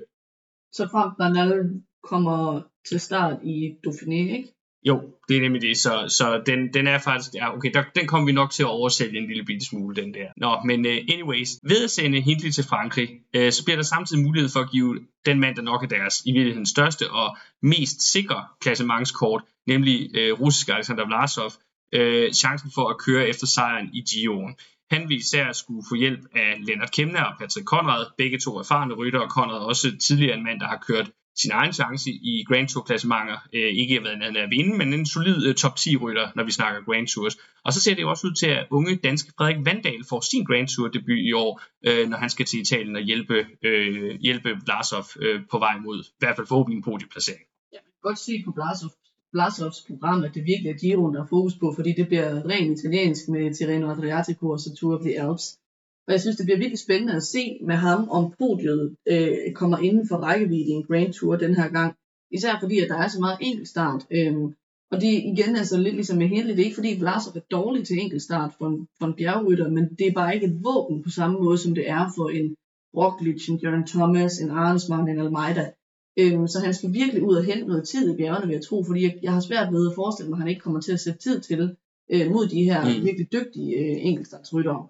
[0.77, 1.53] så frem Banal
[2.11, 3.57] kommer til start i
[3.87, 4.49] Dauphiné, ikke?
[4.85, 5.76] Jo, det er nemlig det.
[5.76, 8.68] Så, så den, den er faktisk, ja, okay, der, den kommer vi nok til at
[8.68, 10.28] oversælge en lille bitte smule, den der.
[10.37, 14.22] Nå, men uh, anyways, ved at sende Hindley til Frankrig, uh, så bliver der samtidig
[14.22, 18.12] mulighed for at give den mand, der nok er deres i virkeligheden største og mest
[18.12, 21.53] sikre klassementskort, nemlig øh, uh, russiske Alexander Vlasov,
[21.97, 24.55] uh, chancen for at køre efter sejren i Gio'en.
[24.91, 28.95] Han vil især skulle få hjælp af Lennart Kemner og Patrick Conrad, begge to erfarne
[28.95, 32.68] rytter, og Conrad også tidligere en mand, der har kørt sin egen chance i Grand
[32.68, 33.39] Tour klassementer.
[33.53, 36.53] Øh, ikke at være at vinde, men en solid øh, top 10 rytter, når vi
[36.53, 37.37] snakker Grand Tours.
[37.64, 40.45] Og så ser det jo også ud til, at unge danske Frederik Vandal får sin
[40.45, 44.51] Grand Tour debut i år, øh, når han skal til Italien og hjælpe, øh, hjælpe
[44.64, 47.45] Blasov øh, på vej mod i hvert fald forhåbentlig en podiumplacering.
[47.72, 48.91] Ja, man kan godt se på Blasov,
[49.33, 52.78] Blasovs program, at det virkelig er Giro, der er fokus på, fordi det bliver rent
[52.78, 55.59] italiensk med Tirreno Adriatico og så Tour of the Alps.
[56.07, 59.79] Og jeg synes, det bliver virkelig spændende at se med ham, om podiet øh, kommer
[59.79, 61.95] inden for rækkevidde i en Grand Tour den her gang.
[62.31, 64.07] Især fordi, at der er så meget enkeltstart.
[64.11, 64.35] Øh,
[64.93, 67.87] og det igen altså lidt ligesom med hele, det er ikke fordi Vlasov er dårlig
[67.87, 71.11] til enkeltstart for en, for en bjergrytter, men det er bare ikke et våben på
[71.11, 72.57] samme måde, som det er for en
[72.97, 75.71] Roglic, en Jørgen Thomas, en Arnsmann, en Almeida.
[76.19, 78.85] Øhm, så han skal virkelig ud og hente noget tid i bjergene, vil jeg tro,
[78.85, 81.01] fordi jeg, jeg har svært ved at forestille mig, at han ikke kommer til at
[81.01, 81.77] sætte tid til
[82.13, 83.05] øh, mod de her mm.
[83.05, 84.89] virkelig dygtige øh, enkeltstartsryttere.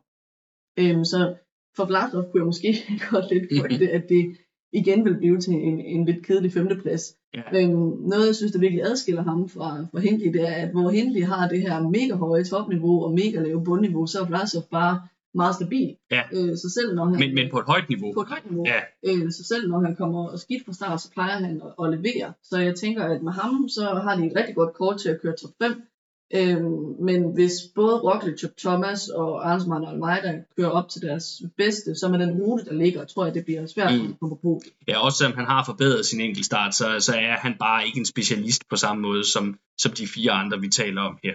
[0.79, 1.35] Øhm, så
[1.77, 2.75] for Vlasov kunne jeg måske
[3.11, 4.37] godt lidt frygte, at det
[4.73, 7.15] igen vil blive til en, en lidt kedelig femteplads.
[7.35, 7.63] Ja.
[7.63, 10.91] Øhm, noget, jeg synes, der virkelig adskiller ham fra, fra Hindley, det er, at hvor
[10.91, 15.01] Hindley har det her mega høje topniveau og mega lave bundniveau, så er Vlasov bare
[15.35, 15.97] meget stabil.
[16.11, 16.23] Ja.
[16.33, 18.13] Øh, så selv når han, men, men på et højt niveau.
[18.13, 18.65] På et højt niveau.
[18.67, 18.81] Ja.
[19.09, 22.33] Øh, så selv når han kommer skidt fra start, så plejer han at, at levere.
[22.43, 25.21] Så jeg tænker, at med ham, så har de et rigtig godt kort til at
[25.23, 25.83] køre top 5.
[26.35, 31.43] Øhm, men hvis både Roglic og Thomas og Arnsmann og Almeida kører op til deres
[31.57, 34.07] bedste, så med den rute, der ligger, tror jeg, det bliver svært mm.
[34.07, 34.63] at komme på.
[34.89, 38.07] Ja, også selvom han har forbedret sin enkeltstart, så, så er han bare ikke en
[38.07, 41.35] specialist på samme måde som, som de fire andre, vi taler om her.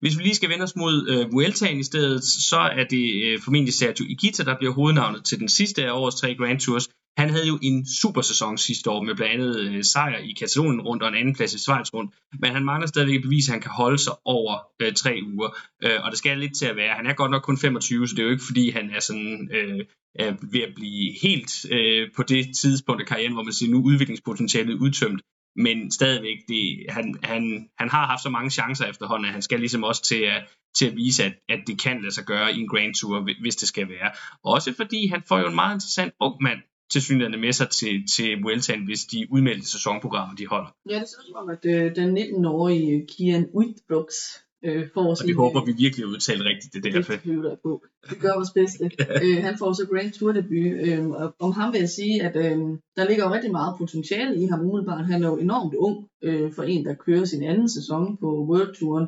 [0.00, 3.40] Hvis vi lige skal vende os mod øh, Vueltaen i stedet, så er det øh,
[3.44, 6.88] formentlig Sergio Igita, der bliver hovednavnet til den sidste af årets tre Grand Tours.
[7.18, 10.80] Han havde jo en super sæson sidste år med blandt andet øh, sejr i Katalonien
[10.80, 13.52] rundt og en anden plads i Schweiz rundt, men han mangler stadigvæk at bevise, at
[13.52, 15.48] han kan holde sig over øh, tre uger,
[15.84, 16.94] øh, og det skal lidt til at være.
[16.94, 19.50] Han er godt nok kun 25, så det er jo ikke fordi, han er sådan
[19.52, 19.80] øh,
[20.14, 23.82] er ved at blive helt øh, på det tidspunkt af karrieren, hvor man siger, nu
[23.84, 25.22] udviklingspotentialet udtømt,
[25.56, 29.60] men stadigvæk, det, han, han, han har haft så mange chancer efterhånden, at han skal
[29.60, 30.44] ligesom også til at,
[30.78, 33.56] til at vise, at, at det kan lade sig gøre i en Grand Tour, hvis
[33.56, 34.10] det skal være.
[34.44, 36.58] Også fordi han får jo en meget interessant ung mand
[36.92, 40.70] til synligheden med sig til, til Vueltaen, hvis de udmeldte sæsonprogrammer, de holder.
[40.90, 44.18] Ja, det ser ud som, at øh, den 19-årige Kian Uitbrooks
[44.64, 47.02] øh, får Og det håber vi virkelig at udtale rigtigt, det der.
[47.02, 47.84] Det tvivler jeg på.
[48.10, 48.84] Vi gør vores bedste.
[49.24, 50.72] øh, han får så Grand Tour debut.
[50.86, 52.58] Øh, og om ham vil jeg sige, at øh,
[52.96, 55.06] der ligger jo rigtig meget potentiale i ham umiddelbart.
[55.06, 58.74] Han er jo enormt ung øh, for en, der kører sin anden sæson på World
[58.74, 59.06] Touren.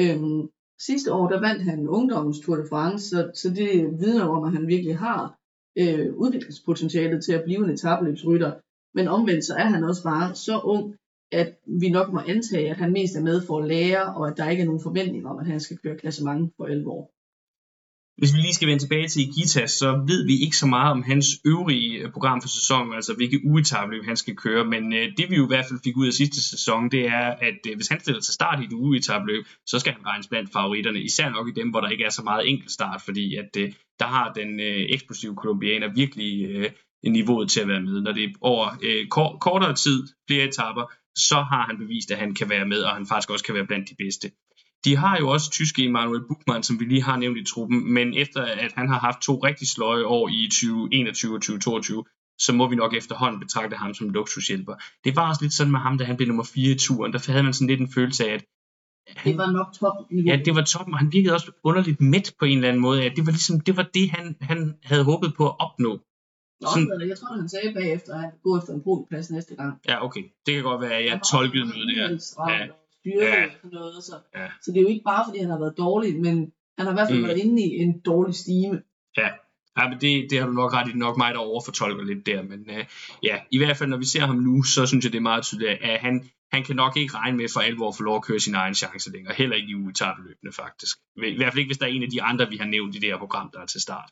[0.00, 0.48] Øh,
[0.88, 3.70] sidste år, der vandt han ungdommens Tour de France, så, så det
[4.00, 5.38] vidner om, at han virkelig har
[5.76, 8.52] øh, udviklingspotentialet til at blive en etabløbsrytter.
[8.94, 10.94] Men omvendt så er han også bare så ung,
[11.32, 14.36] at vi nok må antage, at han mest er med for at lære, og at
[14.36, 17.13] der ikke er nogen forventning om, at han skal køre klassement for 11 år.
[18.18, 21.02] Hvis vi lige skal vende tilbage til Gitas, så ved vi ikke så meget om
[21.02, 25.30] hans øvrige øh, program for sæsonen, altså hvilke ugetabløb han skal køre, men øh, det
[25.30, 27.88] vi jo i hvert fald fik ud af sidste sæson, det er, at øh, hvis
[27.88, 31.48] han stiller til start i et uetabløb, så skal han regnes blandt favoritterne, især nok
[31.48, 34.60] i dem, hvor der ikke er så meget enkeltstart, fordi at øh, der har den
[34.60, 36.70] øh, eksplosive kolumbianer virkelig øh,
[37.10, 38.00] niveauet til at være med.
[38.00, 39.08] Når det er over øh,
[39.46, 40.84] kortere tid, flere etapper,
[41.16, 43.66] så har han bevist, at han kan være med, og han faktisk også kan være
[43.66, 44.30] blandt de bedste.
[44.84, 48.14] De har jo også tyske Emanuel Buchmann, som vi lige har nævnt i truppen, men
[48.14, 52.04] efter at han har haft to rigtig sløje år i 2021 og 2022,
[52.38, 54.74] så må vi nok efterhånden betragte ham som luksushjælper.
[55.04, 57.12] Det var også lidt sådan med ham, da han blev nummer 4 i turen.
[57.12, 58.44] Der havde man sådan lidt en følelse af, at
[59.16, 62.32] han, det var nok top Ja, det var top, og han virkede også underligt midt
[62.38, 63.04] på en eller anden måde.
[63.04, 65.92] At det var ligesom, det var det, han, han havde håbet på at opnå.
[66.60, 69.72] Nå, sådan, jeg tror, han sagde bagefter, at han gå efter en podiumplads næste gang.
[69.88, 70.24] Ja, okay.
[70.46, 72.08] Det kan godt være, at jeg tolkede noget der.
[72.52, 72.66] Ja.
[73.04, 73.44] Styrke ja.
[73.62, 74.16] og noget, så.
[74.34, 74.48] Ja.
[74.62, 76.98] så det er jo ikke bare, fordi han har været dårlig, men han har i
[76.98, 77.26] hvert fald mm.
[77.28, 78.82] været inde i en dårlig stime.
[79.16, 79.28] Ja,
[79.78, 80.90] Ja, men det, det har du nok ret i.
[80.90, 82.42] Det er nok mig, der overfortolker lidt der.
[82.42, 82.84] Men uh,
[83.22, 85.44] ja, i hvert fald når vi ser ham nu, så synes jeg, det er meget
[85.44, 88.22] tydeligt, at han, han kan nok ikke regne med for alvor at få lov at
[88.22, 89.34] køre sin egen chance længere.
[89.34, 90.96] Heller ikke i ugetabeløbende faktisk.
[91.16, 92.98] I hvert fald ikke, hvis der er en af de andre, vi har nævnt i
[92.98, 94.10] det her program, der er til start.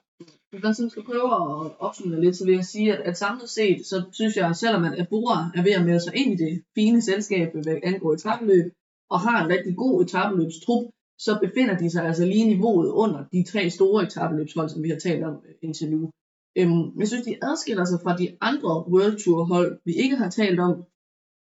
[0.50, 3.86] Hvis man skal prøve at opsummere lidt, så vil jeg sige, at, at samlet set,
[3.86, 7.02] så synes jeg, selvom at Abora er ved at melde sig ind i det fine
[7.02, 8.72] selskab, hvad angår etabeløb,
[9.14, 10.84] og har en rigtig god etabeløbstrup,
[11.18, 14.98] så befinder de sig altså lige niveauet under de tre store etabeløbshold, som vi har
[14.98, 16.10] talt om øh, indtil nu.
[16.58, 20.30] Øhm, jeg synes, de adskiller sig fra de andre World Tour hold, vi ikke har
[20.30, 20.74] talt om,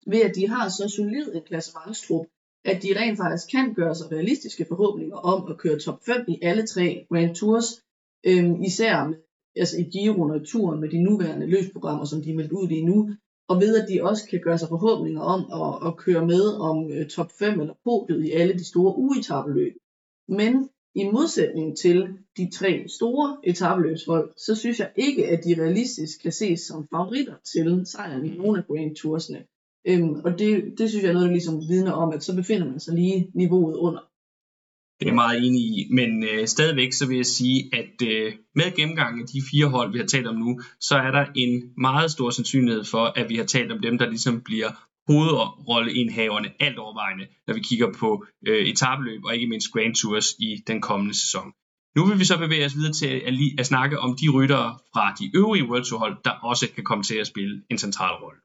[0.07, 2.27] ved at de har så solid en klassementstrup,
[2.65, 6.39] at de rent faktisk kan gøre sig realistiske forhåbninger om at køre top 5 i
[6.43, 7.69] alle tre Grand Tours,
[8.27, 9.17] øhm, især med,
[9.57, 12.87] altså i Giro og turen med de nuværende løsprogrammer, som de er meldt ud lige
[12.87, 12.99] nu,
[13.49, 16.91] og ved at de også kan gøre sig forhåbninger om at, at køre med om
[16.93, 19.73] øh, top 5 eller podiet i alle de store uetabeløb.
[20.29, 26.23] Men i modsætning til de tre store etabeløbshold, så synes jeg ikke, at de realistisk
[26.23, 29.45] kan ses som favoritter til sejren i nogle af Grand Toursene.
[29.89, 32.67] Øhm, og det, det synes jeg er noget, der ligesom vidner om, at så befinder
[32.67, 34.01] man sig lige niveauet under.
[35.01, 38.33] Det er jeg meget enig i, men øh, stadigvæk så vil jeg sige, at øh,
[38.55, 41.63] med gennemgangen af de fire hold, vi har talt om nu, så er der en
[41.79, 44.71] meget stor sandsynlighed for, at vi har talt om dem, der ligesom bliver
[45.09, 50.57] hovedrolleindhaverne alt overvejende, når vi kigger på øh, etabløb og ikke mindst Grand Tours i
[50.67, 51.53] den kommende sæson.
[51.97, 55.15] Nu vil vi så bevæge os videre til at, at snakke om de ryttere fra
[55.21, 58.41] de øvrige World Tour hold, der også kan komme til at spille en central rolle.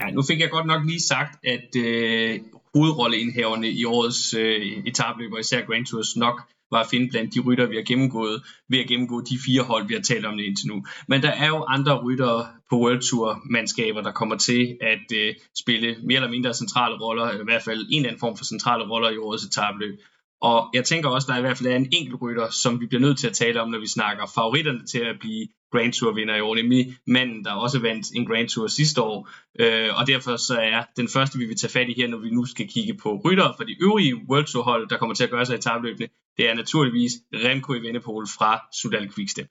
[0.00, 2.40] Ja, nu fik jeg godt nok lige sagt, at øh,
[2.74, 7.66] hovedrolleindhaverne i årets øh, etabløber, især Grand Tours, nok var at finde blandt de rytter,
[7.66, 10.68] vi har gennemgået, ved at gennemgå de fire hold, vi har talt om det indtil
[10.68, 10.84] nu.
[11.08, 15.34] Men der er jo andre ryttere på World Tour mandskaber, der kommer til at øh,
[15.58, 18.90] spille mere eller mindre centrale roller, i hvert fald en eller anden form for centrale
[18.90, 20.00] roller i årets etabløb.
[20.40, 22.86] Og jeg tænker også, at der i hvert fald er en enkelt rytter, som vi
[22.86, 26.12] bliver nødt til at tale om, når vi snakker favoritterne til at blive Grand Tour
[26.12, 29.28] vinder i år, nemlig manden, der også vandt en Grand Tour sidste år.
[29.60, 32.30] Øh, og derfor så er den første, vi vil tage fat i her, når vi
[32.30, 35.30] nu skal kigge på rytter for de øvrige World Tour hold, der kommer til at
[35.30, 39.48] gøre sig i tabløbene, det er naturligvis Remco i Vennepol fra Sudal Quickstep.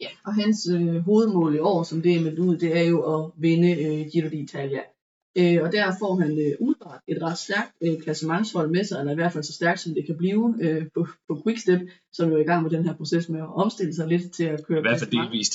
[0.00, 2.98] Ja, og hans øh, hovedmål i år, som det er meldt ud, det er jo
[3.14, 4.91] at vinde øh, Giro d'Italia.
[5.38, 9.12] Øh, og der får han øh, udret et ret stærkt øh, klassementshold med sig, eller
[9.12, 11.80] i hvert fald så stærkt, som det kan blive øh, på, på Quickstep,
[12.12, 14.44] som jo er i gang med den her proces med at omstille sig lidt til
[14.44, 15.54] at køre I hvert fald delvist.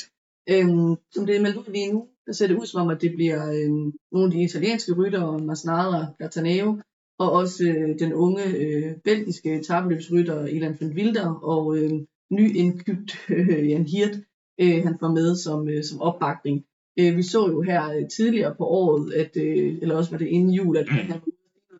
[0.49, 3.01] Øhm, som det er meldt ud lige nu, der ser det ud som om, at
[3.01, 6.82] det bliver øhm, nogle af de italienske ryttere, Masnada, Gataneo,
[7.19, 11.91] og også øh, den unge øh, belgiske tabeløbsrytter Ilan van Wilder og øh,
[12.32, 14.15] nyindkøbt øh, Jan Hirt,
[14.61, 16.65] øh, han får med som, øh, som opbakning.
[17.00, 20.28] Øh, vi så jo her øh, tidligere på året, at, øh, eller også var det
[20.28, 21.22] inden jul, at han var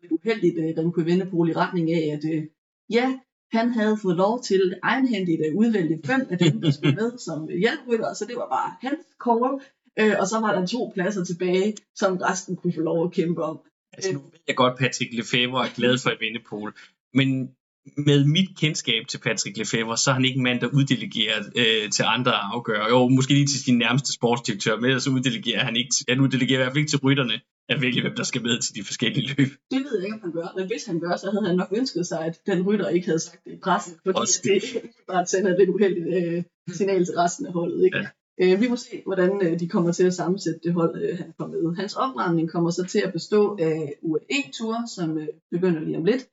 [0.02, 2.42] lidt uheldigt, øh, Remco Evenepoel i retning af, at øh,
[2.90, 3.18] ja,
[3.52, 7.48] han havde fået lov til egenhændigt at udvælge fem af dem, der skulle med som
[7.48, 9.52] hjælprytter, så det var bare hans call.
[10.00, 13.42] Øh, og så var der to pladser tilbage, som resten kunne få lov at kæmpe
[13.42, 13.58] om.
[13.92, 16.72] Altså, nu ved jeg godt, Patrick Lefebvre er glad for Evenepoel,
[17.14, 17.50] men
[17.96, 21.90] med mit kendskab til Patrick Lefebvre, så er han ikke en mand, der uddelegerer øh,
[21.90, 22.84] til andre at afgøre.
[22.88, 26.58] Jo, måske lige til sin nærmeste sportsdirektør, men ellers så uddelegerer han ikke, han uddelegerer
[26.58, 29.26] i hvert fald ikke til rytterne at vælge, hvem der skal med til de forskellige
[29.28, 29.48] løb.
[29.70, 31.72] Det ved jeg ikke, om han gør, men hvis han gør, så havde han nok
[31.76, 34.62] ønsket sig, at den rytter ikke havde sagt det i pressen, fordi Også det
[35.08, 36.42] bare sender et lidt uheldigt øh,
[36.78, 37.84] signal til resten af holdet.
[37.84, 37.98] Ikke?
[37.98, 38.06] Ja.
[38.42, 41.32] Øh, vi må se, hvordan øh, de kommer til at sammensætte det hold, øh, han
[41.36, 41.76] får med.
[41.76, 46.28] Hans opvarmning kommer så til at bestå af UAE-tur, som øh, begynder lige om lidt,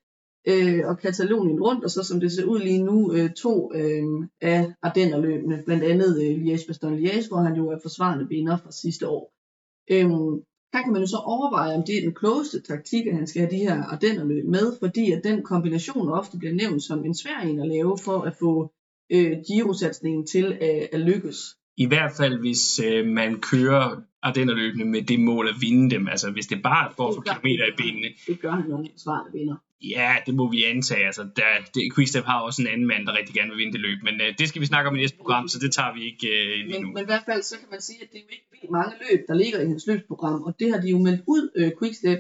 [0.48, 4.04] øh, og Katalonien rundt, og så som det ser ud lige nu, øh, to øh,
[4.42, 9.34] af Ardennerløbene, blandt andet øh, Liège-Bastogne-Liège, hvor han jo er forsvarende vinder fra sidste år.
[9.92, 10.10] Øh,
[10.74, 13.42] her kan man jo så overveje, om det er den klogeste taktik, at han skal
[13.42, 17.40] have de her Ardennerløb med, fordi at den kombination ofte bliver nævnt som en svær
[17.40, 18.72] en at lave for at få
[19.12, 21.38] øh, Giro-satsningen til at, at lykkes.
[21.78, 26.08] I hvert fald, hvis øh, man kører Ardennerløbene med det mål at vinde dem.
[26.08, 28.10] Altså, hvis det bare er for kilometer i benene.
[28.28, 29.56] Det gør han jo forsvarende vinder.
[29.96, 31.06] Ja, det må vi antage.
[31.06, 33.82] Altså, der, det, Quickstep har også en anden mand, der rigtig gerne vil vinde det
[33.88, 34.00] løb.
[34.08, 36.28] Men øh, det skal vi snakke om i næste program, så det tager vi ikke
[36.38, 36.88] øh, lige nu.
[36.88, 38.94] Men, men i hvert fald så kan man sige, at det er jo ikke mange
[39.04, 42.20] løb, der ligger i hans løbsprogram, og det har de jo meldt ud, øh, Quickstep,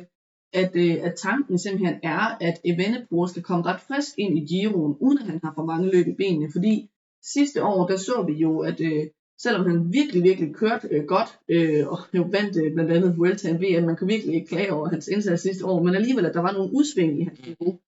[0.61, 4.95] at, øh, at tanken simpelthen er, at Evenepoel skal komme ret frisk ind i Giroen,
[5.05, 6.89] uden at han har for mange løb i benene, fordi
[7.33, 9.03] sidste år, der så vi jo, at øh,
[9.45, 13.51] selvom han virkelig, virkelig kørte øh, godt, øh, og jo vandt øh, blandt andet Vuelta
[13.51, 16.41] VM, man kan virkelig ikke klage over hans indsats sidste år, men alligevel, at der
[16.41, 17.79] var nogle udsving i hans niveau.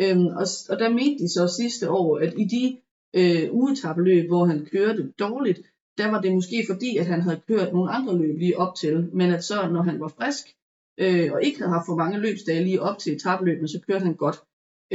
[0.00, 2.64] Øhm, og, og der mente de så sidste år, at i de
[3.20, 5.60] øh, ugetabeløb, hvor han kørte dårligt,
[5.98, 9.08] der var det måske fordi, at han havde kørt nogle andre løb lige op til,
[9.12, 10.44] men at så, når han var frisk,
[10.98, 14.14] øh, og ikke havde haft for mange løbsdage lige op til etabløbene, så kørte han
[14.14, 14.36] godt.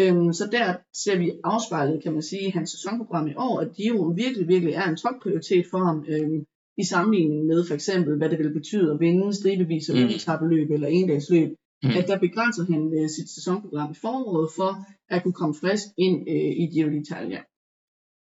[0.02, 4.18] Øhm, så der ser vi afspejlet, kan man sige, hans sæsonprogram i år, at Giroen
[4.18, 6.46] virkelig, virkelig er en topprioritet for ham, øhm,
[6.78, 10.10] i sammenligning med for eksempel, hvad det vil betyde at vinde stribevis af Mm.
[10.16, 11.50] etabløb eller endagsløb,
[11.84, 11.90] Mm.
[12.00, 14.72] at der begrænser han øh, sit sæsonprogram i foråret for
[15.14, 17.42] at kunne komme frisk ind øh, i Giro d'Italia.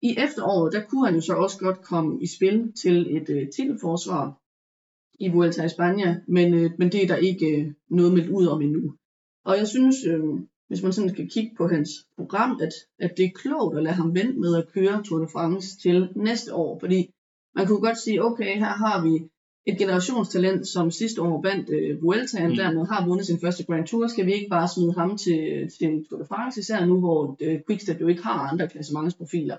[0.01, 3.47] I efteråret, der kunne han jo så også godt komme i spil til et øh,
[3.55, 4.25] titelforsvar
[5.19, 8.45] i Vuelta i Spanien, men, øh, men det er der ikke øh, noget meldt ud
[8.47, 8.93] om endnu.
[9.45, 10.23] Og jeg synes, øh,
[10.67, 13.95] hvis man sådan skal kigge på hans program, at, at det er klogt at lade
[13.95, 17.09] ham vente med at køre Tour de France til næste år, fordi
[17.55, 19.29] man kunne godt sige, okay, her har vi
[19.65, 22.49] et generationstalent, som sidste år vandt øh, Vueltaen, Mm.
[22.51, 22.55] mm.
[22.57, 26.05] dermed har vundet sin første Grand Tour, skal vi ikke bare smide ham til, til
[26.09, 29.57] Tour de France, især nu, hvor øh, Quickstep jo ikke har andre klassementsprofiler.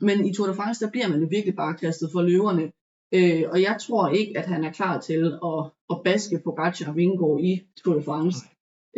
[0.00, 2.72] Men i Tour de France, der bliver man jo virkelig bare kastet for løverne.
[3.14, 6.90] Øh, og jeg tror ikke, at han er klar til at, at baske på Pogacar
[6.90, 8.38] og Vingegaard i Tour de France.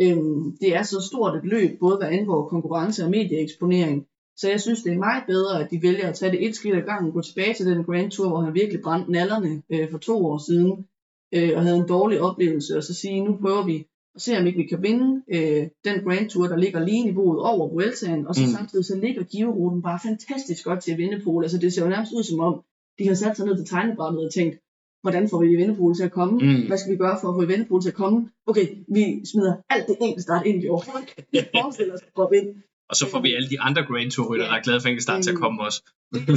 [0.01, 4.05] Øhm, det er så stort et løb, både hvad angår konkurrence og medieeksponering.
[4.37, 6.75] Så jeg synes, det er meget bedre, at de vælger at tage det et skridt
[6.75, 9.97] ad gangen, gå tilbage til den Grand Tour, hvor han virkelig brændte nallerne øh, for
[9.97, 10.85] to år siden,
[11.33, 14.47] øh, og havde en dårlig oplevelse, og så sige, nu prøver vi at se, om
[14.47, 18.35] ikke vi kan vinde øh, den Grand Tour, der ligger lige niveauet over Vueltaen, og
[18.35, 18.47] så Mm.
[18.57, 21.43] samtidig så ligger Giro-ruten bare fantastisk godt til at vinde Pol.
[21.43, 22.61] Altså det ser jo nærmest ud som om,
[22.99, 24.55] de har sat sig ned til tegnebrættet og tænkt,
[25.03, 26.33] hvordan får vi Vindepol til at komme?
[26.45, 26.67] Mm.
[26.67, 28.29] Hvad skal vi gøre for at få Vindepol til at komme?
[28.47, 32.47] Okay, vi smider alt det enkeltstart ind, vi overhovedet kan forestille os at droppe ind.
[32.89, 35.23] Og så får vi alle de andre Grand Tour rytter, der er glade for enkeltstart
[35.23, 35.79] til at komme også.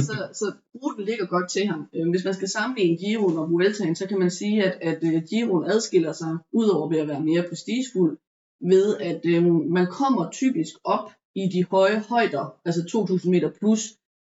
[0.09, 1.81] så, så ruten ligger godt til ham.
[1.95, 5.21] Øh, Hvis man skal sammenligne Giroen og Vueltaen, så kan man sige, at, at øh,
[5.29, 8.17] Giroen adskiller sig, udover ved at være mere prestigefuld,
[8.61, 9.43] ved at øh,
[9.77, 13.81] man kommer typisk op i de høje højder, altså 2000 meter plus,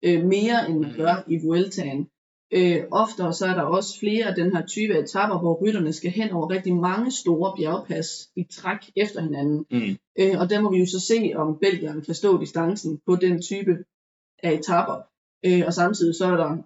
[0.05, 2.07] øh, mere end man gør i Vueltaen.
[2.53, 6.11] Øh, oftere så er der også flere af den her type etapper, hvor rytterne skal
[6.11, 9.65] hen over rigtig mange store bjergpas i træk efter hinanden.
[9.71, 9.97] Mm.
[10.19, 13.41] Øh, og der må vi jo så se, om Belgierne kan stå distancen på den
[13.41, 13.77] type
[14.43, 14.97] af etapper.
[15.45, 16.57] Øh, og samtidig så er der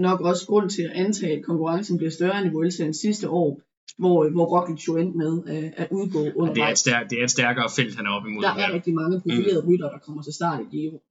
[0.00, 3.60] nok også grund til at antage, at konkurrencen bliver større end i Vueltaen sidste år,
[3.98, 7.20] hvor, hvor Roglic jo endte med øh, at udgå Og det er, et stærk, det
[7.20, 8.42] er et stærkere felt, han er op imod.
[8.42, 11.02] Der er rigtig mange profilerede rytter, der kommer til start i Giro.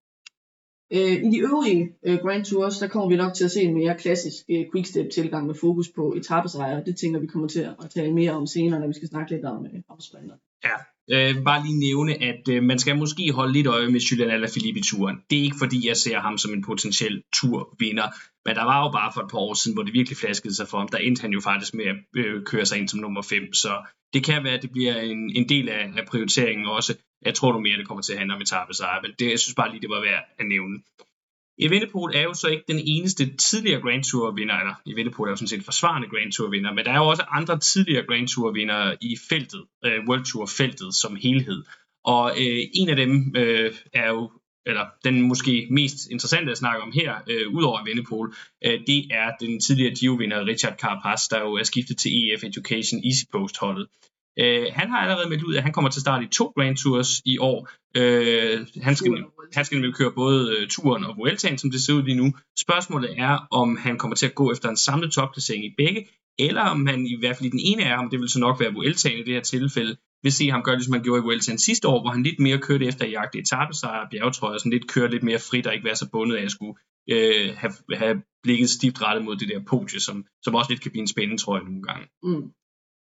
[0.95, 3.73] Øh, I de øvrige øh, Grand Tours, der kommer vi nok til at se en
[3.73, 6.83] mere klassisk øh, quickstep tilgang med fokus på etappesejre.
[6.85, 9.45] Det tænker vi kommer til at tale mere om senere, når vi skal snakke lidt
[9.45, 10.35] om, øh, om sprinter.
[10.63, 10.77] Ja,
[11.11, 14.79] øh, bare lige nævne, at øh, man skal måske holde lidt øje med Julian Alaphilippe
[14.79, 15.21] i turen.
[15.29, 18.07] Det er ikke fordi, jeg ser ham som en potentiel turvinder,
[18.45, 20.67] men der var jo bare for et par år siden, hvor det virkelig flaskede sig
[20.67, 20.87] for ham.
[20.87, 23.85] Der endte han jo faktisk med at øh, køre sig ind som nummer 5, så
[24.13, 26.97] det kan være, at det bliver en, en del af, af prioriteringen også.
[27.25, 29.55] Jeg tror nu mere, det kommer til at handle om etappesejre, men det, jeg synes
[29.55, 30.79] bare lige, det var værd at nævne.
[31.59, 35.35] Evenepoel er jo så ikke den eneste tidligere Grand Tour vinder, eller Evenepoel er jo
[35.35, 38.51] sådan set forsvarende Grand Tour vinder, men der er jo også andre tidligere Grand Tour
[38.51, 41.63] vinder i feltet, øh, World Tour feltet som helhed.
[42.05, 44.31] Og øh, en af dem øh, er jo,
[44.65, 48.33] eller den måske mest interessante at snakke om her, øh, udover Evenepoel,
[48.65, 53.01] øh, det er den tidligere Giro-vinder Richard Carapaz, der jo er skiftet til EF Education
[53.05, 53.87] Easy Post holdet.
[54.41, 56.77] Uh, han har allerede meldt ud, at han kommer til at starte i to Grand
[56.77, 57.69] Tours i år.
[57.97, 59.23] Uh, han skal,
[59.53, 62.34] han skal nemlig køre både uh, turen og Vueltaen, som det ser ud lige nu.
[62.59, 66.07] Spørgsmålet er, om han kommer til at gå efter en samlet topplacering i begge,
[66.39, 68.59] eller om han i hvert fald i den ene af ham, det vil så nok
[68.59, 71.57] være Vueltaen i det her tilfælde, vil se ham gøre, ligesom han gjorde i Vueltaen
[71.57, 75.11] sidste år, hvor han lidt mere kørte efter at jagte etappesejre, bjergetrøjer, sådan lidt køre
[75.11, 76.75] lidt mere frit og ikke være så bundet af at skulle
[77.09, 80.91] øh, have, have blikket stift rettet mod det der podie, som, som også lidt kan
[80.91, 82.07] blive en spændende trøje nogle gange.
[82.23, 82.51] Mm.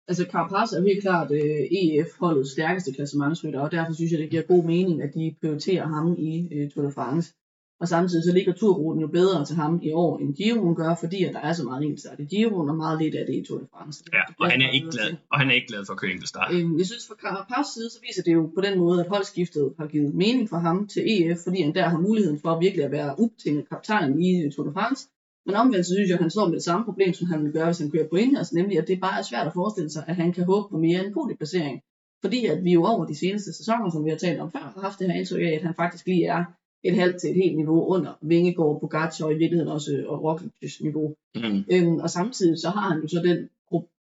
[0.07, 4.41] Altså Carapaz er helt klart øh, EF-holdets stærkeste klassementsrytter, og derfor synes jeg, det giver
[4.41, 7.33] god mening, at de prioriterer ham i øh, Tour de France.
[7.81, 11.23] Og samtidig så ligger turruten jo bedre til ham i år, end Giroen gør, fordi
[11.23, 13.59] at der er så meget enkeltstart i Giroen, og meget lidt af det i Tour
[13.59, 14.03] de France.
[14.13, 16.53] Ja, og han er ikke glad, og han er ikke glad for at køre enkeltstart.
[16.53, 19.73] Øhm, jeg synes fra Carapaz side, så viser det jo på den måde, at holdskiftet
[19.79, 22.91] har givet mening for ham til EF, fordi han der har muligheden for virkelig at
[22.91, 25.09] være ubetinget kaptajn i Tour de France.
[25.45, 27.53] Men omvendt så synes jeg, at han står med det samme problem, som han vil
[27.53, 30.03] gøre, hvis han kører på Ineos, nemlig at det bare er svært at forestille sig,
[30.07, 31.81] at han kan håbe på mere end podieplacering.
[32.21, 34.81] Fordi at vi jo over de seneste sæsoner, som vi har talt om før, har
[34.81, 36.43] haft det her indtryk af, at han faktisk lige er
[36.83, 40.83] et halvt til et helt niveau under Vingegaard, Pogacar og i virkeligheden også og Roglic's
[40.83, 41.15] niveau.
[41.35, 41.63] Mm.
[41.71, 43.49] Øhm, og samtidig så har han jo så den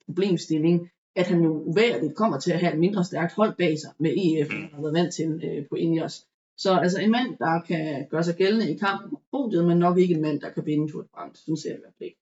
[0.07, 3.91] problemstilling, at han jo uværligt kommer til at have et mindre stærkt hold bag sig
[3.99, 4.57] med EF, mm.
[4.57, 6.27] han har været vant til øh, på Ineos.
[6.59, 9.99] Så altså en mand, der kan gøre sig gældende i kampen på podiet, men nok
[9.99, 11.43] ikke en mand, der kan vinde Tour de France.
[11.43, 12.21] Sådan ser det i hvert fald ikke.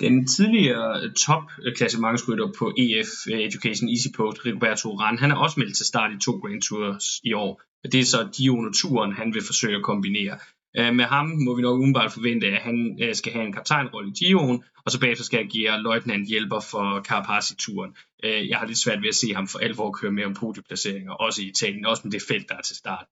[0.00, 5.60] Den tidligere øh, topklassementsrytter på EF øh, Education Easy Post, Rigoberto Urán, han er også
[5.60, 7.62] meldt til start i to Grand Tours i år.
[7.92, 10.38] Det er så Giro turen, han vil forsøge at kombinere.
[10.78, 14.14] Øh, med ham må vi nok umiddelbart forvente, at han skal have en kaptajnrolle i
[14.18, 17.96] Giroen, og så bagefter skal jeg give løjtnant hjælper for Carapaz i turen.
[18.22, 21.42] Jeg har lidt svært ved at se ham for alvor køre med om podieplaceringer, også
[21.42, 23.06] i Italien, også med det felt, der er til start.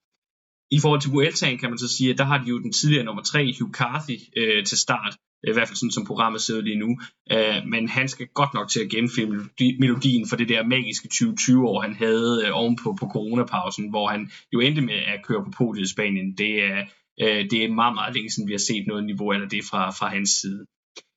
[0.71, 3.05] I forhold til Vueltaen kan man så sige, at der har de jo den tidligere
[3.05, 5.17] nummer 3, Hugh Carthy, øh, til start.
[5.45, 6.99] I hvert fald sådan som programmet sidder lige nu.
[7.33, 9.49] Øh, men han skal godt nok til at genfilme
[9.81, 14.61] melodien for det der magiske 2020-år, han havde øh, ovenpå på coronapausen, hvor han jo
[14.61, 16.37] endte med at køre på podiet i Spanien.
[16.39, 16.79] Det er,
[17.23, 19.91] øh, det er meget, meget længe siden, vi har set noget niveau af det fra,
[19.91, 20.67] fra hans side.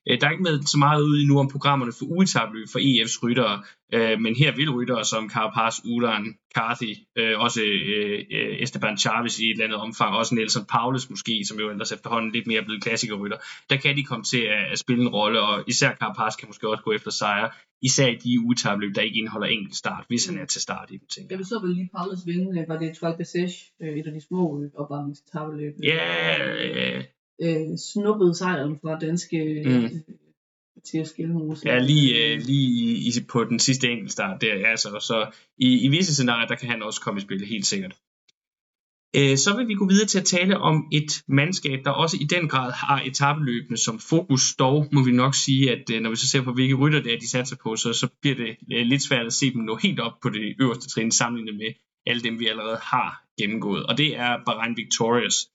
[0.09, 3.23] Øh, der er ikke med så meget ud nu om programmerne for uetabløb for EF's
[3.23, 7.61] ryttere, øh, men her vil ryttere som Carapaz, Ulan, Carthy, øh, også
[8.59, 12.31] Esteban Chavez i et eller andet omfang, også Nelson Paulus måske, som jo ellers efterhånden
[12.31, 13.37] lidt mere blevet klassikerrytter,
[13.69, 16.83] der kan de komme til at, spille en rolle, og især Carapaz kan måske også
[16.83, 17.49] gå efter sejre,
[17.81, 20.97] især i de utabløb, der ikke indeholder enkelt start, hvis han er til start i
[20.97, 21.39] dem, tænker jeg.
[21.39, 23.43] vi så vel lige Paulus vinde, var det Toile de
[23.99, 25.73] et af de små opvarmningsetabløb?
[25.83, 27.01] Ja,
[27.41, 30.15] øh, snuppede sejren fra danske mm.
[30.75, 31.69] Mathias Gjelmose.
[31.69, 36.13] Ja, lige, øh, lige i, på den sidste enkeltstart der, altså, så i, i visse
[36.13, 37.95] scenarier, der kan han også komme i spil, helt sikkert.
[39.15, 42.23] Øh, så vil vi gå videre til at tale om et mandskab, der også i
[42.23, 44.55] den grad har etabeløbende som fokus.
[44.55, 47.13] Dog må vi nok sige, at øh, når vi så ser på, hvilke rytter det
[47.13, 49.75] er, de satser på, så, så bliver det øh, lidt svært at se dem nå
[49.75, 51.73] helt op på det øverste trin, sammenlignet med
[52.05, 53.85] alle dem, vi allerede har gennemgået.
[53.85, 55.47] Og det er Bahrain Victorious.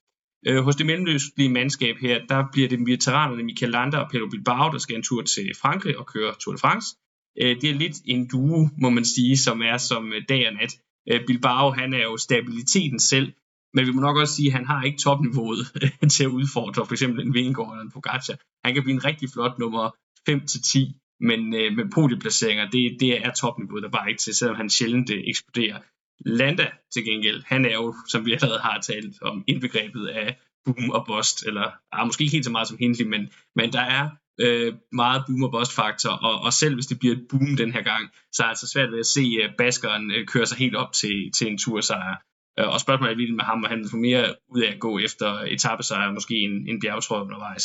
[0.46, 4.72] Øh, hos det mellemløslige mandskab her, der bliver det veteranerne Michael Lander og Pedro Bilbao,
[4.72, 6.96] der skal en tur til Frankrig og køre Tour de France.
[7.40, 10.54] Øh, det er lidt en duo, må man sige, som er som øh, dag og
[10.54, 10.72] nat.
[11.10, 13.32] Øh, Bilbao, han er jo stabiliteten selv,
[13.74, 15.58] men vi må nok også sige, at han har ikke topniveauet
[16.14, 18.36] til at udfordre for eksempel en Vingegaard eller en Pogacar.
[18.64, 19.90] Han kan blive en rigtig flot nummer
[20.30, 24.70] 5-10, men øh, med podieplaceringer, det, det er topniveauet der bare ikke til, selvom han
[24.70, 25.78] sjældent øh, eksploderer.
[26.20, 30.90] Landa til gengæld, han er jo, som vi allerede har talt om, indbegrebet af boom
[30.90, 34.10] og bust, eller ah, måske ikke helt så meget som Hindley, men, men der er
[34.40, 37.72] øh, meget boom og bust faktor, og, og selv hvis det bliver et boom den
[37.72, 40.46] her gang, så er det altså svært ved at se uh, Baskeren øh, uh, køre
[40.46, 42.22] sig helt op til, til en tursejr.
[42.60, 44.98] Uh, og spørgsmålet er lidt med ham, og han får mere ud af at gå
[44.98, 47.64] efter etappesejr, måske en, en bjergtrøje undervejs.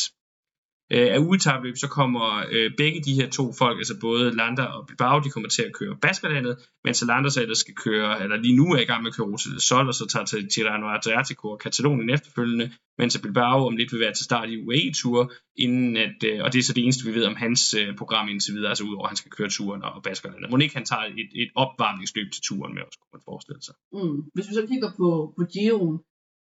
[0.93, 4.87] Øh, af ugetabløb, så kommer øh, begge de her to folk, altså både Lander og
[4.87, 8.55] Bilbao, de kommer til at køre Baskerlandet, mens Lander så ellers skal køre, eller lige
[8.55, 10.87] nu er i gang med at køre Rosa del Sol, og så tager til Tirano
[10.87, 15.97] Adriatico og Katalonien efterfølgende, mens Bilbao om lidt vil være til start i UAE-tur, inden
[15.97, 18.53] at, øh, og det er så det eneste, vi ved om hans øh, program indtil
[18.55, 20.49] videre, altså udover at han skal køre turen og Baskerlandet.
[20.51, 23.75] Må ikke han tager et, et opvarmningsløb til turen med os, kunne man forestille sig.
[23.93, 24.17] Mm.
[24.33, 25.99] Hvis vi så kigger på, på Giroen,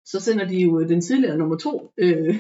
[0.06, 2.36] så sender de jo den tidligere nummer to, øh,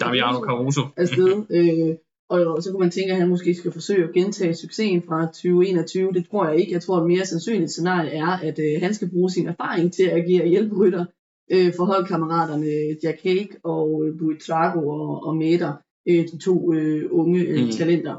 [0.00, 1.44] Damiano Caruso, afsted.
[1.50, 1.94] øh,
[2.28, 6.12] og så kunne man tænke, at han måske skal forsøge at gentage succesen fra 2021.
[6.12, 6.72] Det tror jeg ikke.
[6.72, 10.02] Jeg tror, at mere sandsynligt scenarie er, at øh, han skal bruge sin erfaring til
[10.02, 11.04] at agere hjælperytter
[11.52, 12.66] øh, for holdkammeraterne
[13.02, 15.72] Jack Hake og øh, Buitrago og, og Meder,
[16.08, 17.70] øh, de to øh, unge øh, Mm.
[17.70, 18.16] talenter.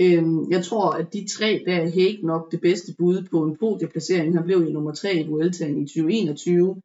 [0.00, 3.56] Øh, jeg tror, at de tre, der er Hake nok det bedste bud på en
[3.60, 4.34] podieplacering.
[4.36, 6.76] Han blev jo nummer tre i Vueltaen i 2021.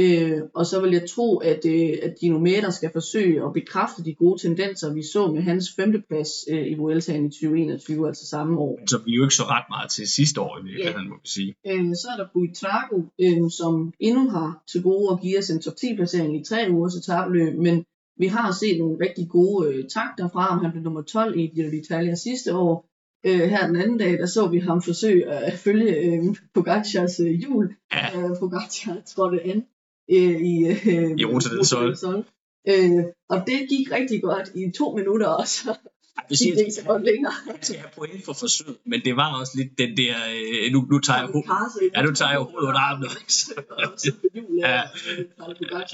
[0.00, 4.04] Øh, og så vil jeg tro, at, øh, at Dino Meder skal forsøge at bekræfte
[4.04, 8.58] de gode tendenser, vi så med hans femteplads øh, i Vueltaen i 2021, altså samme
[8.58, 8.78] år.
[8.86, 11.54] så vi jo ikke så ret meget til sidste år i virkeligheden, må vi sige.
[11.66, 15.60] Øh, så er der Buitrago, øh, som endnu har til gode at give os en
[15.62, 17.84] top 10 placering i tre ugers etabløb, men
[18.18, 20.58] vi har set nogle rigtig gode øh, takter fra ham.
[20.64, 22.88] Han blev nummer 12 i Giro d'Italia sidste år.
[23.26, 27.30] Øh, her den anden dag, der så vi ham forsøge at følge øh, Pogacars øh,
[27.30, 27.74] hjul.
[27.92, 28.20] Ja.
[28.20, 29.64] Øh, Pogacar trådte an
[30.14, 31.96] øh, i, øh, I Ruta del Sol.
[31.96, 32.24] Sol.
[32.68, 32.90] Øh,
[33.30, 35.74] og det gik rigtig godt i to minutter, og så
[36.30, 37.32] Jeg gik det ikke længere.
[37.46, 40.78] han skal have point for forsøget, men det var også lidt den der, øh, nu,
[40.90, 43.08] nu tager jeg ho- Ja, nu tager jeg hovedet under armen.
[44.64, 44.80] Ja.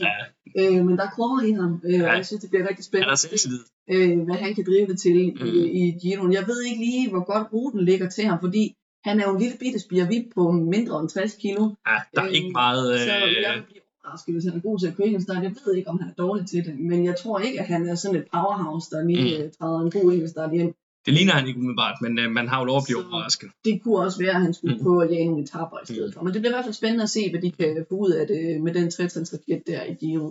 [0.00, 0.14] ja,
[0.58, 2.12] Øh, men der kommer i ham, øh, og Ja.
[2.12, 3.60] jeg synes, det bliver rigtig spændende se, selvtillid.
[3.90, 5.46] øh, hvad han kan drive det til i, Mm.
[5.80, 6.32] i Giroen.
[6.32, 9.40] Jeg ved ikke lige, hvor godt ruten ligger til ham, fordi han er jo en
[9.42, 11.62] lille bitte spirvip på mindre end 60 kilo.
[11.88, 13.00] Ja, der er Øh, ikke meget...
[13.00, 15.42] Så jeg Øh, vil blive overrasket, hvis han er god til køre enkeltstart.
[15.42, 17.88] Jeg ved ikke, om han er dårlig til det, men jeg tror ikke, at han
[17.88, 19.44] er sådan et powerhouse, der lige Mm.
[19.44, 19.50] mm.
[19.58, 20.74] træder en god enkeltstart hjem.
[21.06, 23.48] det ligner han ikke umiddelbart, men øh, man har jo lov at blive Så- overrasket.
[23.64, 24.78] Det kunne også være, at han skulle Mm.
[24.80, 24.84] mm.
[24.84, 26.20] prøve at jage nogle etaper i stedet for.
[26.24, 28.26] Men det bliver i hvert fald spændende at se, hvad de kan få ud af
[28.26, 29.02] det med den 3
[29.70, 30.28] der i Giro.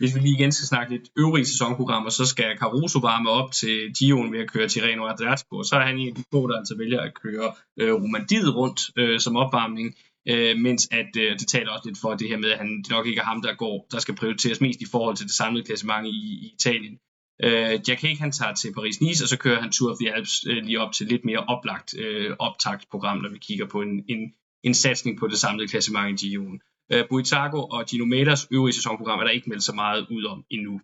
[0.00, 3.74] Hvis vi lige igen skal snakke lidt øvrige sæsonprogrammer, så skal Caruso varme op til
[3.98, 5.62] Giroen ved at køre Tirreno Adriatico.
[5.62, 7.48] Så er han en af de få, der altså vælger at køre
[7.80, 9.94] øh, Romandiet rundt øh, som opvarmning.
[10.28, 12.90] Øh, mens at øh, det taler også lidt for det her med, at han, det
[12.90, 15.64] nok ikke er ham, der går, der skal prioriteres mest i forhold til det samlede
[15.64, 16.98] klassement i, i Italien.
[17.44, 20.44] Øh, Jack Hake, han tager til Paris-Nice, og så kører han Tour of the Alps
[20.46, 24.32] øh, lige op til lidt mere oplagt øh, optagtprogram, når vi kigger på en, en,
[24.62, 26.60] en satsning på det samlede klassement i Giroen.
[26.92, 30.44] Øh, Buitago og Gino Meters øvrige sæsonprogram er der ikke meldt så meget ud om
[30.50, 30.80] endnu.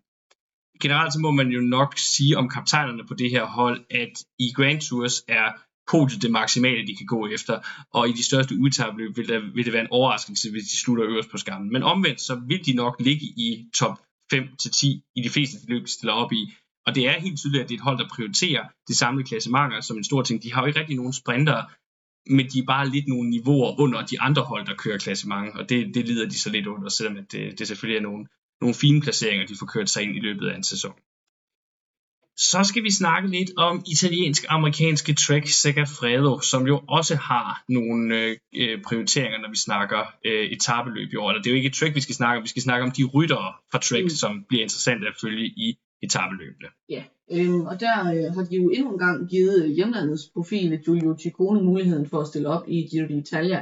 [0.81, 4.47] Generelt så må man jo nok sige om kaptajnerne på det her hold, at i
[4.55, 5.47] Grand Tours er
[5.91, 7.59] podiet det maksimale, de kan gå efter,
[7.93, 11.05] og i de største udtabløb vil, der, vil det være en overraskelse, hvis de slutter
[11.05, 11.71] øverst på skammen.
[11.71, 13.99] Men omvendt, så vil de nok ligge i top
[14.33, 16.53] 5-10 i de fleste de løb, de stiller op i.
[16.85, 19.75] Og det er helt tydeligt, at det er et hold, der prioriterer det samlede klassementer
[19.75, 20.43] altså som en stor ting.
[20.43, 21.63] De har jo ikke rigtig nogen sprinter,
[22.29, 25.69] men de er bare lidt nogle niveauer under de andre hold, der kører klassement, og
[25.69, 28.25] det, det lider de så lidt under, selvom at det, det selvfølgelig er nogle,
[28.61, 30.93] nogle fine placeringer, de får kørt sig ind i løbet af en sæson.
[32.39, 38.15] Så skal vi snakke lidt om italiensk-amerikanske Trek Segafredo, som jo også har nogle
[38.59, 41.29] øh, prioriteringer, når vi snakker øh, etabeløb i år.
[41.29, 43.03] Eller det er jo ikke Trek, vi skal snakke om, vi skal snakke om de
[43.03, 44.09] ryttere fra Trek, mm.
[44.09, 45.67] Som bliver interessante at følge i
[46.03, 46.69] etabeløbene.
[46.95, 47.03] Ja,
[47.35, 51.17] øhm, og der øh, har de jo endnu en gang givet øh, hjemlandets profil Giulio
[51.23, 53.59] Ciccone muligheden for at stille op i Giro d'Italia.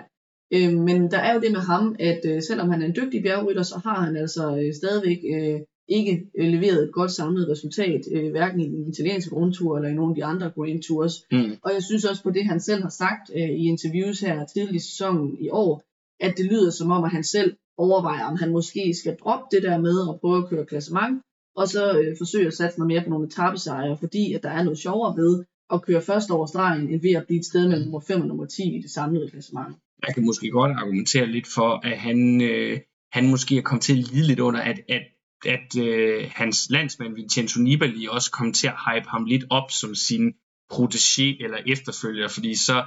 [0.56, 3.24] Øhm, men der er jo det med ham, at øh, selvom han er en dygtig
[3.24, 5.60] bjergrytter, så har han altså øh, stadigvæk øh,
[5.90, 9.94] ikke øh, leveret et godt samlet resultat, øh, hverken i den italienske rundtur eller i
[9.94, 11.14] nogle af de andre Grand Tours.
[11.32, 11.52] Mm.
[11.64, 14.84] Og jeg synes også på det, han selv har sagt øh, i interviews her tidligt
[14.84, 15.84] i sæsonen i år,
[16.20, 19.64] at det lyder som om, at han selv overvejer, om han måske skal droppe det
[19.64, 21.22] der med at prøve at køre klassement,
[21.56, 24.64] og så øh, forsøge at satse noget mere på nogle etappesejre, fordi at der er
[24.64, 25.44] noget sjovere ved
[25.74, 28.28] at køre først over stregen, end ved at blive et sted mellem nummer 5 og
[28.28, 29.76] nummer 10 i det samlede klassement.
[30.08, 32.80] jeg kan måske godt argumentere lidt for, at han, øh,
[33.12, 35.02] han måske er kommet til at lide lidt under, at, at,
[35.46, 39.96] at øh, hans landsmand Vincenzo Nibali også kom til at hype ham lidt op som
[39.96, 40.34] sin
[40.74, 42.84] protégé eller efterfølger, fordi så,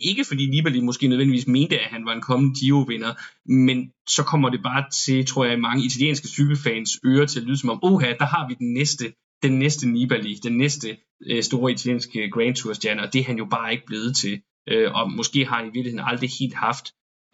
[0.00, 3.12] ikke fordi Nibali måske nødvendigvis mente, at han var en kommende Giro-vinder,
[3.52, 7.58] men så kommer det bare til, tror jeg, mange italienske cykelfans ører til at lyde
[7.58, 9.12] som om, oha, der har vi den næste,
[9.42, 13.38] den næste Nibali, den næste øh, store italienske Grand Tour stjerne, og det er han
[13.38, 14.40] jo bare ikke blevet til.
[14.68, 16.86] Øh, og måske har han i virkeligheden aldrig helt haft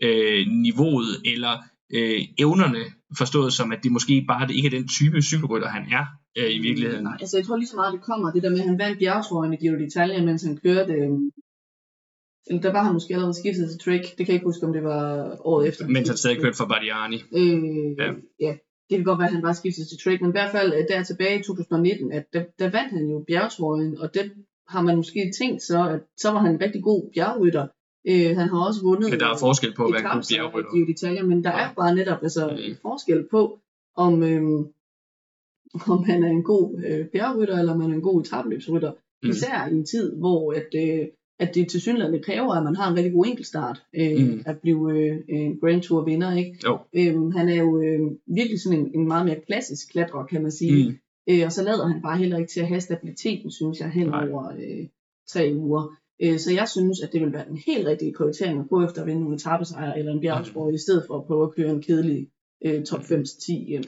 [0.02, 1.62] øh, niveauet eller
[1.96, 2.82] øh, evnerne
[3.18, 6.04] forstået som, at det måske bare det ikke er den type cykelrytter, han er
[6.38, 7.04] øh, i virkeligheden.
[7.04, 8.98] Nej, altså jeg tror lige så meget, det kommer det der med, at han vandt
[8.98, 10.92] bjergtrøjen i Giro d'Italia, mens han kørte...
[10.92, 11.10] Øh,
[12.46, 14.02] eller der var han måske allerede skiftet til Trek.
[14.02, 15.88] Det kan jeg ikke huske, om det var året efter.
[15.88, 17.18] Mens han stadig kørte for Bardiani.
[17.38, 18.08] Øh, Ja.
[18.46, 18.52] ja.
[18.88, 20.84] det kan godt være, at han bare skiftede til Trek, men i hvert fald øh,
[20.90, 24.32] der tilbage i 2019, at der, der vandt han jo bjergtrøjen, og det
[24.68, 27.66] har man måske tænkt så, at så var han en rigtig god bjergrytter.
[28.08, 30.70] Øh, han har også vundet Ja, der er forskel på være en bjergrytter.
[30.74, 31.64] i detaljer, men der Ja.
[31.64, 32.76] er bare netop altså, Mm.
[32.82, 33.58] forskel på,
[33.96, 34.66] om, øhm,
[35.92, 38.92] om han er en god øh, bjergrytter, eller om han er en god etabløbsrytter.
[39.22, 39.30] Mm.
[39.30, 41.06] Især i en tid, hvor at, øh,
[41.38, 44.42] at det til synligheden kræver, at man har en rigtig god enkeltstart, øh, mm.
[44.46, 46.36] at blive øh, en Grand Tour vinder.
[46.36, 46.58] Ikke?
[46.66, 46.78] Jo.
[46.96, 50.50] Øhm, han er jo øh, virkelig sådan en, en meget mere klassisk klatrer, kan man
[50.50, 50.88] sige.
[50.88, 50.94] Mm.
[51.30, 54.06] Øh, og så lader han bare heller ikke til at have stabiliteten, synes jeg, hen
[54.06, 54.28] Nej.
[54.30, 54.86] over øh,
[55.28, 55.96] tre uger.
[56.22, 59.00] Øh, så jeg synes, at det vil være den helt rigtige prioritering at gå efter
[59.00, 61.82] at vinde nogle etappesejre eller en bjergspor, i stedet for at prøve at køre en
[61.82, 62.28] kedelig
[62.64, 63.82] øh, top 5-10 hjem.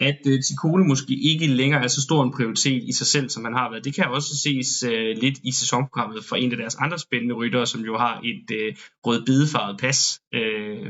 [0.00, 3.44] at øh, Tikone måske ikke længere er så stor en prioritet i sig selv, som
[3.44, 3.84] han har været.
[3.84, 7.66] Det kan også ses øh, lidt i sæsonprogrammet for en af deres andre spændende ryttere,
[7.66, 8.74] som jo har et øh,
[9.06, 10.20] rødbidefarvet pas.
[10.34, 10.86] Øh,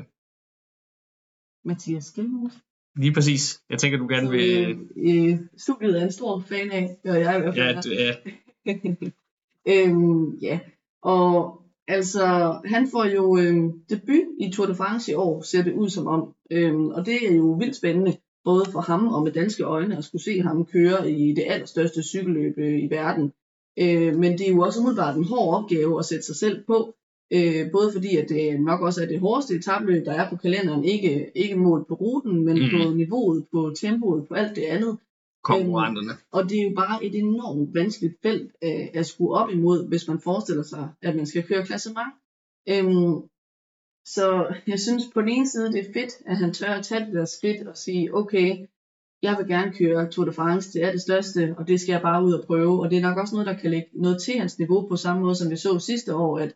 [1.65, 2.57] Mathias Skelmose.
[2.97, 3.61] lige præcis.
[3.71, 4.49] Jeg tænker, du gerne vil...
[4.97, 7.81] øh, øh, studiet er en stor fan af, og jeg i hvert fald Ja, er.
[7.81, 8.15] det er,
[9.69, 10.61] øhm, ja,
[11.03, 15.73] og altså, han får jo øhm, debut i Tour de France i år, ser det
[15.73, 16.35] ud som om.
[16.51, 20.05] Øhm, og det er jo vildt spændende, både for ham og med danske øjne, at
[20.05, 23.33] skulle se ham køre i det allerstørste cykelløb øh, i verden.
[23.79, 26.95] Øh, men det er jo også umiddelbart en hård opgave at sætte sig selv på,
[27.33, 30.85] øh, både fordi at det nok også er det hårdeste etabløb, der er på kalenderen,
[30.85, 32.71] ikke, ikke målt på ruten, men mm.
[32.71, 34.99] på niveauet, på tempoet, på alt det andet
[35.43, 36.13] konkurrenterne.
[36.13, 39.89] Øhm, og det er jo bare et enormt vanskeligt felt øh, at skrue op imod,
[39.89, 42.13] hvis man forestiller sig, at man skal køre klassement.
[42.69, 43.15] Øhm,
[44.05, 47.07] så jeg synes på den ene side, det er fedt, at han tør at tage
[47.07, 48.67] det der skridt og sige, okay,
[49.23, 52.03] jeg vil gerne køre Tour de France, det er det største, og det skal jeg
[52.03, 52.81] bare ud og prøve.
[52.81, 55.23] Og det er nok også noget, der kan lægge noget til hans niveau på samme
[55.23, 56.55] måde, som vi så sidste år, at,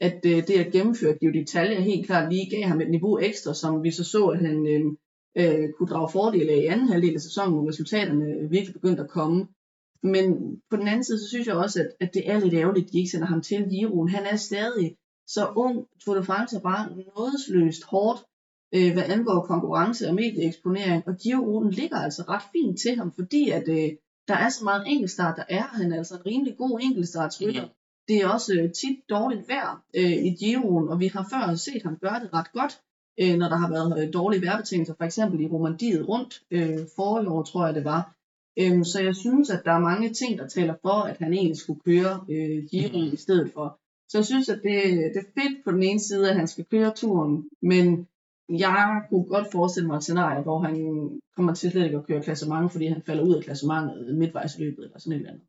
[0.00, 3.54] at øh, det at gennemføre de d'Italia helt klart lige gav ham et niveau ekstra,
[3.54, 4.92] som vi så så, at han øh,
[5.36, 9.10] øh, kunne drage fordele af i anden halvdel af sæsonen, hvor resultaterne virkelig begyndte at
[9.10, 9.46] komme.
[10.02, 12.86] Men på den anden side, så synes jeg også, at, at det er lidt ærgerligt,
[12.86, 14.08] at de ikke sender ham til Giroen.
[14.08, 14.96] Han er stadig
[15.26, 15.86] så ung.
[16.04, 18.20] Tour de France er bare nådesløst hårdt,
[18.74, 21.08] øh, hvad angår konkurrence og medieeksponering.
[21.08, 23.90] Og Giroen ligger altså ret fint til ham, fordi at, øh,
[24.28, 27.68] der er så meget enkeltstart, der er han er altså en rimelig god enkeltstartsrytter.
[28.08, 31.82] Det er også øh, tit dårligt vejr øh, i Giroen, og vi har før set
[31.82, 32.80] ham gøre det ret godt,
[33.20, 37.28] øh, når der har været øh, dårlige vejrbetingelser, for eksempel i Romandiet rundt øh, forrige
[37.28, 38.14] år, tror jeg det var.
[38.58, 41.56] Øhm, så jeg synes, at der er mange ting, der taler for, at han egentlig
[41.56, 43.14] skulle køre øh, Giroen mm.
[43.14, 43.78] i stedet for.
[44.08, 44.82] Så jeg synes, at det,
[45.14, 48.06] det er fedt på den ene side, at han skal køre turen, men
[48.48, 50.74] jeg kunne godt forestille mig et scenarie, hvor han
[51.36, 54.62] kommer til slet ikke at køre klassement, fordi han falder ud af klassementet midtvejs i
[54.62, 55.46] løbet eller sådan et eller andet.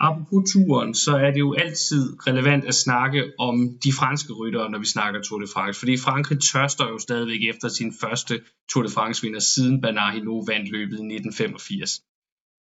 [0.00, 4.78] Apropos turen, så er det jo altid relevant at snakke om de franske ryttere, når
[4.78, 5.78] vi snakker Tour de France.
[5.78, 8.40] Fordi Frankrig tørster jo stadigvæk efter sin første
[8.70, 12.02] Tour de France-vinder, siden Bernard Hinault vandt løbet i 1985.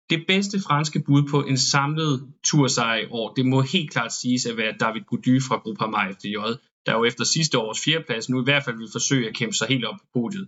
[0.09, 4.45] Det bedste franske bud på en samlet tursejr i år, det må helt klart siges
[4.45, 6.37] at være David Gody fra Groupama FDJ,
[6.85, 9.67] der jo efter sidste års fjerdeplads nu i hvert fald vil forsøge at kæmpe sig
[9.67, 10.47] helt op på podiet.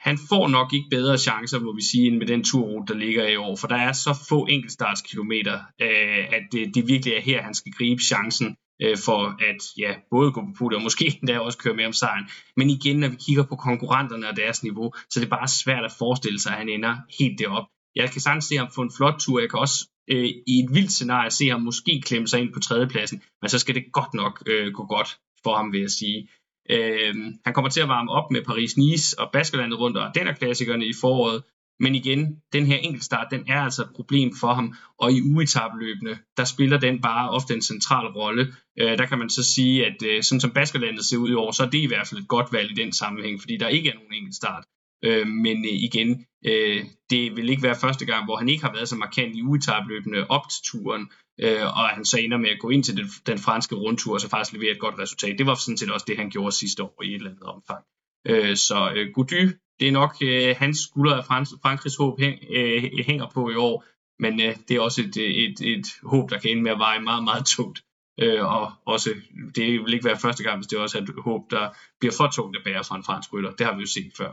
[0.00, 3.28] Han får nok ikke bedre chancer, må vi sige, end med den turrute, der ligger
[3.28, 7.42] i år, for der er så få enkeltstartskilometer, øh, at det, det virkelig er her,
[7.42, 9.20] han skal gribe chancen øh, for
[9.50, 12.26] at ja, både gå på podium og måske endda også køre med om sejren.
[12.56, 15.84] Men igen, når vi kigger på konkurrenterne og deres niveau, så er det bare svært
[15.84, 17.66] at forestille sig, at han ender helt derop.
[17.96, 19.40] Jeg kan sagtens se ham få en flot tur.
[19.40, 22.60] Jeg kan også øh, i et vildt scenarie se ham måske klemme sig ind på
[22.60, 26.28] tredjepladsen, men så skal det godt nok øh, gå godt for ham, vil jeg sige.
[26.70, 27.14] Øh,
[27.44, 31.42] han kommer til at varme op med Paris-Nice og Baskerlandet rundt og Ardenner-klassikerne i foråret,
[31.80, 36.18] men igen, den her enkeltstart, den er altså et problem for ham, og i uetabløbene,
[36.36, 38.54] der spiller den bare ofte en central rolle.
[38.80, 41.50] Øh, der kan man så sige, at øh, sådan som Baskerlandet ser ud i år,
[41.50, 43.88] så er det i hvert fald et godt valg i den sammenhæng, fordi der ikke
[43.88, 44.64] er nogen enkeltstart.
[45.04, 48.72] Øh, men øh, igen, øh, det vil ikke være første gang, hvor han ikke har
[48.72, 52.58] været så markant i uetabløbene op til turen, øh, og han så ender med at
[52.58, 55.38] gå ind til den, den franske rundtur og så faktisk levere et godt resultat.
[55.38, 57.84] Det var sådan set også det, han gjorde sidste år i et eller andet omfang.
[58.26, 59.50] Øh, så øh, Gody,
[59.80, 63.54] det er nok øh, hans skulder af Frans- Frankrigs håb hæng, øh, hænger på i
[63.54, 63.84] år,
[64.22, 67.00] men øh, det er også et, et, et håb, der kan ende med at veje
[67.00, 67.82] meget, meget tungt.
[68.20, 69.10] Øh, og også,
[69.54, 71.68] det vil ikke være første gang, hvis det også er et håb, der
[72.00, 73.50] bliver for tungt at bære fra en fransk rytter.
[73.50, 74.32] Det har vi jo set før.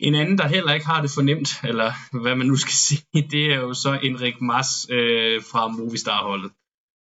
[0.00, 1.92] En anden, der heller ikke har det fornemt, eller
[2.22, 6.50] hvad man nu skal sige, det er jo så Enrik Mas øh, fra Movistar-holdet.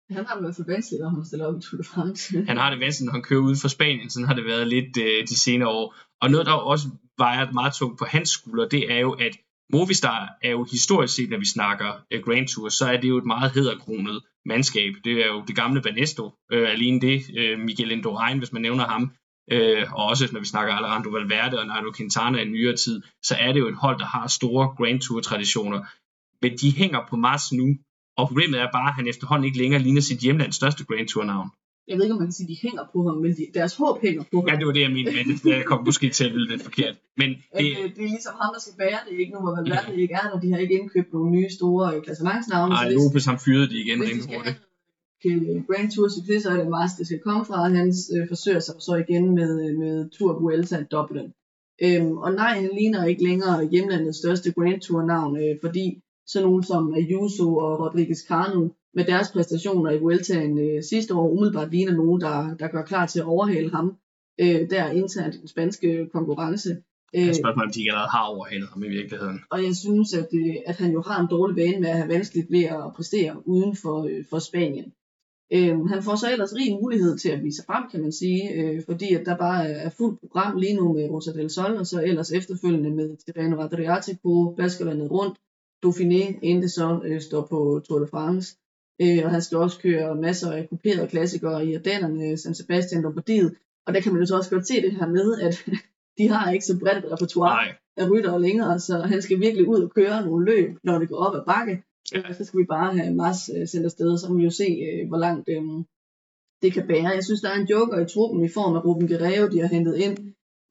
[0.10, 2.38] Han har det i hvert fald vanskeligt, når han stiller op i Tour de France.
[2.50, 4.98] Han har det vanskeligt, når han kører ud for Spanien, sådan har det været lidt
[4.98, 5.96] øh, de senere år.
[6.22, 6.88] Og noget, der også
[7.18, 9.34] vejer meget tungt på hans skulder, det er jo, at
[9.74, 13.18] Movistar er jo historisk set, når vi snakker øh, Grand Tour, så er det jo
[13.18, 14.94] et meget hedderkronet mandskab.
[15.04, 18.88] Det er jo det gamle Banesto, øh, alene det, øh, Miguel Indurain, hvis man nævner
[18.88, 19.12] ham,
[19.52, 23.36] øh, og også når vi snakker Alejandro Valverde og Nairo Quintana i nyere tid, så
[23.40, 25.80] er det jo et hold, der har store Grand Tour traditioner.
[26.42, 27.68] Men de hænger på Mars nu,
[28.18, 31.24] og problemet er bare, at han efterhånden ikke længere ligner sit hjemlands største Grand Tour
[31.24, 31.50] navn.
[31.88, 33.76] Jeg ved ikke, om man kan sige, at de hænger på ham, men de, deres
[33.82, 34.50] håb hænger på ham.
[34.50, 36.96] Ja, det var det, jeg mente, men det kom måske til at lyde lidt forkert.
[37.18, 40.02] Men det, det, det er ligesom ham, der skal bære det, ikke nu, hvor Valverde
[40.02, 40.40] ikke er der.
[40.40, 42.74] De har ikke indkøbt nogle nye store klassementsnavne.
[42.74, 44.58] Nej, Lopez har fyret de igen rimelig
[45.24, 45.68] hurtigt.
[45.68, 47.70] Grand Tour succes, så er det Mars, det skal komme fra.
[47.70, 51.34] Han øh, forsøger sig så igen med, med Tour Vuelta Dublin.
[51.84, 56.48] Øhm, og nej, han ligner ikke længere hjemlandets største Grand Tour navn, øh, fordi sådan
[56.48, 61.72] nogen som Ayuso og Rodriguez Cano med deres præstationer i Vueltaen øh, sidste år umiddelbart
[61.72, 63.98] ligner nogen, der, der gør klar til at overhale ham
[64.40, 66.70] øh, der internt i den spanske konkurrence.
[67.16, 69.40] Øh, jeg spørger mig, om de ikke allerede har overhalet ham i virkeligheden.
[69.52, 72.10] Og jeg synes, at, øh, at han jo har en dårlig vane med at have
[72.10, 74.94] vanskeligt ved at præstere uden for, øh, for Spanien.
[75.54, 78.52] Øh, han får så ellers rig mulighed til at vise sig frem, kan man sige,
[78.54, 81.88] øh, fordi at der bare er fuldt program lige nu med Rosa del Sol, og
[81.88, 85.38] så ellers efterfølgende med Tirreno Adriatico, Baskerlandet rundt,
[85.86, 88.56] Dauphiné, inden det så øh, står på Tour de France.
[89.02, 93.56] Øh, og han skal også køre masser af kuperede klassikere i Ardennerne, San Sebastian, Lombardiet.
[93.86, 95.66] Og der kan man jo så også godt se det her med, at
[96.18, 97.76] de har ikke så bredt et repertoire Nej.
[97.98, 101.18] af ryttere længere, så han skal virkelig ud og køre nogle løb, når det går
[101.18, 101.84] op ad bakke.
[102.14, 102.34] Ja.
[102.34, 105.08] Så skal vi bare have Mars øh, sendt afsted, så må vi jo se, øh,
[105.08, 105.64] hvor langt øh,
[106.62, 107.16] det kan bære.
[107.18, 109.68] Jeg synes, der er en joker i truppen i form af Ruben Guerrero, de har
[109.68, 110.18] hentet ind,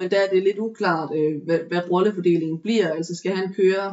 [0.01, 2.89] men der er det lidt uklart, øh, hvad, hvad rollefordelingen bliver.
[2.89, 3.87] Altså skal han køre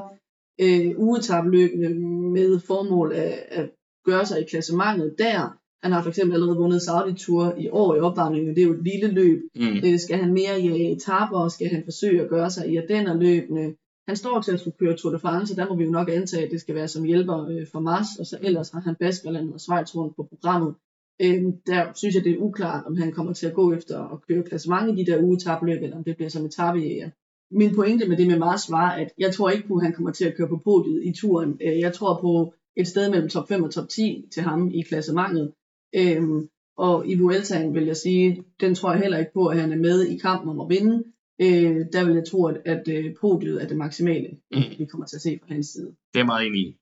[0.61, 1.89] øh, ugetabløbende
[2.37, 3.69] med formål af at
[4.05, 5.57] gøre sig i klassementet der.
[5.83, 8.73] Han har for eksempel allerede vundet Saudi Tour i år i opvarmningen, det er jo
[8.73, 9.39] et lille løb.
[9.55, 9.77] Mm.
[9.85, 13.75] Øh, skal han mere i etaper, skal han forsøge at gøre sig i Ardenner-løbene?
[14.07, 16.09] Han står til at skulle køre Tour de France, og der må vi jo nok
[16.09, 18.95] antage, at det skal være som hjælper øh, for Mars, og så ellers har han
[18.95, 20.75] Baskerland og Schweiz rundt på programmet.
[21.21, 24.17] Øh, der synes jeg, det er uklart, om han kommer til at gå efter at
[24.27, 27.09] køre klassement i de der ugetabløb, eller om det bliver som etappejæger.
[27.51, 30.11] Min pointe med det med Mars var, at jeg tror ikke på, at han kommer
[30.11, 31.59] til at køre på podiet i turen.
[31.61, 34.81] Øh, jeg tror på et sted mellem top 5 og top 10 til ham i
[34.81, 35.53] klassementet.
[35.95, 39.71] Øhm, og i Vueltaen vil jeg sige, den tror jeg heller ikke på, at han
[39.71, 41.03] er med i kampen om at vinde.
[41.41, 44.63] Øh, der vil jeg tro, at, at øh, podiet er det maksimale, mm.
[44.79, 45.95] vi kommer til at se fra hans side.
[46.13, 46.75] Det er meget enig i.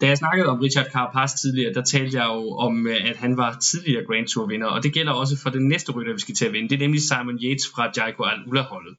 [0.00, 3.36] Da jeg snakkede om Richard Carapaz tidligere, der talte jeg jo om, øh, at han
[3.36, 6.34] var tidligere Grand Tour vinder, og det gælder også for den næste rytter, vi skal
[6.34, 6.68] til at vinde.
[6.68, 8.96] Det er nemlig Simon Yates fra Jaiko Al-Ula-holdet.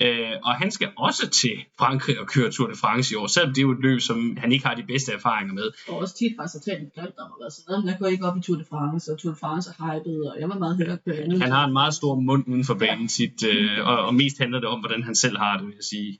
[0.00, 3.54] Øh, og han skal også til Frankrig og køre Tour de France i år, selvom
[3.54, 5.70] det er jo et løb, som han ikke har de bedste erfaringer med.
[5.88, 8.36] Og også tit faktisk at talt glemt om at være sådan, jeg går ikke op
[8.38, 10.96] i Tour de France, og Tour de France er hyped, og jeg var meget høre
[11.04, 11.10] på
[11.44, 13.16] Han har en meget stor mund uden for banen ja.
[13.18, 15.88] sit, øh, og, og mest handler det om, hvordan han selv har det, vil jeg
[15.94, 16.12] sige.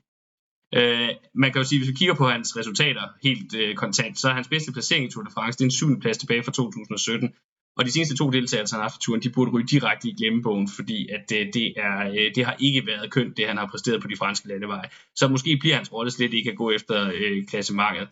[0.77, 4.29] Øh, man kan jo sige, hvis vi kigger på hans resultater helt øh, kontant, så
[4.29, 6.51] er hans bedste placering i Tour de France, det er en syvende plads tilbage fra
[6.51, 7.33] 2017.
[7.77, 10.69] Og de seneste to deltagere, han har haft turen, de burde ryge direkte i glemmebogen,
[10.75, 14.01] fordi at det, det, er, øh, det har ikke været kønt, det han har præsteret
[14.01, 14.89] på de franske landeveje.
[15.15, 18.07] Så måske bliver hans rolle slet ikke at gå efter øh, klassementet.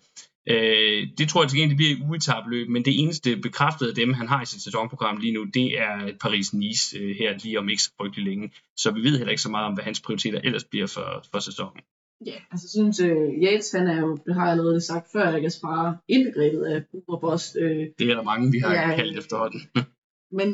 [0.48, 4.28] Øh, det tror jeg til gengæld bliver i uetabløb, men det eneste bekræftede dem, han
[4.28, 7.92] har i sit sæsonprogram lige nu, det er Paris-Nice øh, her lige om ikke så
[7.98, 8.52] frygtelig længe.
[8.78, 11.40] Så vi ved heller ikke så meget om, hvad hans prioriteter ellers bliver for, for
[11.40, 11.82] sæsonen.
[12.26, 15.36] Ja, altså jeg synes, uh, Yates, han er jo, det har jeg allerede sagt før,
[15.36, 17.56] ikke bare indbegrebet af Boomer Boss.
[17.56, 19.62] Uh, det er der mange, vi har ja, kaldt efterhånden.
[20.40, 20.50] men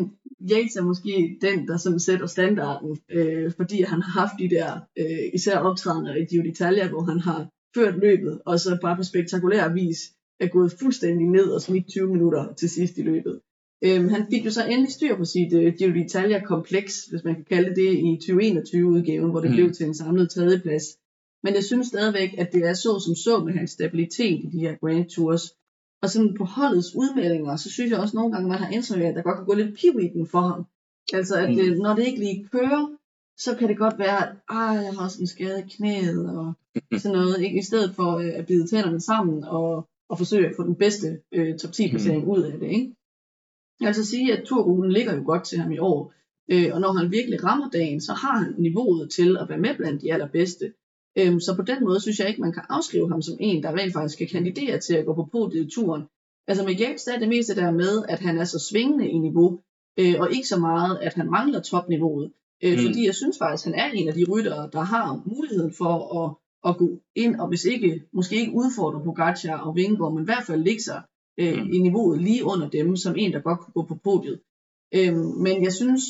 [0.51, 4.69] Yates er måske den, der sådan sætter standarden, uh, fordi han har haft de der,
[5.01, 9.03] uh, især optrædener i Giro d'Italia, hvor han har ført løbet, og så bare på
[9.03, 9.99] spektakulær vis
[10.39, 13.39] er gået fuldstændig ned og smidt 20 minutter til sidst i løbet.
[13.85, 17.35] Um, han fik jo så endelig styr på sit uh, Giro d'Italia kompleks, hvis man
[17.35, 19.55] kan kalde det det, i 2021-udgaven, hvor det mm.
[19.55, 20.85] blev til en samlet tredjeplads.
[21.43, 24.59] Men jeg synes stadigvæk, at det er så som så med hans stabilitet i de
[24.59, 25.53] her Grand Tours.
[26.01, 29.07] Og sådan på holdets udmeldinger, så synes jeg også nogle gange, man har indtryk af,
[29.07, 30.65] at der godt kan gå lidt piv i den for ham.
[31.13, 31.83] Altså, at det, mm.
[31.83, 32.97] når det ikke lige kører,
[33.37, 36.53] så kan det godt være, at ah, jeg har også en skade i knæet, og
[36.97, 37.41] sådan noget.
[37.41, 37.59] Ikke?
[37.59, 41.19] I stedet for øh, at bide tænderne sammen, og, og forsøge at få den bedste
[41.31, 42.29] øh, top 10 placering mm.
[42.29, 42.67] ud af det.
[42.67, 42.95] Ikke?
[43.79, 46.13] Jeg vil altså sige, at turruten ligger jo godt til ham i år.
[46.51, 49.75] Øh, og når han virkelig rammer dagen, så har han niveauet til at være med
[49.77, 50.73] blandt de allerbedste.
[51.19, 53.77] Øhm, så på den måde synes jeg ikke, man kan afskrive ham som en, der
[53.77, 56.03] rent faktisk kan kandidere til at gå på podiet i turen.
[56.47, 59.59] Altså med Yates er det meste der med, at han er så svingende i niveau,
[59.99, 62.31] øh, og ikke så meget, at han mangler topniveauet.
[62.63, 62.85] Øh, mm.
[62.85, 66.35] Fordi jeg synes faktisk, han er en af de ryttere, der har muligheden for at,
[66.69, 70.43] at gå ind, og hvis ikke, måske ikke udfordre Pogacar og Vingegaard, men i hvert
[70.47, 71.01] fald ligge sig
[71.39, 71.73] øh, mm.
[71.73, 74.39] i niveauet lige under dem, som en, der godt kunne gå på podiet.
[74.95, 76.03] Øhm, men jeg synes,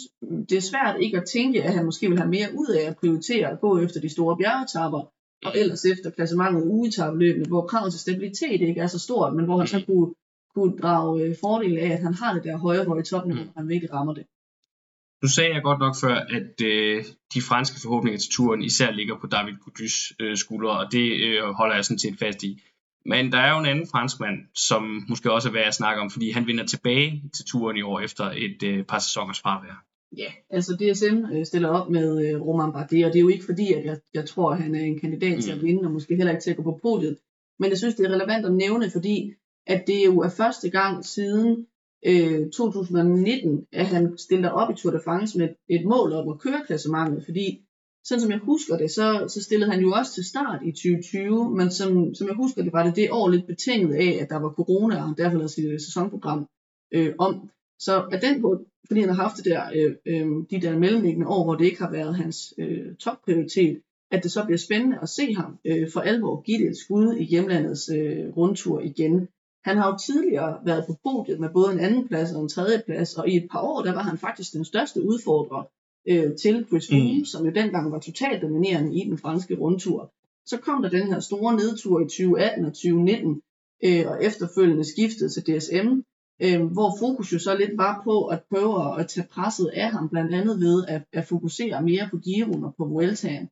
[0.49, 2.97] det er svært ikke at tænke, at han måske vil have mere ud af at
[2.97, 5.01] prioritere at gå efter de store bjergetapper,
[5.45, 9.57] og ellers efter klassementet ugetabeløbene, hvor kravet til stabilitet ikke er så stort, men hvor
[9.57, 10.13] han så kunne,
[10.55, 13.53] kunne drage øh, fordel af, at han har det der højere hvor i toppen, når
[13.57, 14.25] han virkelig rammer det.
[15.23, 17.03] Nu sagde jeg godt nok før, at øh,
[17.33, 21.43] de franske forhåbninger til turen især ligger på David Goudus øh, skuldre, og det øh,
[21.43, 22.61] holder jeg sådan set fast i.
[23.05, 26.09] Men der er jo en anden franskmand, som måske også er værd at snakke om,
[26.09, 29.85] fordi han vinder tilbage til turen i år efter et øh, par sæsoners fravær.
[30.17, 33.45] Ja, altså DSM øh, stiller op med øh, Roman Bardet, og det er jo ikke
[33.45, 35.63] fordi, at jeg, jeg tror, at han er en kandidat til at mm.
[35.63, 37.17] vinde, og måske heller ikke til at gå på podiet.
[37.59, 39.33] Men jeg synes, det er relevant at nævne, fordi
[39.67, 41.67] at det jo er første gang siden
[42.05, 46.39] øh, 2019, at han stiller op i Tour de France med et mål om at
[46.39, 47.61] køre klassementet, fordi
[48.03, 51.55] sådan som jeg husker det, så, så stillede han jo også til start i 2020,
[51.57, 54.39] men som, som jeg husker det, var det det år lidt betinget af, at der
[54.39, 56.47] var corona, og han derfor lavede sit øh, sæsonprogram
[56.91, 57.49] øh, om.
[57.79, 61.27] Så at den på, fordi han har haft det der, øh, øh, de der mellemliggende
[61.27, 65.09] år, hvor det ikke har været hans øh, topprioritet, at det så bliver spændende at
[65.09, 69.27] se ham øh, for alvor give det et skud i hjemlandets øh, rundtur igen.
[69.63, 72.81] Han har jo tidligere været på podiet med både en anden plads og en tredje
[72.85, 75.63] plads, og i et par år, der var han faktisk den største udfordrer
[76.09, 77.25] øh, til Chris Froome, mm.
[77.25, 80.13] som jo dengang var totalt dominerende i den franske rundtur.
[80.45, 83.41] Så kom der den her store nedtur i 2018 og 2019,
[83.83, 85.89] øh, og efterfølgende skiftede til DSM,
[86.43, 90.09] øh, hvor fokus jo så lidt var på at prøve at tage presset af ham,
[90.09, 93.49] blandt andet ved at, at fokusere mere på Giroen og på Vueltaen.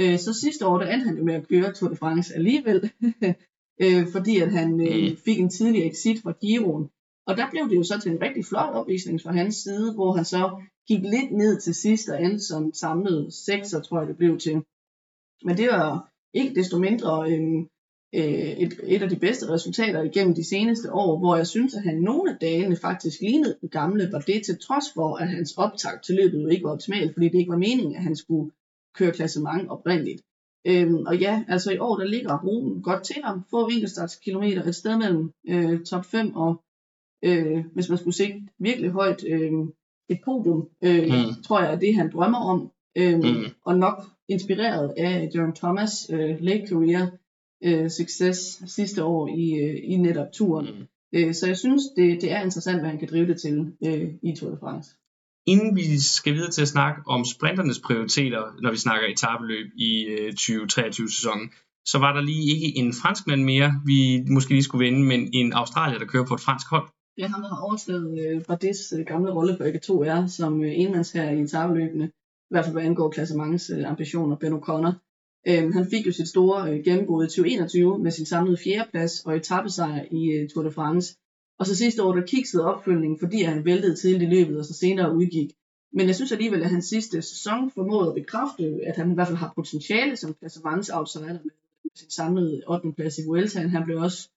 [0.00, 2.90] Øh, så sidste år, der endte han jo med at køre Tour de France alligevel,
[3.82, 5.16] øh, fordi at han øh, mm.
[5.24, 6.88] fik en tidlig exit fra Giroen.
[7.26, 10.12] Og der blev det jo så til en rigtig flot opvisning fra hans side, hvor
[10.12, 14.16] han så gik lidt ned til sidst og endte som samlet sekser, tror jeg det
[14.16, 14.62] blev til.
[15.44, 17.68] Men det var ikke desto mindre en,
[18.12, 22.02] et, et af de bedste resultater igennem de seneste år, hvor jeg synes, at han
[22.02, 26.02] nogle af dagene faktisk lignede den gamle, var det til trods for, at hans optag
[26.02, 28.50] til løbet jo ikke var optimalt, fordi det ikke var meningen, at han skulle
[28.94, 30.22] køre klassement oprindeligt.
[30.66, 33.44] Øhm, og ja, altså i år, der ligger ruten godt til ham.
[33.50, 33.70] Få
[34.24, 36.62] kilometer, et sted mellem øh, top 5 og,
[37.22, 39.52] øh, hvis man skulle se virkelig højt, øh,
[40.08, 41.42] et podium, øh, mm.
[41.42, 42.70] tror jeg er det, han drømmer om.
[42.96, 43.44] Øh, mm.
[43.64, 47.06] Og nok inspireret af John Thomas øh, late career
[47.64, 50.66] øh, succes sidste år i, øh, i netop turen.
[50.66, 50.86] Mm.
[51.14, 54.08] Øh, så jeg synes, det, det er interessant, hvad han kan drive det til øh,
[54.22, 54.90] i Tour de France.
[55.46, 60.04] Inden vi skal videre til at snakke om sprinternes prioriteter, når vi snakker etabeløb i
[60.04, 61.50] øh, 2023-sæsonen,
[61.84, 65.52] så var der lige ikke en franskmand mere, vi måske lige skulle vinde, men en
[65.52, 66.88] australier, der kører på et fransk hold.
[67.18, 71.36] Ja, han har overtaget øh, Bardets øh, gamle rolle på ikke 2R som øh, enmandsherre
[71.36, 74.92] i etabeløbene, i hvert fald hvad angår klassemangs øh, ambitioner, Ben O'Connor.
[75.48, 79.36] Øhm, han fik jo sit store øh, gennembrud i 2021 med sin samlede fjerdeplads og
[79.36, 81.16] etappesejr i øh, Tour de France.
[81.58, 84.74] Og så sidste år, der kiksede opfølgningen, fordi han væltede tidligt i løbet og så
[84.74, 85.50] senere udgik.
[85.92, 89.26] Men jeg synes alligevel, at hans sidste sæson formåede at bekræfte, at han i hvert
[89.26, 91.50] fald har potentiale som klassemangs outsider med
[91.96, 92.92] sin samlede 8.
[92.92, 93.60] plads i Vuelta.
[93.60, 94.28] Han blev også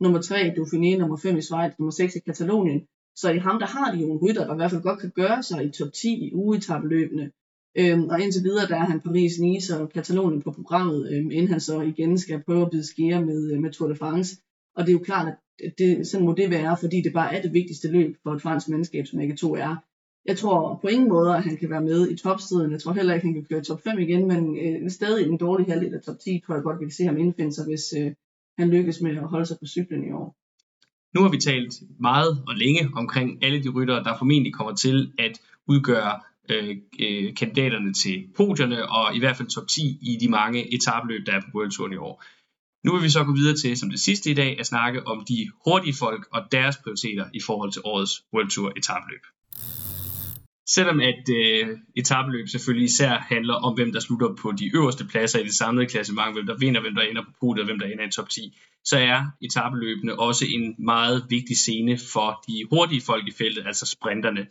[0.00, 2.80] nummer 3 i Dauphiné, nummer 5 i Schweiz, nummer 6 i Katalonien.
[3.16, 5.10] Så i ham, der har de jo en rytter, der i hvert fald godt kan
[5.10, 7.30] gøre sig i top 10 i ugetabeløbene.
[7.78, 11.48] Øhm, og indtil videre, der er han Paris, Nice og Katalonien på programmet, øhm, inden
[11.48, 14.36] han så igen skal prøve at bide skære med, øh, med Tour de France.
[14.76, 15.28] Og det er jo klart,
[15.64, 18.42] at det, sådan må det være, fordi det bare er det vigtigste løb for et
[18.42, 19.76] fransk mandskab, som ikke 2 er.
[20.26, 22.72] Jeg tror på ingen måde, at han kan være med i topstriden.
[22.72, 25.36] Jeg tror heller ikke, at han kan køre top 5 igen, men øh, stadig en
[25.36, 27.84] dårlig halvdel af top 10, tror jeg godt, vi kan se ham indfinde sig, hvis,
[27.98, 28.12] øh,
[28.58, 30.36] han lykkes med at holde sig på cyklen i år.
[31.14, 35.12] Nu har vi talt meget og længe omkring alle de ryttere, der formentlig kommer til
[35.18, 36.20] at udgøre
[36.50, 41.26] øh, øh, kandidaterne til podierne, og i hvert fald top 10 i de mange etabløb,
[41.26, 42.24] der er på World Touren i år.
[42.84, 45.24] Nu vil vi så gå videre til, som det sidste i dag, at snakke om
[45.28, 49.22] de hurtige folk og deres prioriteter i forhold til årets World Tour etabløb.
[50.74, 55.38] Selvom at øh, etabeløb selvfølgelig især handler om, hvem der slutter på de øverste pladser
[55.38, 58.06] i det samlede klassement, hvem der vinder, hvem der ender på podiet, hvem der ender
[58.06, 63.28] i top 10, så er etabeløbene også en meget vigtig scene for de hurtige folk
[63.28, 64.46] i feltet, altså sprinterne.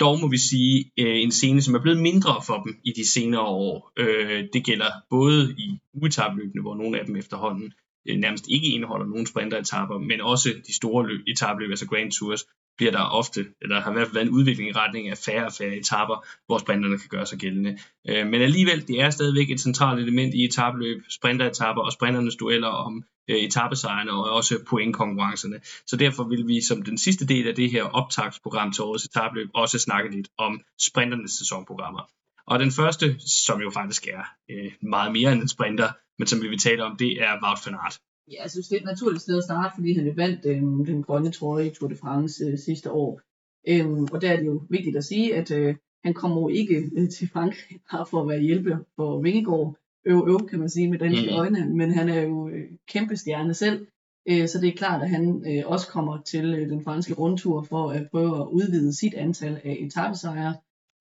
[0.00, 3.08] Dog må vi sige øh, en scene, som er blevet mindre for dem i de
[3.08, 3.92] senere år.
[3.96, 7.72] Øh, det gælder både i ugetabeløbene, hvor nogle af dem efterhånden
[8.08, 12.44] øh, nærmest ikke indeholder nogen sprinteretapper, men også de store løb, etabløb, altså Grand Tours,
[12.78, 15.46] bliver der ofte, eller har i hvert fald været en udvikling i retning af færre
[15.46, 17.78] og færre etaper, hvor sprinterne kan gøre sig gældende.
[18.08, 22.68] Øh, men alligevel, det er stadigvæk et centralt element i etabløb, sprinteretapper og sprinternes dueller
[22.68, 25.60] om øh, etappesejrene og også pointkonkurrencerne.
[25.86, 29.48] Så derfor vil vi som den sidste del af det her optagsprogram til årets etabløb
[29.54, 32.10] også snakke lidt om sprinternes sæsonprogrammer.
[32.46, 35.88] Og den første, som jo faktisk er øh, meget mere end en sprinter,
[36.18, 37.98] men som vi vil tale om, det er Wout van Aert.
[38.32, 40.60] Ja, jeg synes, det er et naturligt sted at starte, fordi han jo vandt øh,
[40.86, 43.20] den grønne trøje i Tour de France øh, sidste år.
[43.68, 45.74] Øhm, og der er det jo vigtigt at sige, at øh,
[46.04, 49.76] han kommer jo ikke øh, til Frankrig bare for at være hjælpe for Vingegaard.
[50.04, 51.36] Øv, øv, kan man sige med danske mm.
[51.36, 53.86] øjne, men han er jo øh, kæmpe stjerne selv.
[54.28, 57.62] Øh, så det er klart, at han øh, også kommer til øh, den franske rundtur
[57.62, 60.54] for at prøve at udvide sit antal af etappesejre.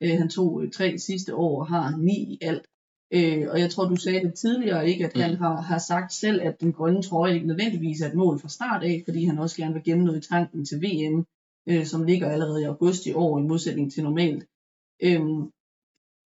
[0.04, 2.68] Øh, han tog øh, tre sidste år og har ni i alt.
[3.14, 5.22] Øh, og jeg tror, du sagde det tidligere, ikke, at mm.
[5.22, 8.50] han har, har sagt selv, at den grønne trøje ikke nødvendigvis er et mål fra
[8.50, 11.26] start af, fordi han også gerne vil gemme noget i tanken til VM,
[11.70, 14.46] øh, som ligger allerede i august i år, i modsætning til normalt.
[15.04, 15.22] Øh,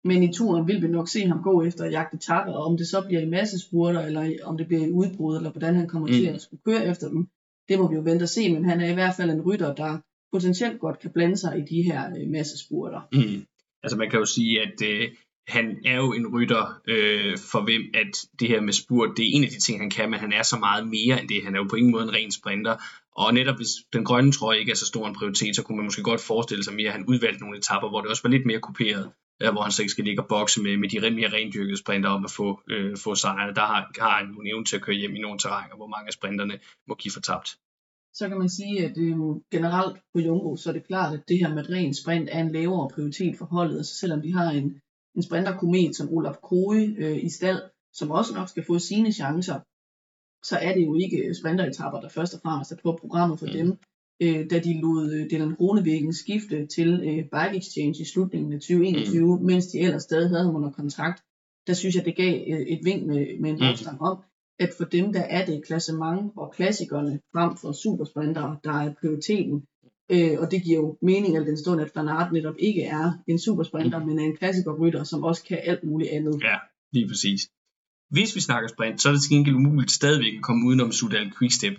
[0.04, 2.78] men i turen vil vi nok se ham gå efter at jagte tapper, og om
[2.78, 5.88] det så bliver i masse spurter, eller om det bliver i udbrud, eller hvordan han
[5.88, 6.14] kommer mm.
[6.14, 7.28] til at skulle køre efter dem,
[7.70, 9.76] det må vi jo vente og se, men han er i hvert fald en rytter,
[9.76, 9.98] der
[10.32, 13.02] potentielt godt kan blande sig i de her øh, masse spurter.
[13.14, 13.46] Mm.
[13.84, 15.10] Altså man kan jo sige, at øh,
[15.50, 19.30] han er jo en rytter, øh, for hvem at det her med spurt, det er
[19.34, 21.44] en af de ting, han kan, men han er så meget mere end det.
[21.44, 22.76] Han er jo på ingen måde en ren sprinter.
[23.16, 25.86] Og netop hvis den grønne trøje ikke er så stor en prioritet, så kunne man
[25.86, 28.46] måske godt forestille sig mere, at han udvalgte nogle etapper, hvor det også var lidt
[28.46, 29.12] mere kuperet,
[29.42, 32.10] øh, hvor han så ikke skal ligge og bokse med, med de mere rendyrkede sprinter
[32.10, 33.56] om at få, øh, få sejrene.
[33.56, 36.08] Der har, har han jo evne til at køre hjem i nogle terrænger, hvor mange
[36.08, 37.50] af sprinterne må give for tabt.
[38.14, 39.18] Så kan man sige, at øh,
[39.52, 42.52] generelt på Jumbo, så er det klart, at det her med ren sprint er en
[42.52, 43.78] lavere prioritet for holdet.
[43.78, 44.82] Altså selvom de har en,
[45.20, 47.62] en sprinterkomet som Olaf Kroge øh, i stald,
[47.94, 49.60] som også nok skal få sine chancer,
[50.50, 53.52] så er det jo ikke sprinteretapper, der først og fremmest er på programmet for mm.
[53.52, 53.68] dem.
[54.24, 58.60] Øh, da de lod øh, Dylan Gronevæggen skifte til øh, Bike Exchange i slutningen af
[58.60, 59.46] 2021, mm.
[59.46, 61.24] mens de ellers stadig havde ham under kontrakt,
[61.68, 64.00] der synes jeg, det gav øh, et vink med, med en mm.
[64.00, 64.18] om,
[64.60, 69.64] at for dem, der er det klassement og klassikerne frem for supersprintere, der er prioriteten.
[70.12, 73.12] Øh, og det giver jo mening, at den stund, at Van Aert netop ikke er
[73.28, 74.06] en supersprinter, mm.
[74.06, 76.42] men er en klassikerrytter, som også kan alt muligt andet.
[76.44, 76.56] Ja,
[76.94, 77.42] lige præcis.
[78.10, 81.32] Hvis vi snakker sprint, så er det til gengæld umuligt stadigvæk at komme udenom Sudal
[81.40, 81.74] Quickstep.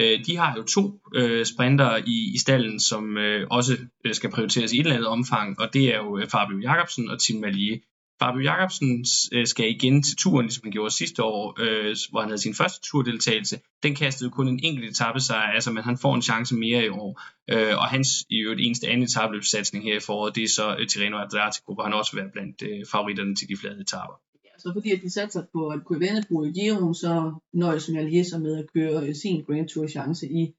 [0.00, 4.30] Øh, de har jo to øh, sprinter i, i stallen, som øh, også øh, skal
[4.30, 7.40] prioriteres i et eller andet omfang, og det er jo øh, Fabio Jacobsen og Tim
[7.40, 7.78] Malier.
[8.20, 12.28] Fabio Jacobsen øh, skal igen til turen, ligesom han gjorde sidste år, øh, hvor han
[12.28, 13.60] havde sin første turdeltagelse.
[13.82, 16.88] Den kastede kun en enkelt etape sig, altså, men han får en chance mere i
[16.88, 17.20] år.
[17.50, 20.86] Øh, og hans i øvrigt eneste anden etabløbssatsning her i foråret, det er så øh,
[20.88, 24.16] Tirreno Adriatico, hvor han også vil være blandt øh, favoritterne til de flade etaper.
[24.44, 28.24] Ja, så fordi at de satser på at kunne vende på Giro, så nøjes Malier
[28.24, 30.54] sig med at køre øh, sin Grand Tour chance i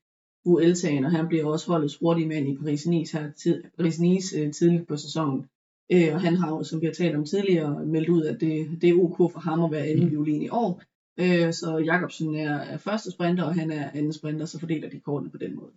[0.45, 4.87] UL-sagen, og han bliver også holdets hurtige mand i Paris-Nice her tid, Paris-Nice øh, tidligt
[4.87, 5.45] på sæsonen.
[5.91, 8.81] Øh, og han har jo, som vi har talt om tidligere, meldt ud, at det,
[8.81, 10.11] det er ok for ham at være anden mm.
[10.11, 10.81] violin i år.
[11.19, 14.99] Øh, så Jakobsen er, er første sprinter, og han er anden sprinter, så fordeler de
[14.99, 15.71] kortene på den måde.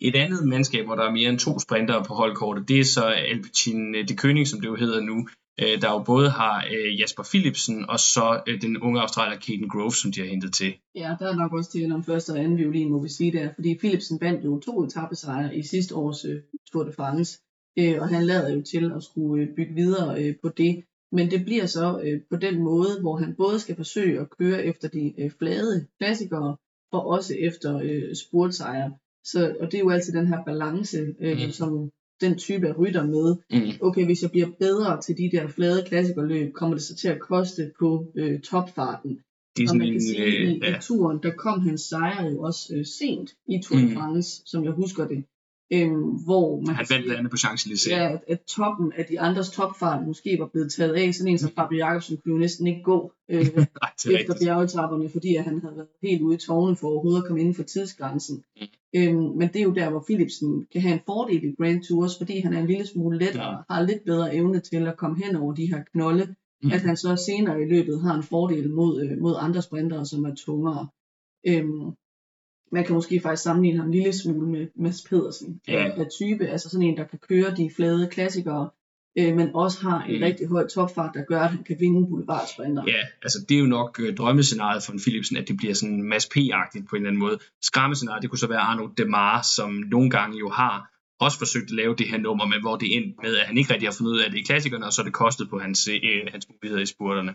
[0.00, 3.04] Et andet mandskab, hvor der er mere end to sprintere på holdkortet, det er så
[3.04, 5.28] Alpecin de König, som det jo hedder nu,
[5.60, 9.68] øh, der jo både har øh, Jasper Philipsen og så øh, den unge australier Caden
[9.68, 10.74] Grove, som de har hentet til.
[10.94, 13.48] Ja, der er nok også til om første og anden violin, må vi sige der,
[13.54, 16.26] fordi Philipsen vandt jo to etappesejre i sidste års
[16.72, 17.38] Tour de France
[17.78, 20.84] øh, og han lader jo til at skulle øh, bygge videre øh, på det.
[21.12, 24.64] Men det bliver så øh, på den måde, hvor han både skal forsøge at køre
[24.64, 26.56] efter de øh, flade klassikere,
[26.92, 28.92] og også efter øh, spurtsejre.
[29.24, 31.50] Så, og det er jo altid den her balance, øh, mm.
[31.50, 31.90] som
[32.20, 33.36] den type af rytter med.
[33.50, 33.86] Mm.
[33.86, 37.20] Okay, hvis jeg bliver bedre til de der flade klassikerløb, kommer det så til at
[37.20, 39.20] koste på øh, topfarten.
[39.56, 40.76] Det er og man kan sige, øh, i, ja.
[40.76, 43.94] i turen, der kom hans sejr jo også øh, sent i Tour de mm.
[43.94, 45.24] France, som jeg husker det.
[45.72, 47.90] Øhm, hvor man han vandt blandt andet på Champs-Élysées.
[47.90, 51.14] Ja, at, at, toppen af de andres topfart måske var blevet taget af.
[51.14, 55.36] Sådan en som Fabio Jacobsen kunne jo næsten ikke gå øh, Nej, efter bjergetapperne, fordi
[55.36, 58.44] at han havde været helt ude i tårne for overhovedet at komme inden for tidsgrænsen.
[58.56, 58.66] Mm.
[58.96, 62.18] Øhm, men det er jo der, hvor Philipsen kan have en fordel i Grand Tours,
[62.18, 65.24] fordi han er en lille smule let og har lidt bedre evne til at komme
[65.24, 66.34] hen over de her knolde.
[66.62, 66.70] Mm.
[66.72, 70.24] At han så senere i løbet har en fordel mod, øh, mod andre sprintere, som
[70.24, 70.88] er tungere.
[71.46, 71.92] Øhm,
[72.72, 75.84] man kan måske faktisk sammenligne ham en lille smule med Mads Pedersen ja.
[75.84, 78.70] af, type, altså sådan en, der kan køre de flade klassikere,
[79.18, 80.22] øh, men også har en mm.
[80.22, 82.82] rigtig høj topfart, der gør, at han kan vinde boulevardsprinter.
[82.86, 86.02] Ja, altså det er jo nok øh, drømmescenariet for en Philipsen, at det bliver sådan
[86.02, 87.38] Mads P-agtigt på en eller anden måde.
[87.62, 90.90] Skræmmescenariet, det kunne så være Arno Demar, som nogle gange jo har
[91.20, 93.72] også forsøgt at lave det her nummer, men hvor det endte med, at han ikke
[93.72, 95.88] rigtig har fundet ud af det i klassikerne, og så er det kostet på hans,
[95.88, 97.34] øh, hans muligheder i spurterne.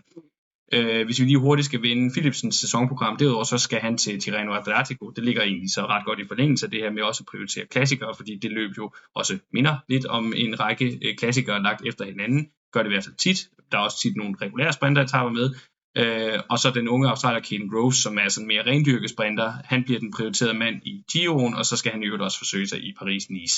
[0.72, 4.54] Øh, hvis vi lige hurtigt skal vinde Philipsens sæsonprogram, derudover så skal han til Tirreno
[4.54, 5.10] Adriatico.
[5.10, 7.66] Det ligger egentlig så ret godt i forlængelse af det her med også at prioritere
[7.66, 12.04] klassikere, fordi det løb jo også minder lidt om en række øh, klassikere lagt efter
[12.04, 12.48] hinanden.
[12.72, 13.48] Gør det i hvert fald tit.
[13.72, 15.54] Der er også tit nogle regulære sprinteretaper med.
[15.96, 19.52] Øh, og så den unge australier Caden Groves, som er sådan mere rendyrket sprinter.
[19.64, 22.66] Han bliver den prioriterede mand i Giroen, og så skal han i øvrigt også forsøge
[22.66, 23.56] sig i Paris-Nice.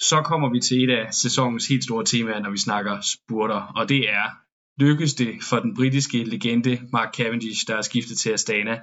[0.00, 3.88] Så kommer vi til et af sæsonens helt store temaer, når vi snakker spurter, og
[3.88, 4.26] det er
[4.78, 8.80] lykkedes det for den britiske legende Mark Cavendish, der er skiftet til Astana,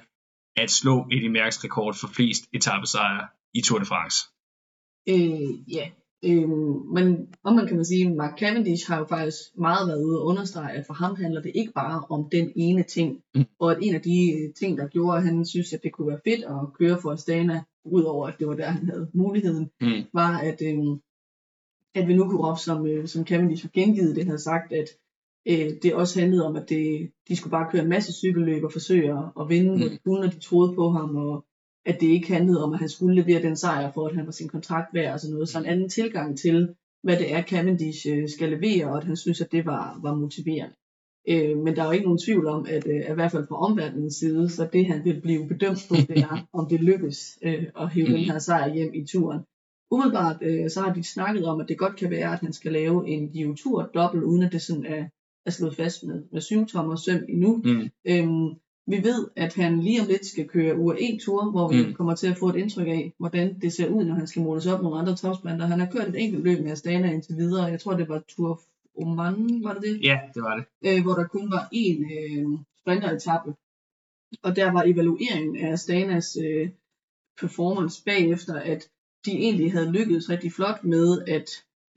[0.55, 4.17] at slå Eddie Merckx rekord for flest etappesejre i Tour de France.
[5.09, 5.89] Øh, ja,
[6.25, 6.49] øh,
[6.95, 10.25] men om man kan man sige, Mark Cavendish har jo faktisk meget været ude og
[10.25, 13.45] understrege, at for ham handler det ikke bare om den ene ting, mm.
[13.59, 16.07] og at en af de øh, ting, der gjorde, at han synes, at det kunne
[16.07, 20.03] være fedt at køre for Astana, udover at det var der, han havde muligheden, mm.
[20.13, 20.97] var, at øh,
[21.95, 24.87] at vi nu kunne som, øh, som Cavendish har gengivet det, havde sagt, at
[25.49, 28.71] øh, det også handlede om, at det, de skulle bare køre en masse cykelløb og
[28.71, 29.97] forsøge at, vinde, mm.
[30.03, 31.45] hvor de troede på ham, og
[31.85, 34.31] at det ikke handlede om, at han skulle levere den sejr for, at han var
[34.31, 35.49] sin kontrakt værd og sådan noget.
[35.49, 39.17] Så en anden tilgang til, hvad det er, Cavendish øh, skal levere, og at han
[39.17, 40.75] synes, at det var, var motiverende.
[41.29, 43.47] Øh, men der er jo ikke nogen tvivl om, at, øh, at i hvert fald
[43.47, 47.39] fra omverdenens side, så det han vil blive bedømt på, det er, om det lykkes
[47.43, 49.39] øh, at hive den her sejr hjem i turen.
[49.91, 52.71] Umiddelbart øh, så har de snakket om, at det godt kan være, at han skal
[52.71, 55.05] lave en Giro Tour dobbelt, uden at det sådan er,
[55.45, 57.61] er slået fast med, med syv tommer søm endnu.
[57.65, 57.89] Mm.
[58.05, 58.49] Øhm,
[58.87, 61.93] vi ved, at han lige om lidt skal køre UAE-tur, hvor vi mm.
[61.93, 64.67] kommer til at få et indtryk af, hvordan det ser ud, når han skal måles
[64.67, 65.65] op med andre topsprinter.
[65.65, 67.63] Han har kørt et enkelt løb med Astana indtil videre.
[67.65, 68.61] Jeg tror, det var Tour
[68.97, 70.03] Oman, var det det?
[70.03, 70.65] Ja, det var det.
[70.87, 73.53] Øh, hvor der kun var én øh, sprinteretappe.
[74.43, 76.69] Og der var evalueringen af Astanas øh,
[77.41, 78.89] performance bagefter, at
[79.25, 81.49] de egentlig havde lykkedes rigtig flot med at,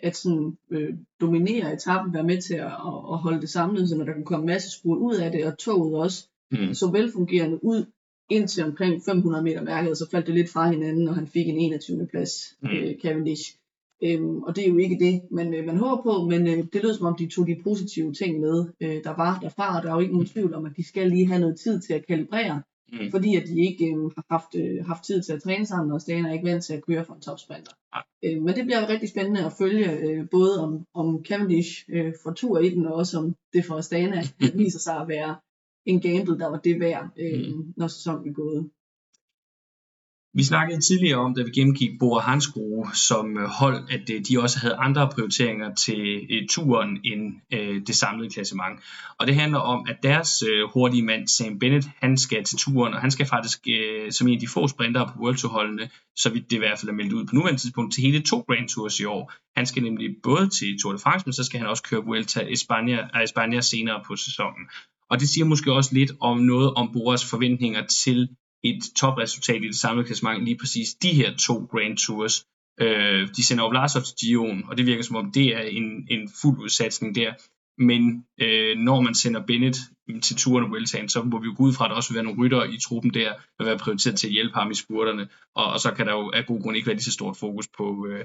[0.02, 2.72] at sådan, øh, dominere etappen, være med til at,
[3.12, 5.58] at holde det samlet, så der kunne komme en masse spurt ud af det, og
[5.58, 6.74] toget også mm.
[6.74, 7.84] så velfungerende ud
[8.30, 11.48] indtil omkring 500 meter mærket, og så faldt det lidt fra hinanden, og han fik
[11.48, 12.06] en 21.
[12.06, 12.68] plads, mm.
[12.68, 13.56] øh, Cavendish.
[14.04, 16.82] Øhm, og det er jo ikke det, man, øh, man håber på, men øh, det
[16.82, 19.90] lød som om, de tog de positive ting med, øh, der var derfra, og der
[19.90, 22.06] er jo ikke nogen tvivl om, at de skal lige have noget tid til at
[22.06, 22.62] kalibrere,
[22.92, 23.10] mm.
[23.10, 26.00] fordi at de ikke øh, har haft, øh, haft tid til at træne sammen, og
[26.00, 27.72] Stane er ikke vant til at køre for en topsprinter.
[28.24, 32.32] Øh, men det bliver rigtig spændende at følge, øh, både om, om Cavendish øh, får
[32.32, 34.22] tur i den, og også om det for Astana
[34.62, 35.36] viser sig at være
[35.86, 37.74] en gamble, der var det værd, øh, mm.
[37.76, 38.70] når sæsonen er gået.
[40.34, 44.40] Vi snakkede tidligere om, da vi gennemgik Bora Hansgrohe som øh, hold, at øh, de
[44.40, 47.22] også havde andre prioriteringer til øh, turen end
[47.86, 48.80] det samlede klassement.
[49.18, 53.00] Og det handler om, at deres hurtige mand Sam Bennett, han skal til turen, og
[53.00, 53.58] han skal faktisk
[54.10, 56.88] som en af de få sprintere på World Tour-holdene, så vidt det i hvert fald
[56.88, 59.32] er meldt ud på nuværende tidspunkt, til hele to Grand Tours i år.
[59.56, 62.40] Han skal nemlig både til Tour de France, men så skal han også køre Vuelta
[62.40, 64.64] a España, España senere på sæsonen.
[65.10, 68.28] Og det siger måske også lidt om noget om Boras forventninger til
[68.64, 72.46] et topresultat i det samlede klassement lige præcis de her to Grand Tours.
[72.80, 76.30] Øh, de sender Ovlasov til Gion, og det virker som om det er en, en
[76.42, 77.32] fuld udsatsning der.
[77.78, 79.78] Men øh, når man sender Bennett
[80.08, 82.10] mm, til turen og Vueltaen, så må vi jo gå ud fra, at der også
[82.10, 84.74] vil være nogle rytter i truppen der, vil være prioriteret til at hjælpe ham i
[84.74, 87.36] spurterne, og, og så kan der jo af god grund ikke være lige så stort
[87.36, 88.24] fokus på, øh,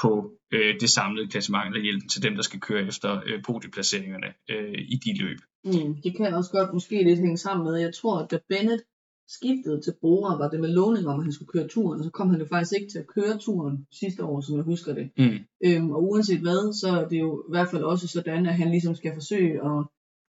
[0.00, 4.26] på øh, det samlede klassement, eller hjælpen til dem, der skal køre efter øh, podieplaceringerne
[4.50, 5.38] øh, i de løb.
[5.64, 8.82] Mm, det kan også godt måske lidt hænge sammen med, jeg tror, at da Bennett
[9.28, 12.10] skiftede til Bora, var det med lovning om, at han skulle køre turen, og så
[12.10, 15.10] kom han jo faktisk ikke til at køre turen sidste år, som jeg husker det.
[15.18, 15.38] Mm.
[15.64, 18.70] Øhm, og uanset hvad, så er det jo i hvert fald også sådan, at han
[18.70, 19.84] ligesom skal forsøge at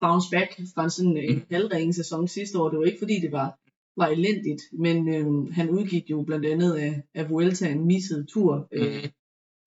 [0.01, 1.43] bounce back fra en sådan en mm.
[1.51, 2.69] halvringen sæson sidste år.
[2.69, 3.59] Det var ikke fordi, det var,
[3.97, 8.69] var elendigt, men øhm, han udgik jo blandt andet af, af Vuelta en misset tur.
[8.73, 9.09] Øh,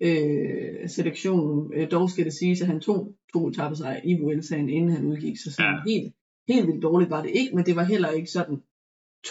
[0.02, 1.74] øh, selektionen.
[1.74, 5.06] Øh, dog skal det sige, at han tog to etaper sig i Vueltaen, inden han
[5.06, 5.38] udgik.
[5.38, 5.92] Så sådan ja.
[5.92, 6.14] helt,
[6.48, 8.62] helt vildt dårligt var det ikke, men det var heller ikke sådan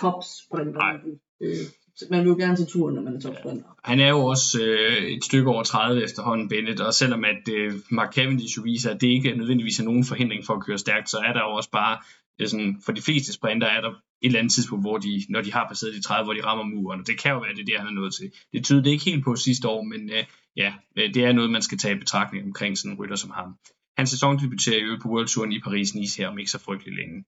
[0.01, 0.99] topsprinter.
[1.43, 1.67] Øh,
[2.11, 3.65] man vil jo gerne til turen, når man er topsprinter.
[3.67, 3.91] Ja.
[3.91, 7.73] Han er jo også øh, et stykke over 30 efterhånden, Bennett, og selvom at øh,
[7.91, 11.19] Mark Cavendish viser, at det ikke nødvendigvis er nogen forhindring for at køre stærkt, så
[11.19, 11.99] er der jo også bare,
[12.41, 15.41] øh, sådan, for de fleste sprinter er der et eller andet tidspunkt, hvor de, når
[15.41, 17.61] de har passeret de 30, hvor de rammer muren, og det kan jo være, det
[17.61, 18.33] er det, han er nået til.
[18.53, 20.25] Det tyder det ikke helt på sidste år, men øh,
[20.57, 23.31] ja, øh, det er noget, man skal tage i betragtning omkring sådan en rytter som
[23.31, 23.57] ham.
[23.97, 27.25] Hans sæson debuterer jo på World Touren i Paris-Nice her om ikke så frygtelig længe.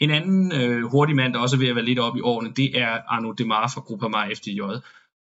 [0.00, 2.52] En anden øh, hurtig mand, der også er ved at være lidt op i årene,
[2.56, 4.60] det er Arno Demar fra Groupama FDJ.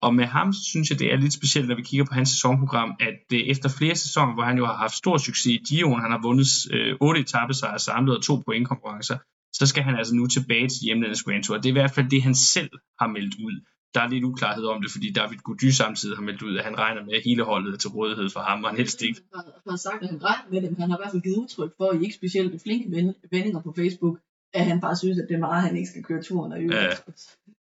[0.03, 2.91] Og med ham synes jeg, det er lidt specielt, når vi kigger på hans sæsonprogram,
[3.01, 6.11] at øh, efter flere sæsoner, hvor han jo har haft stor succes i Dion, han
[6.11, 9.19] har vundet øh, 8 etappesejre samlet og to pointkonkurrencer,
[9.59, 11.57] så skal han altså nu tilbage til hjemlandets Grand Tour.
[11.57, 12.71] Det er i hvert fald det, han selv
[13.01, 13.57] har meldt ud.
[13.95, 16.79] Der er lidt uklarhed om det, fordi David Gody samtidig har meldt ud, at han
[16.79, 19.21] regner med, at hele holdet er til rådighed for ham, og han helst ikke.
[19.35, 21.37] Han har sagt, at han regner med det, men han har i hvert fald givet
[21.37, 22.87] udtryk for, at I ikke specielt flinke
[23.31, 24.19] vendinger på Facebook,
[24.55, 26.61] at han bare synes, at det er meget, at han ikke skal køre turen og
[26.61, 26.75] øve.
[26.75, 26.91] Ja.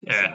[0.04, 0.34] ja.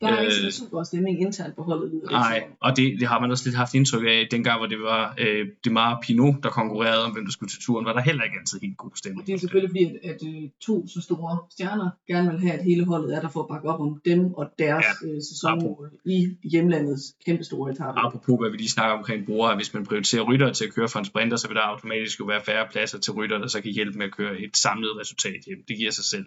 [0.00, 2.02] Der er ikke øh, så super stemning internt på holdet.
[2.10, 5.14] Nej, og det, det har man også lidt haft indtryk af, dengang hvor det var
[5.18, 8.22] øh, det meget Pinot, der konkurrerede om, hvem der skulle til turen, var der heller
[8.24, 9.20] ikke altid helt god stemning.
[9.20, 12.52] Og det er selvfølgelig fordi, at, at øh, to så store stjerner gerne vil have,
[12.52, 15.08] at hele holdet er der for at bakke op om dem og deres ja.
[15.08, 17.98] øh, sæson i hjemlandets kæmpe store etape.
[17.98, 20.98] Apropos hvad vi lige snakker omkring Bora, hvis man prioriterer rytter til at køre for
[20.98, 23.72] en sprinter, så vil der automatisk jo være færre pladser til rytter, der så kan
[23.72, 25.58] hjælpe med at køre et samlet resultat hjem.
[25.68, 26.26] Det giver sig selv.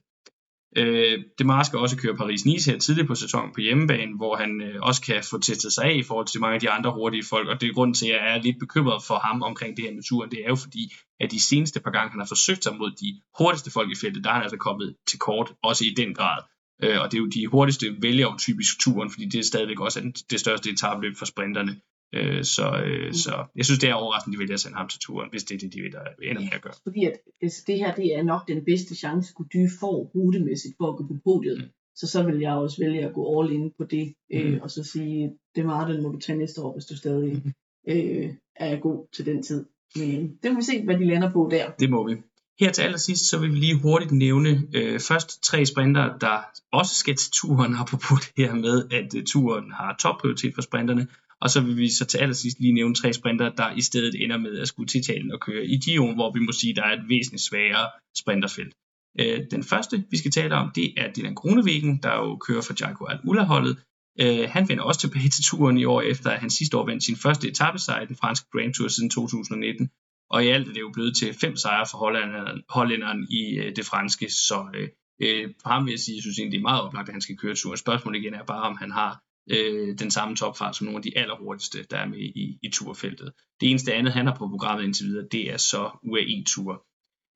[0.78, 4.82] Øh, Demar skal også køre Paris-Nice her tidligt på sæsonen på hjemmebane, hvor han øh,
[4.82, 7.48] også kan få testet sig af i forhold til mange af de andre hurtige folk,
[7.48, 9.94] og det er grunden til, at jeg er lidt bekymret for ham omkring det her
[9.94, 10.32] med turen.
[10.32, 13.22] Det er jo fordi, at de seneste par gange, han har forsøgt sig mod de
[13.38, 16.42] hurtigste folk i feltet, der er han altså kommet til kort, også i den grad.
[16.84, 19.80] Øh, og det er jo de hurtigste vælger jo typisk turen, fordi det er stadigvæk
[19.80, 21.76] også det største etabløb for sprinterne.
[22.14, 23.14] Øh, så, øh, mm.
[23.14, 25.56] så jeg synes, det er overraskende, de vælger at sende ham til turen, hvis det
[25.56, 26.74] er det, de vil, der ender med at gøre.
[26.84, 30.88] Fordi at, altså, det her det er nok den bedste chance, Gody får rutemæssigt for
[30.92, 31.58] at gå på podiet.
[31.58, 31.70] Mm.
[31.96, 34.54] Så så vil jeg også vælge at gå all in på det, øh, mm.
[34.54, 37.42] øh, og så sige, det er den må du tage næste år, hvis du stadig
[37.46, 37.52] mm.
[37.88, 39.66] øh, er god til den tid.
[39.96, 41.72] Men det må vi se, hvad de lander på der.
[41.80, 42.16] Det må vi.
[42.60, 46.38] Her til allersidst, så vil vi lige hurtigt nævne øh, først tre sprinter, der
[46.72, 51.08] også skal til turen, apropos det her med, at øh, turen har topprioritet for sprinterne.
[51.42, 54.38] Og så vil vi så til allersidst lige nævne tre sprinter, der i stedet ender
[54.38, 56.94] med at skulle til Italien og køre i Giro, hvor vi må sige, der er
[56.94, 58.74] et væsentligt sværere sprinterfelt.
[59.20, 62.74] Øh, den første, vi skal tale om, det er Dylan Grunewegen, der jo kører for
[62.80, 63.78] Jaco Al-Ula-holdet.
[64.22, 67.04] Øh, han vender også tilbage til turen i år, efter at han sidste år vandt
[67.04, 69.90] sin første etappesejr i den franske Grand Tour siden 2019.
[70.30, 73.76] Og i alt er det jo blevet til fem sejre for hollænderen, hollænderen i øh,
[73.76, 74.90] det franske, så øh,
[75.22, 77.22] øh på ham vil jeg sige, jeg synes egentlig, det er meget oplagt, at han
[77.22, 77.78] skal køre turen.
[77.78, 81.18] Spørgsmålet igen er bare, om han har øh, den samme topfart som nogle af de
[81.18, 83.32] allerhurtigste, der er med i, i turfeltet.
[83.62, 86.86] Det eneste andet, han har på programmet indtil videre, det er så UAE-tur.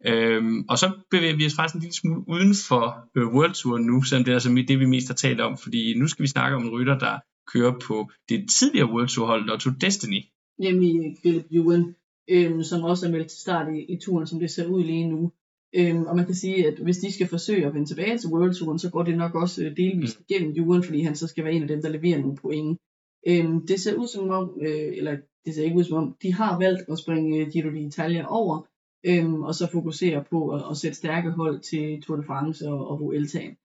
[0.06, 3.78] Øhm, og så bevæger vi os faktisk en lille smule uden for øh, World Tour
[3.78, 6.28] nu, selvom det er altså det, vi mest har talt om, fordi nu skal vi
[6.28, 7.20] snakke om en rytter, der
[7.54, 10.22] kører på det tidligere World Tour hold, Lotto Destiny.
[10.60, 11.96] Nemlig Philip Ewan,
[12.30, 15.10] øhm, som også er meldt til start i, i turen, som det ser ud lige
[15.10, 15.32] nu.
[15.74, 18.54] Øhm, og man kan sige, at hvis de skal forsøge at vende tilbage til World
[18.54, 20.26] Touren, så går det nok også øh, delvist mm.
[20.30, 22.80] igennem Ewan, fordi han så skal være en af dem, der leverer nogle point.
[23.28, 26.34] Øhm, det ser ud som om, øh, eller det ser ikke ud som om, de
[26.34, 28.68] har valgt at springe øh, Giro d'Italia over,
[29.06, 32.88] øhm, og så fokusere på at, at sætte stærke hold til Tour de France og,
[32.88, 33.58] og Vueltaen.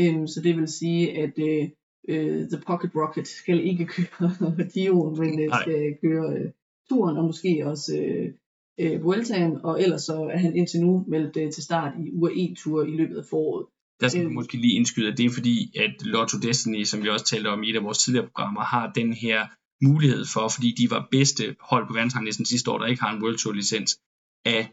[0.00, 1.68] Øhm, så det vil sige, at øh,
[2.08, 6.50] uh, The Pocket Rocket skal ikke køre Giro, men øh, skal køre øh,
[6.88, 8.32] turen, og måske også øh,
[8.78, 12.84] øh, Vueltaen, og ellers så er han indtil nu meldt øh, til start i UAE-tur
[12.84, 13.66] i løbet af foråret.
[14.00, 17.02] Der skal vi øh, måske lige indskyde, at det er fordi, at Lotto Destiny, som
[17.02, 19.46] vi også talte om i et af vores tidligere programmer, har den her
[19.84, 23.22] mulighed for, fordi de var bedste hold på verdensranglisten sidste år, der ikke har en
[23.22, 24.00] World Tour licens,
[24.44, 24.66] at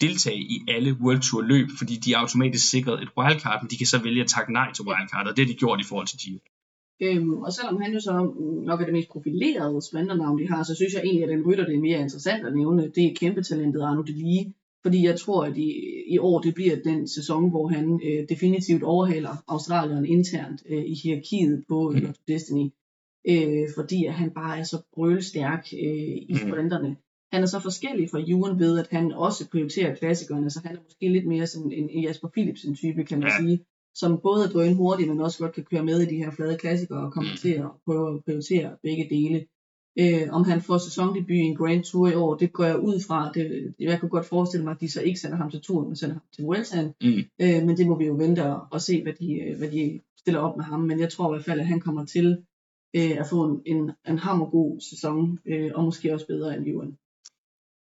[0.00, 3.76] deltage i alle World Tour løb, fordi de er automatisk sikret et wildcard, men de
[3.76, 6.06] kan så vælge at takke nej til wildcard, og det har de gjort i forhold
[6.06, 6.38] til Giro.
[7.02, 8.32] Øhm, og selvom han jo så
[8.64, 11.66] nok er det mest profilerede sprinternavn, de har, så synes jeg egentlig, at den rytter,
[11.66, 14.54] det er mere interessant at nævne, det er kæmpe talentet Arno Delige.
[14.82, 15.72] Fordi jeg tror, at i,
[16.06, 20.94] i år det bliver den sæson, hvor han øh, definitivt overhaler Australien internt øh, i
[21.02, 22.14] hierarkiet på mm.
[22.28, 22.70] Destiny.
[23.28, 26.38] Øh, fordi at han bare er så brølstærk øh, i mm.
[26.38, 26.96] sprinterne.
[27.32, 30.80] Han er så forskellig fra Juren ved, at han også prioriterer klassikerne, så han er
[30.84, 33.38] måske lidt mere som en, Jasper Philipsen type, kan man ja.
[33.40, 33.64] sige
[33.94, 36.58] som både er drøn hurtigt, men også godt kan køre med i de her flade
[36.58, 37.36] klassikere og komme mm.
[37.36, 39.46] til at prøve at prioritere begge dele.
[40.00, 43.00] Øh, om han får sæsondebut i en Grand Tour i år, det går jeg ud
[43.06, 43.32] fra.
[43.34, 45.96] Det, jeg kan godt forestille mig, at de så ikke sender ham til turen, men
[45.96, 46.92] sender ham til Vueltaen.
[47.02, 47.22] Mm.
[47.40, 50.40] Øh, men det må vi jo vente og, og se, hvad de, hvad de stiller
[50.40, 50.80] op med ham.
[50.80, 52.44] Men jeg tror i hvert fald, at han kommer til
[52.96, 56.98] øh, at få en, en, en hammergod sæson, øh, og måske også bedre end Juren.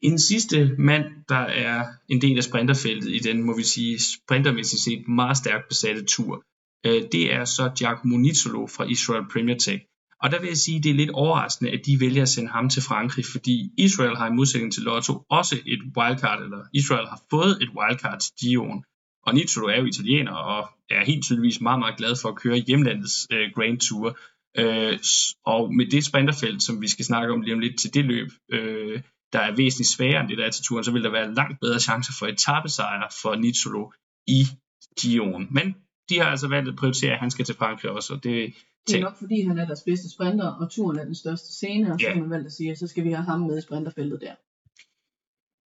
[0.09, 4.83] En sidste mand, der er en del af sprinterfeltet i den, må vi sige, sprintermæssigt
[4.83, 6.43] set meget stærkt besatte tur,
[6.87, 9.85] øh, det er så Giacomo Nizzolo fra Israel Premier Tech.
[10.23, 12.51] Og der vil jeg sige, at det er lidt overraskende, at de vælger at sende
[12.51, 17.07] ham til Frankrig, fordi Israel har i modsætning til Lotto også et wildcard, eller Israel
[17.09, 18.85] har fået et wildcard til Dion.
[19.27, 22.57] Og Nizzolo er jo italiener og er helt tydeligvis meget, meget glad for at køre
[22.57, 24.19] hjemlandets øh, Grand Tour.
[24.59, 24.99] Øh,
[25.47, 28.29] og med det sprinterfelt, som vi skal snakke om lige om lidt til det løb,
[28.53, 29.01] øh,
[29.35, 31.61] der er væsentligt sværere end det der er til turen, så vil der være langt
[31.61, 33.93] bedre chancer for etappesejr for Nizzolo
[34.27, 34.41] i
[35.01, 35.49] Gion.
[35.51, 35.75] Men
[36.09, 38.15] de har altså valgt at prioritere, at han skal til Frankrig også.
[38.15, 38.55] Og det,
[38.87, 41.93] det er nok fordi, han er deres bedste sprinter, og turen er den største scene,
[41.93, 43.61] og så har man valgt at sige, at så skal vi have ham med i
[43.61, 44.35] sprinterfeltet der.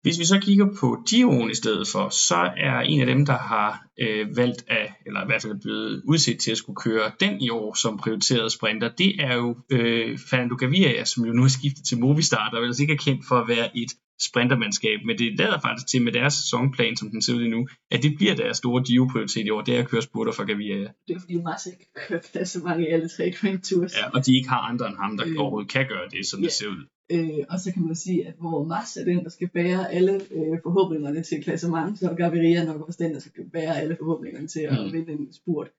[0.01, 3.37] Hvis vi så kigger på Giroen i stedet for, så er en af dem, der
[3.37, 7.41] har øh, valgt at, eller i hvert fald blevet udset til at skulle køre den
[7.41, 11.47] i år som prioriteret sprinter, det er jo øh, Fernando Gaviria, som jo nu er
[11.47, 15.17] skiftet til Movistar, der vel altså ikke er kendt for at være et sprintermandskab, men
[15.17, 18.35] det lader faktisk til med deres sæsonplan, som den ser ud nu, at det bliver
[18.35, 20.89] deres store Giro-prioritet i år, det er at køre spurter for Gaviria.
[21.07, 23.93] Det er fordi Massa ikke kører plads så mange i alle tre Grand Tours.
[23.97, 26.39] Ja, og de ikke har andre end ham, der øh, overhovedet kan gøre det, som
[26.39, 26.45] ja.
[26.45, 26.83] det ser ud.
[27.11, 30.13] Øh, og så kan man sige, at hvor Mars er den, der skal bære alle
[30.13, 34.47] øh, forhåbningerne til klassement, så er Gaviria nok også den, der skal bære alle forhåbningerne
[34.47, 34.93] til at mm.
[34.93, 35.71] vinde en spurt.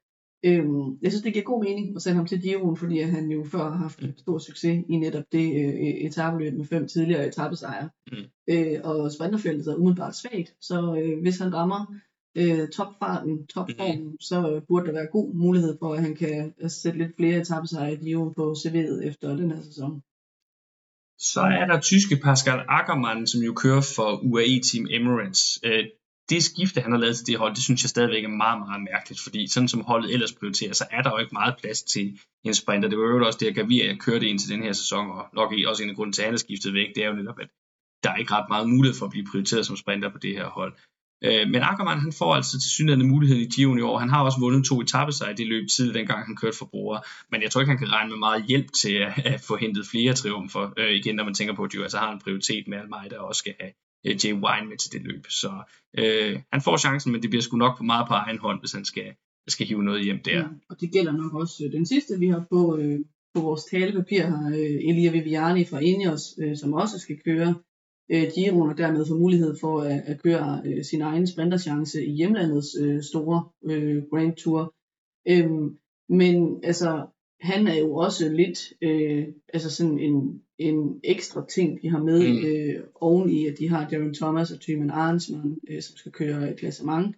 [0.45, 0.65] Øh,
[1.03, 3.59] jeg synes, det giver god mening at sende ham til Giroen, fordi han jo før
[3.59, 7.89] har haft stor succes i netop det øh, etabeløb med fem tidligere etappesejre.
[8.13, 8.19] Mm.
[8.51, 11.95] Øh, og sprinterfeltet er umiddelbart svagt, så øh, hvis han rammer
[12.37, 14.21] øh, topfarten, topformen, mm.
[14.21, 17.97] så burde der være god mulighed for, at han kan sætte lidt flere etappesejre i
[17.97, 20.03] Giroen på CV'et efter den her sæson.
[21.33, 25.59] Så er der tyske Pascal Ackermann, som jo kører for UAE Team Emirates.
[25.65, 25.85] Øh,
[26.31, 28.83] det skifte, han har lavet til det hold, det synes jeg stadigvæk er meget, meget
[28.93, 32.19] mærkeligt, fordi sådan som holdet ellers prioriterer, så er der jo ikke meget plads til
[32.45, 32.89] en sprinter.
[32.89, 35.53] Det var jo også det, at Gaviria kørte ind til den her sæson, og nok
[35.67, 37.49] også en af grunden til, at han er skiftet væk, det er jo netop, at
[38.03, 40.49] der er ikke ret meget mulighed for at blive prioriteret som sprinter på det her
[40.49, 40.73] hold.
[41.27, 43.99] Øh, men Ackermann, han får altså til synligheden muligheden i Giroen i år.
[43.99, 47.01] Han har også vundet to etappesejre i det løb tid, dengang han kørte for brugere.
[47.31, 49.87] Men jeg tror ikke, han kan regne med meget hjælp til at, at få hentet
[49.87, 50.73] flere triumfer.
[50.79, 53.19] Øh, igen, når man tænker på, at de altså har en prioritet med mig, der
[53.19, 53.73] også skal have
[54.07, 55.25] øh, Jay Wine med til det løb.
[55.29, 55.51] Så
[55.99, 58.73] øh, han får chancen, men det bliver sgu nok for meget på egen hånd, hvis
[58.73, 59.09] han skal,
[59.49, 60.39] skal hive noget hjem der.
[60.39, 62.99] Ja, og det gælder nok også øh, den sidste, vi har på, øh,
[63.35, 67.55] på vores talepapir her, øh, Elia Viviani fra Ineos, øh, som også skal køre
[68.13, 72.11] øh, Giron og dermed få mulighed for at, at køre øh, sin egen sprinterchance i
[72.11, 74.75] hjemlandets øh, store øh, Grand Tour.
[75.29, 75.79] Øhm,
[76.09, 77.07] men altså,
[77.41, 82.29] han er jo også lidt øh, altså sådan en, en ekstra ting, de har med
[82.29, 82.47] mm.
[82.47, 86.55] øh, oven i, at de har Darren Thomas og Thyman Arnsman, øh, som skal køre
[86.57, 87.17] klassement.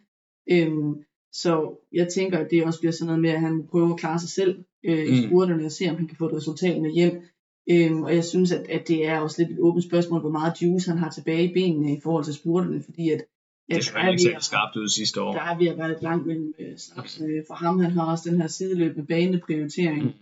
[0.51, 0.95] Øhm,
[1.33, 4.19] så jeg tænker, at det også bliver sådan noget med, at han prøver at klare
[4.19, 5.13] sig selv øh, mm.
[5.13, 7.23] i spurterne og se, om han kan få et resultat med hjem.
[7.71, 10.63] Øhm, og jeg synes, at, at det er også lidt et åbent spørgsmål, hvor meget
[10.63, 13.27] juice han har tilbage i benene i forhold til spurterne, fordi at, at
[13.69, 15.33] det er ikke skarpt ud sidste år.
[15.33, 17.81] Der er ved at være lidt langt mellem øh, snapsene for ham.
[17.81, 20.03] Han har også den her sideløbende baneprioritering.
[20.05, 20.13] Mm.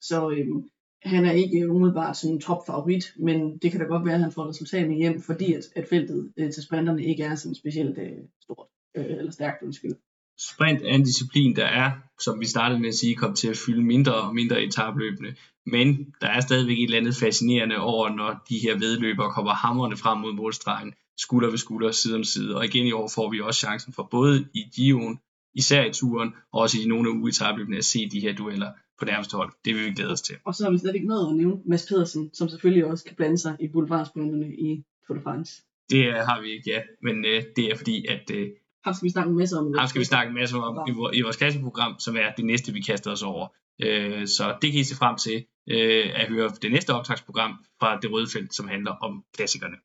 [0.00, 0.70] Så øhm,
[1.02, 4.20] han er ikke umiddelbart sådan en top favorit, men det kan da godt være, at
[4.20, 7.98] han får resultatet hjem, fordi at, at feltet øh, til sprinterne ikke er sådan specielt
[7.98, 8.66] øh, stort,
[8.96, 9.96] øh, eller stærkt, undskyld
[10.38, 11.90] sprint er en disciplin, der er,
[12.20, 15.34] som vi startede med at sige, kommet til at fylde mindre og mindre i tabløbende.
[15.66, 19.96] Men der er stadigvæk et eller andet fascinerende over, når de her vedløbere kommer hammerne
[19.96, 22.56] frem mod målstregen, skulder ved skulder, side om side.
[22.56, 25.18] Og igen i år får vi også chancen for både i Gion,
[25.54, 29.04] især i turen, og også i nogle af uetabløbene at se de her dueller på
[29.04, 29.52] nærmeste hold.
[29.64, 30.36] Det vil vi glæde os til.
[30.44, 33.16] Og så har vi slet ikke noget at nævne Mads Pedersen, som selvfølgelig også kan
[33.16, 35.62] blande sig i boulevardsprinterne i Tour de France.
[35.90, 36.80] Det har vi ikke, ja.
[37.02, 38.48] Men øh, det er fordi, at øh,
[38.86, 39.74] ham skal vi snakke en masse om.
[39.78, 42.72] Ham skal vi snakke en masse om i, i vores klasseprogram, som er det næste,
[42.72, 43.46] vi kaster os over.
[43.82, 47.98] Øh, så det kan I se frem til øh, at høre det næste optagsprogram fra
[48.00, 49.76] Det Røde Felt, som handler om klassikerne.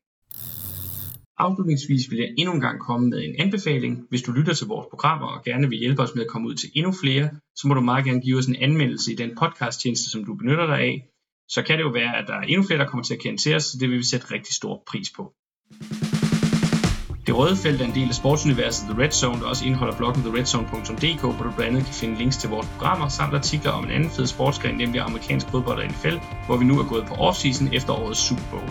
[1.38, 4.06] Afslutningsvis vil jeg endnu en gang komme med en anbefaling.
[4.08, 6.54] Hvis du lytter til vores programmer og gerne vil hjælpe os med at komme ud
[6.54, 10.10] til endnu flere, så må du meget gerne give os en anmeldelse i den podcasttjeneste,
[10.10, 11.08] som du benytter dig af.
[11.48, 13.42] Så kan det jo være, at der er endnu flere, der kommer til at kende
[13.42, 15.34] til os, så det vil vi sætte rigtig stor pris på.
[17.26, 20.22] Det røde felt er en del af sportsuniverset The Red Zone, der også indeholder bloggen
[20.22, 23.90] theredzone.dk, hvor du blandt andet kan finde links til vores programmer, samt artikler om en
[23.90, 26.16] anden fed sportsgren, nemlig amerikansk fodbold og NFL,
[26.46, 28.70] hvor vi nu er gået på offseason efter årets Super Bowl.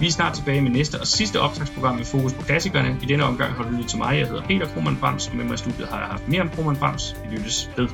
[0.00, 2.98] Vi er snart tilbage med næste og sidste optagsprogram med fokus på klassikerne.
[3.02, 4.18] I denne omgang har du lyttet til mig.
[4.18, 6.48] Jeg hedder Peter Krohmann Brams, og med mig i studiet har jeg haft mere om
[6.48, 7.16] Krohmann Brams.
[7.30, 7.88] Vi lyttes ved.